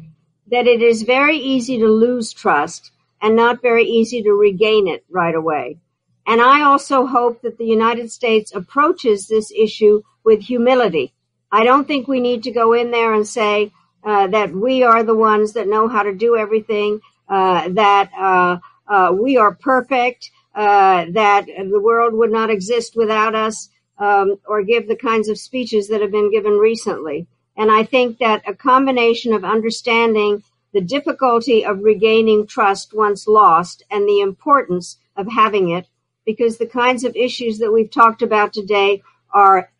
that 0.51 0.67
it 0.67 0.81
is 0.81 1.01
very 1.01 1.37
easy 1.37 1.79
to 1.79 1.87
lose 1.87 2.33
trust 2.33 2.91
and 3.25 3.35
not 3.35 3.59
very 3.69 3.85
easy 3.85 4.21
to 4.21 4.33
regain 4.33 4.87
it 4.87 5.03
right 5.09 5.33
away. 5.33 5.79
And 6.27 6.39
I 6.39 6.61
also 6.61 7.07
hope 7.07 7.41
that 7.41 7.57
the 7.57 7.65
United 7.65 8.11
States 8.11 8.53
approaches 8.53 9.27
this 9.27 9.51
issue 9.51 10.03
with 10.23 10.41
humility. 10.41 11.11
I 11.51 11.63
don't 11.63 11.87
think 11.87 12.07
we 12.07 12.19
need 12.19 12.43
to 12.43 12.51
go 12.51 12.73
in 12.73 12.91
there 12.91 13.15
and 13.15 13.27
say 13.27 13.71
uh, 14.03 14.27
that 14.27 14.51
we 14.51 14.83
are 14.83 15.03
the 15.03 15.15
ones 15.15 15.53
that 15.53 15.67
know 15.67 15.87
how 15.87 16.03
to 16.03 16.13
do 16.13 16.37
everything 16.37 17.01
uh, 17.27 17.69
that 17.69 18.11
uh, 18.15 18.57
uh, 18.87 19.11
we 19.11 19.37
are 19.37 19.55
perfect, 19.55 20.29
that 20.53 21.45
the 21.47 21.79
world 21.79 22.13
would 22.13 22.31
not 22.31 22.51
exist 22.51 22.95
without 22.95 23.33
us, 23.33 23.69
um, 23.97 24.35
or 24.47 24.61
give 24.61 24.87
the 24.87 24.95
kinds 24.95 25.29
of 25.29 25.39
speeches 25.39 25.87
that 25.87 26.01
have 26.01 26.11
been 26.11 26.31
given 26.31 26.53
recently. 26.53 27.25
And 27.57 27.71
I 27.71 27.85
think 27.85 28.19
that 28.19 28.47
a 28.47 28.53
combination 28.53 29.33
of 29.33 29.43
understanding 29.43 30.43
the 30.75 30.81
difficulty 30.81 31.65
of 31.65 31.83
regaining 31.83 32.45
trust 32.45 32.93
once 32.93 33.29
lost 33.29 33.81
and 33.89 34.05
the 34.05 34.19
importance 34.19 34.97
of 35.15 35.25
having 35.31 35.69
it, 35.69 35.87
because 36.25 36.57
the 36.57 36.67
kinds 36.67 37.05
of 37.05 37.15
issues 37.15 37.59
that 37.59 37.71
we've 37.71 37.89
talked 37.89 38.21
about 38.21 38.51
today 38.51 39.01
are 39.33 39.71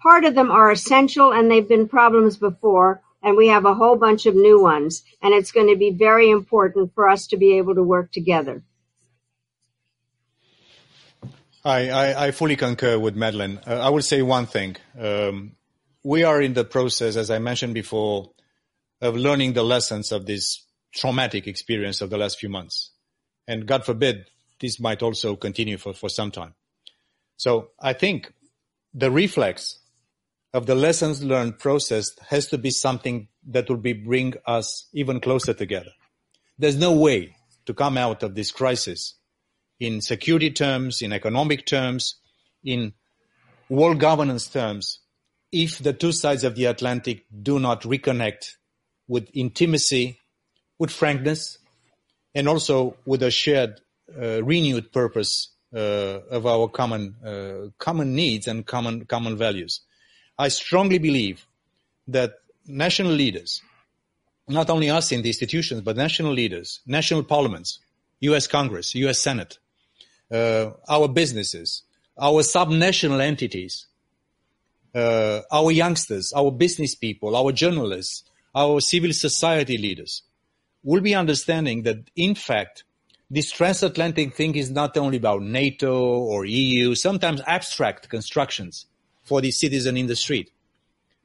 part 0.00 0.24
of 0.24 0.36
them 0.36 0.52
are 0.52 0.70
essential 0.70 1.32
and 1.32 1.50
they've 1.50 1.68
been 1.68 1.88
problems 1.88 2.36
before, 2.36 3.02
and 3.24 3.36
we 3.36 3.48
have 3.48 3.64
a 3.64 3.74
whole 3.74 3.96
bunch 3.96 4.26
of 4.26 4.36
new 4.36 4.62
ones. 4.62 5.02
And 5.20 5.34
it's 5.34 5.50
going 5.50 5.68
to 5.68 5.76
be 5.76 5.90
very 5.90 6.30
important 6.30 6.94
for 6.94 7.08
us 7.08 7.26
to 7.28 7.36
be 7.36 7.58
able 7.58 7.74
to 7.74 7.82
work 7.82 8.12
together. 8.12 8.62
I, 11.64 11.90
I, 11.90 12.26
I 12.26 12.30
fully 12.30 12.54
concur 12.54 13.00
with 13.00 13.16
Madeleine. 13.16 13.58
Uh, 13.66 13.80
I 13.80 13.88
will 13.88 14.02
say 14.02 14.22
one 14.22 14.46
thing. 14.46 14.76
Um, 14.96 15.56
we 16.04 16.22
are 16.22 16.40
in 16.40 16.54
the 16.54 16.64
process, 16.64 17.16
as 17.16 17.32
I 17.32 17.40
mentioned 17.40 17.74
before, 17.74 18.30
of 19.00 19.16
learning 19.16 19.54
the 19.54 19.62
lessons 19.62 20.12
of 20.12 20.26
this 20.26 20.66
traumatic 20.94 21.46
experience 21.46 22.00
of 22.00 22.10
the 22.10 22.18
last 22.18 22.38
few 22.38 22.48
months. 22.48 22.90
And 23.46 23.66
God 23.66 23.84
forbid, 23.84 24.26
this 24.60 24.78
might 24.78 25.02
also 25.02 25.36
continue 25.36 25.78
for, 25.78 25.94
for 25.94 26.08
some 26.08 26.30
time. 26.30 26.54
So 27.36 27.70
I 27.80 27.92
think 27.94 28.32
the 28.92 29.10
reflex 29.10 29.78
of 30.52 30.66
the 30.66 30.74
lessons 30.74 31.22
learned 31.22 31.58
process 31.58 32.10
has 32.28 32.48
to 32.48 32.58
be 32.58 32.70
something 32.70 33.28
that 33.48 33.68
will 33.68 33.76
be 33.76 33.92
bring 33.92 34.34
us 34.46 34.88
even 34.92 35.20
closer 35.20 35.54
together. 35.54 35.92
There's 36.58 36.76
no 36.76 36.92
way 36.92 37.36
to 37.66 37.72
come 37.72 37.96
out 37.96 38.22
of 38.22 38.34
this 38.34 38.50
crisis 38.50 39.14
in 39.78 40.00
security 40.02 40.50
terms, 40.50 41.00
in 41.00 41.12
economic 41.12 41.64
terms, 41.64 42.16
in 42.62 42.92
world 43.68 43.98
governance 43.98 44.48
terms, 44.48 45.00
if 45.52 45.78
the 45.78 45.92
two 45.92 46.12
sides 46.12 46.44
of 46.44 46.54
the 46.54 46.66
Atlantic 46.66 47.24
do 47.42 47.58
not 47.58 47.82
reconnect 47.82 48.56
with 49.10 49.28
intimacy, 49.34 50.20
with 50.78 50.90
frankness, 50.90 51.58
and 52.32 52.48
also 52.48 52.96
with 53.04 53.22
a 53.24 53.30
shared, 53.30 53.80
uh, 54.16 54.42
renewed 54.44 54.92
purpose 54.92 55.48
uh, 55.74 56.20
of 56.30 56.46
our 56.46 56.68
common 56.68 57.16
uh, 57.24 57.70
common 57.78 58.14
needs 58.14 58.46
and 58.46 58.66
common 58.66 59.04
common 59.06 59.36
values. 59.36 59.80
I 60.38 60.48
strongly 60.48 60.98
believe 60.98 61.44
that 62.06 62.34
national 62.66 63.12
leaders, 63.12 63.62
not 64.48 64.70
only 64.70 64.88
us 64.90 65.10
in 65.10 65.22
the 65.22 65.28
institutions, 65.28 65.80
but 65.80 65.96
national 65.96 66.32
leaders, 66.32 66.80
national 66.86 67.24
parliaments, 67.24 67.80
U.S. 68.20 68.46
Congress, 68.46 68.94
U.S. 68.94 69.18
Senate, 69.18 69.58
uh, 70.30 70.70
our 70.88 71.08
businesses, 71.08 71.82
our 72.16 72.42
subnational 72.42 73.20
entities, 73.20 73.86
uh, 74.94 75.40
our 75.50 75.72
youngsters, 75.72 76.32
our 76.32 76.52
business 76.52 76.94
people, 76.94 77.34
our 77.34 77.50
journalists, 77.50 78.24
our 78.54 78.80
civil 78.80 79.12
society 79.12 79.78
leaders 79.78 80.22
will 80.82 81.00
be 81.00 81.14
understanding 81.14 81.82
that, 81.82 82.10
in 82.16 82.34
fact, 82.34 82.84
this 83.30 83.52
transatlantic 83.52 84.34
thing 84.34 84.56
is 84.56 84.70
not 84.70 84.96
only 84.96 85.18
about 85.18 85.42
NATO 85.42 85.96
or 86.18 86.44
EU, 86.44 86.94
sometimes 86.94 87.40
abstract 87.46 88.08
constructions 88.08 88.86
for 89.22 89.40
the 89.40 89.52
citizen 89.52 89.96
in 89.96 90.08
the 90.08 90.16
street. 90.16 90.50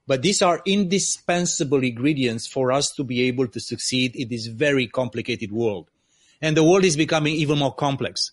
But 0.08 0.22
these 0.22 0.44
are 0.44 0.62
indispensable 0.66 1.84
ingredients 1.84 2.46
for 2.46 2.72
us 2.72 2.92
to 2.92 3.04
be 3.04 3.24
able 3.24 3.48
to 3.48 3.60
succeed 3.60 4.16
in 4.16 4.30
this 4.30 4.46
very 4.46 4.86
complicated 4.86 5.52
world. 5.52 5.90
And 6.42 6.56
the 6.56 6.64
world 6.64 6.86
is 6.86 6.96
becoming 6.96 7.34
even 7.36 7.58
more 7.58 7.74
complex, 7.74 8.32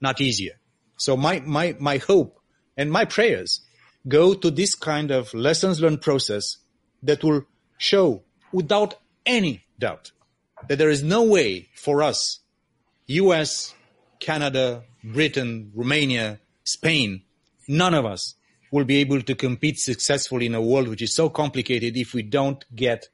not 0.00 0.20
easier. 0.20 0.58
So 0.96 1.16
my, 1.16 1.40
my, 1.40 1.76
my 1.78 1.98
hope 1.98 2.40
and 2.76 2.90
my 2.90 3.04
prayers 3.04 3.60
go 4.08 4.34
to 4.34 4.50
this 4.50 4.74
kind 4.74 5.12
of 5.12 5.32
lessons 5.34 5.80
learned 5.80 6.02
process 6.02 6.56
that 7.02 7.22
will 7.22 7.46
show 7.84 8.22
without 8.52 8.94
any 9.26 9.64
doubt 9.78 10.12
that 10.68 10.78
there 10.78 10.90
is 10.90 11.02
no 11.02 11.22
way 11.22 11.68
for 11.74 12.02
us, 12.02 12.40
US, 13.06 13.74
Canada, 14.18 14.84
Britain, 15.02 15.70
Romania, 15.74 16.40
Spain, 16.64 17.22
none 17.68 17.94
of 17.94 18.06
us 18.06 18.34
will 18.70 18.84
be 18.84 18.96
able 18.96 19.20
to 19.20 19.34
compete 19.34 19.78
successfully 19.78 20.46
in 20.46 20.54
a 20.54 20.60
world 20.60 20.88
which 20.88 21.02
is 21.02 21.14
so 21.14 21.28
complicated 21.28 21.96
if 21.96 22.14
we 22.14 22.22
don't 22.22 22.64
get 22.74 23.08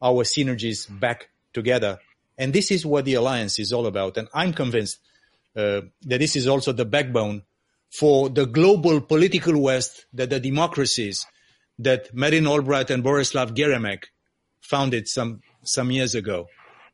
our 0.00 0.24
synergies 0.24 0.86
back 1.00 1.28
together. 1.52 1.98
And 2.38 2.52
this 2.52 2.70
is 2.70 2.86
what 2.86 3.04
the 3.04 3.14
alliance 3.14 3.58
is 3.58 3.72
all 3.72 3.86
about. 3.86 4.16
And 4.16 4.28
I'm 4.32 4.52
convinced 4.52 5.00
uh, 5.56 5.82
that 6.02 6.18
this 6.18 6.36
is 6.36 6.46
also 6.46 6.72
the 6.72 6.84
backbone 6.84 7.42
for 7.90 8.28
the 8.28 8.46
global 8.46 9.00
political 9.00 9.60
West 9.60 10.06
that 10.14 10.30
the 10.30 10.40
democracies 10.40 11.26
that 11.78 12.14
Madeleine 12.14 12.46
Albright 12.46 12.90
and 12.90 13.02
Bronisław 13.02 13.54
Geremek 13.54 14.04
founded 14.60 15.08
some, 15.08 15.40
some 15.62 15.90
years 15.90 16.14
ago. 16.14 16.46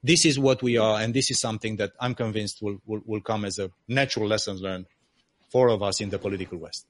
This 0.02 0.24
is 0.24 0.38
what 0.38 0.62
we 0.62 0.78
are, 0.78 1.00
and 1.00 1.12
this 1.12 1.30
is 1.30 1.38
something 1.40 1.76
that 1.76 1.92
I'm 2.00 2.14
convinced 2.14 2.62
will, 2.62 2.78
will, 2.86 3.02
will 3.04 3.20
come 3.20 3.44
as 3.44 3.58
a 3.58 3.70
natural 3.86 4.26
lesson 4.26 4.56
learned 4.56 4.86
for 5.50 5.68
of 5.68 5.82
us 5.82 6.00
in 6.00 6.08
the 6.08 6.18
political 6.18 6.58
West. 6.58 6.86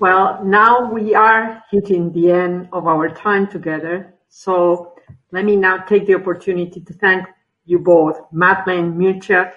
Well, 0.00 0.44
now 0.44 0.92
we 0.92 1.14
are 1.14 1.62
hitting 1.70 2.12
the 2.12 2.30
end 2.32 2.68
of 2.72 2.86
our 2.86 3.08
time 3.08 3.46
together. 3.46 4.14
So 4.28 4.94
let 5.30 5.44
me 5.44 5.56
now 5.56 5.78
take 5.78 6.06
the 6.06 6.14
opportunity 6.16 6.80
to 6.80 6.92
thank 6.92 7.26
you 7.64 7.78
both, 7.78 8.18
Madeleine 8.32 8.94
Mircea. 8.94 9.52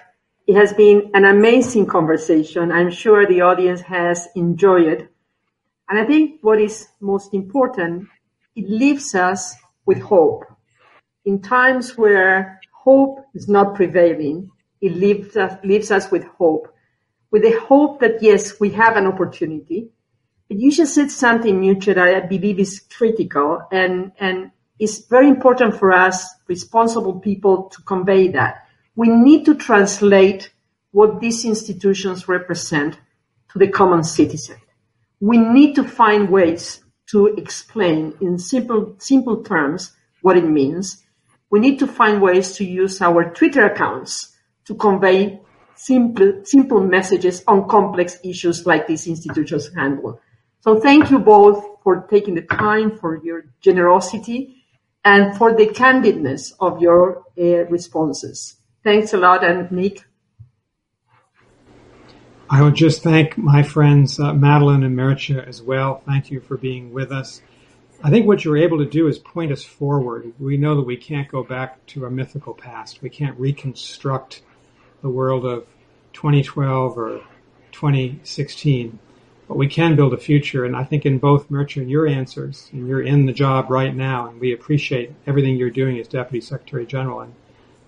It 0.46 0.54
has 0.54 0.72
been 0.72 1.10
an 1.12 1.26
amazing 1.26 1.86
conversation. 1.86 2.72
I'm 2.72 2.90
sure 2.90 3.26
the 3.26 3.42
audience 3.42 3.82
has 3.82 4.28
enjoyed 4.34 4.86
it. 4.86 5.12
And 5.88 5.98
I 5.98 6.04
think 6.04 6.40
what 6.42 6.60
is 6.60 6.88
most 7.00 7.34
important, 7.34 8.08
it 8.54 8.68
leaves 8.68 9.14
us 9.14 9.54
with 9.86 10.00
hope. 10.00 10.44
In 11.24 11.40
times 11.40 11.96
where 11.96 12.60
hope 12.72 13.24
is 13.34 13.48
not 13.48 13.74
prevailing, 13.74 14.50
it 14.80 14.92
leaves 14.92 15.36
us, 15.36 15.58
leaves 15.64 15.90
us 15.90 16.10
with 16.10 16.24
hope. 16.24 16.72
With 17.30 17.42
the 17.42 17.58
hope 17.60 18.00
that 18.00 18.22
yes, 18.22 18.58
we 18.60 18.70
have 18.70 18.96
an 18.96 19.06
opportunity 19.06 19.90
but 20.48 20.58
you 20.58 20.72
just 20.72 20.94
said 20.94 21.10
something, 21.10 21.60
Mircea, 21.60 21.94
that 21.94 22.08
I 22.08 22.20
believe 22.20 22.58
is 22.58 22.80
critical 22.80 23.60
and, 23.70 24.12
and 24.18 24.50
it's 24.78 25.06
very 25.06 25.28
important 25.28 25.78
for 25.78 25.92
us, 25.92 26.26
responsible 26.46 27.20
people, 27.20 27.64
to 27.64 27.82
convey 27.82 28.28
that. 28.28 28.66
We 28.96 29.08
need 29.08 29.44
to 29.44 29.54
translate 29.54 30.50
what 30.92 31.20
these 31.20 31.44
institutions 31.44 32.28
represent 32.28 32.98
to 33.52 33.58
the 33.58 33.68
common 33.68 34.04
citizen. 34.04 34.56
We 35.20 35.38
need 35.38 35.74
to 35.76 35.84
find 35.84 36.30
ways 36.30 36.82
to 37.10 37.26
explain 37.26 38.14
in 38.20 38.38
simple, 38.38 38.94
simple 38.98 39.42
terms 39.42 39.92
what 40.22 40.36
it 40.36 40.44
means. 40.44 41.04
We 41.50 41.60
need 41.60 41.78
to 41.78 41.86
find 41.86 42.20
ways 42.20 42.52
to 42.56 42.64
use 42.64 43.00
our 43.00 43.32
Twitter 43.32 43.66
accounts 43.66 44.36
to 44.66 44.74
convey 44.74 45.40
simple, 45.74 46.42
simple 46.44 46.80
messages 46.80 47.42
on 47.46 47.68
complex 47.68 48.18
issues 48.22 48.66
like 48.66 48.86
these 48.86 49.06
institutions 49.06 49.70
handle. 49.74 50.20
So 50.60 50.80
thank 50.80 51.10
you 51.10 51.18
both 51.18 51.64
for 51.82 52.06
taking 52.10 52.34
the 52.34 52.42
time, 52.42 52.98
for 52.98 53.16
your 53.24 53.46
generosity, 53.60 54.64
and 55.04 55.36
for 55.36 55.54
the 55.54 55.66
candidness 55.66 56.52
of 56.60 56.82
your 56.82 57.24
uh, 57.38 57.64
responses. 57.70 58.56
Thanks 58.84 59.14
a 59.14 59.16
lot, 59.16 59.44
and 59.44 59.70
Nick. 59.70 60.04
I 62.50 62.62
would 62.62 62.74
just 62.74 63.02
thank 63.02 63.36
my 63.36 63.62
friends 63.62 64.18
uh, 64.18 64.32
Madeleine 64.32 64.82
and 64.82 64.96
Mircea 64.96 65.46
as 65.46 65.60
well. 65.60 66.02
Thank 66.06 66.30
you 66.30 66.40
for 66.40 66.56
being 66.56 66.92
with 66.92 67.12
us. 67.12 67.42
I 68.02 68.10
think 68.10 68.26
what 68.26 68.44
you're 68.44 68.56
able 68.56 68.78
to 68.78 68.86
do 68.86 69.08
is 69.08 69.18
point 69.18 69.52
us 69.52 69.64
forward. 69.64 70.32
We 70.38 70.56
know 70.56 70.76
that 70.76 70.86
we 70.86 70.96
can't 70.96 71.28
go 71.28 71.42
back 71.42 71.84
to 71.88 72.06
a 72.06 72.10
mythical 72.10 72.54
past. 72.54 73.02
We 73.02 73.10
can't 73.10 73.38
reconstruct 73.38 74.42
the 75.02 75.10
world 75.10 75.44
of 75.44 75.66
2012 76.12 76.98
or 76.98 77.20
2016 77.72 78.98
but 79.48 79.56
we 79.56 79.66
can 79.66 79.96
build 79.96 80.12
a 80.12 80.18
future. 80.18 80.66
And 80.66 80.76
I 80.76 80.84
think 80.84 81.06
in 81.06 81.18
both 81.18 81.48
Mircea 81.48 81.78
and 81.78 81.90
your 81.90 82.06
answers, 82.06 82.68
and 82.72 82.86
you're 82.86 83.02
in 83.02 83.24
the 83.24 83.32
job 83.32 83.70
right 83.70 83.96
now, 83.96 84.28
and 84.28 84.38
we 84.38 84.52
appreciate 84.52 85.10
everything 85.26 85.56
you're 85.56 85.70
doing 85.70 85.98
as 85.98 86.06
Deputy 86.06 86.42
Secretary 86.42 86.84
General. 86.84 87.20
And 87.20 87.34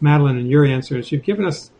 Madeleine 0.01 0.39
in 0.39 0.47
your 0.47 0.65
answers, 0.65 1.13
you've 1.13 1.23
given 1.23 1.45
us 1.45 1.71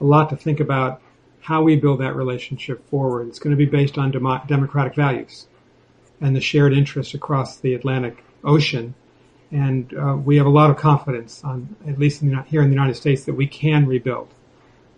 a 0.00 0.04
lot 0.04 0.30
to 0.30 0.36
think 0.36 0.60
about 0.60 1.02
how 1.46 1.62
we 1.62 1.76
build 1.76 2.00
that 2.00 2.16
relationship 2.16 2.84
forward. 2.90 3.28
It's 3.28 3.38
going 3.38 3.52
to 3.52 3.56
be 3.56 3.70
based 3.70 3.98
on 3.98 4.10
dem- 4.10 4.40
democratic 4.48 4.96
values 4.96 5.46
and 6.20 6.34
the 6.34 6.40
shared 6.40 6.72
interests 6.72 7.14
across 7.14 7.58
the 7.58 7.72
Atlantic 7.72 8.24
Ocean. 8.42 8.94
And 9.52 9.94
uh, 9.96 10.16
we 10.16 10.38
have 10.38 10.46
a 10.46 10.50
lot 10.50 10.70
of 10.70 10.76
confidence, 10.76 11.44
on 11.44 11.76
at 11.86 12.00
least 12.00 12.20
in 12.20 12.30
the, 12.30 12.42
here 12.42 12.62
in 12.62 12.68
the 12.68 12.74
United 12.74 12.96
States, 12.96 13.24
that 13.26 13.34
we 13.34 13.46
can 13.46 13.86
rebuild 13.86 14.34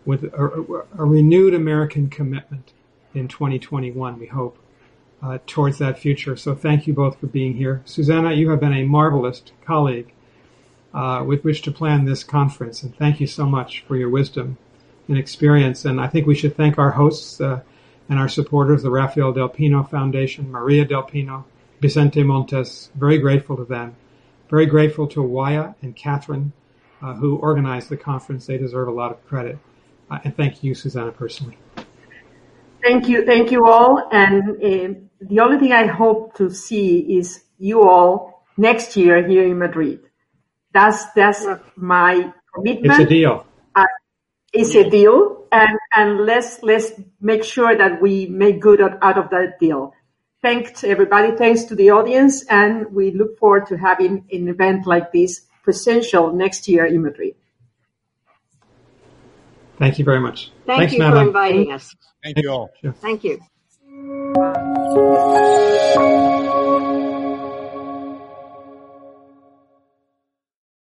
with 0.06 0.24
a, 0.24 0.84
a 0.96 1.04
renewed 1.04 1.52
American 1.52 2.08
commitment 2.08 2.72
in 3.12 3.28
2021, 3.28 4.18
we 4.18 4.26
hope, 4.28 4.58
uh, 5.22 5.36
towards 5.46 5.76
that 5.76 5.98
future. 5.98 6.34
So 6.34 6.54
thank 6.54 6.86
you 6.86 6.94
both 6.94 7.20
for 7.20 7.26
being 7.26 7.56
here. 7.56 7.82
Susanna, 7.84 8.32
you 8.32 8.48
have 8.48 8.60
been 8.60 8.72
a 8.72 8.84
marvelous 8.84 9.42
colleague 9.66 10.14
uh, 10.94 11.22
with 11.26 11.44
which 11.44 11.60
to 11.62 11.70
plan 11.70 12.06
this 12.06 12.24
conference, 12.24 12.82
and 12.82 12.96
thank 12.96 13.20
you 13.20 13.26
so 13.26 13.44
much 13.44 13.84
for 13.86 13.96
your 13.96 14.08
wisdom 14.08 14.56
and 15.08 15.18
experience. 15.18 15.84
And 15.84 16.00
I 16.00 16.06
think 16.06 16.26
we 16.26 16.34
should 16.34 16.56
thank 16.56 16.78
our 16.78 16.90
hosts 16.90 17.40
uh, 17.40 17.60
and 18.08 18.18
our 18.18 18.28
supporters, 18.28 18.82
the 18.82 18.90
Rafael 18.90 19.32
Del 19.32 19.48
Pino 19.48 19.82
Foundation, 19.82 20.50
Maria 20.50 20.84
Del 20.84 21.02
Pino, 21.02 21.44
Vicente 21.80 22.22
Montes. 22.22 22.90
Very 22.94 23.18
grateful 23.18 23.56
to 23.56 23.64
them. 23.64 23.96
Very 24.48 24.66
grateful 24.66 25.06
to 25.08 25.22
Waya 25.22 25.74
and 25.82 25.94
Catherine, 25.94 26.52
uh, 27.02 27.14
who 27.14 27.36
organized 27.36 27.88
the 27.88 27.96
conference. 27.96 28.46
They 28.46 28.58
deserve 28.58 28.88
a 28.88 28.92
lot 28.92 29.10
of 29.10 29.26
credit. 29.26 29.58
Uh, 30.10 30.18
and 30.24 30.36
thank 30.36 30.62
you, 30.62 30.74
Susanna, 30.74 31.12
personally. 31.12 31.58
Thank 32.82 33.08
you. 33.08 33.26
Thank 33.26 33.50
you 33.50 33.66
all. 33.66 34.08
And 34.10 34.50
uh, 34.50 35.00
the 35.20 35.40
only 35.40 35.58
thing 35.58 35.72
I 35.72 35.86
hope 35.86 36.36
to 36.36 36.50
see 36.50 37.18
is 37.18 37.44
you 37.58 37.82
all 37.82 38.44
next 38.56 38.96
year 38.96 39.26
here 39.26 39.44
in 39.44 39.58
Madrid. 39.58 40.00
That's 40.72 41.10
that's 41.12 41.44
my 41.76 42.32
commitment. 42.54 42.92
It's 42.92 43.00
a 43.00 43.06
deal. 43.06 43.46
It's 44.52 44.74
a 44.74 44.88
deal, 44.88 45.44
and 45.52 45.78
and 45.94 46.24
let's 46.24 46.62
let's 46.62 46.92
make 47.20 47.44
sure 47.44 47.76
that 47.76 48.00
we 48.00 48.26
make 48.26 48.60
good 48.60 48.80
out 48.80 49.18
of 49.18 49.30
that 49.30 49.58
deal. 49.60 49.92
Thanks 50.40 50.84
everybody. 50.84 51.36
Thanks 51.36 51.64
to 51.64 51.74
the 51.74 51.90
audience, 51.90 52.44
and 52.46 52.92
we 52.92 53.10
look 53.10 53.38
forward 53.38 53.66
to 53.66 53.76
having 53.76 54.24
an 54.32 54.48
event 54.48 54.86
like 54.86 55.12
this 55.12 55.42
presential 55.62 56.32
next 56.32 56.66
year 56.66 56.86
in 56.86 57.02
Madrid. 57.02 57.34
Thank 59.78 59.98
you 59.98 60.04
very 60.04 60.20
much. 60.20 60.50
Thank 60.66 60.80
Thanks, 60.80 60.92
you 60.94 60.98
Madeleine. 61.00 61.24
for 61.24 61.28
inviting 61.28 61.72
us. 61.72 61.94
Thank 62.22 62.38
you 62.38 62.50
all. 62.50 62.70
Thank 63.00 63.24
you. 63.24 63.38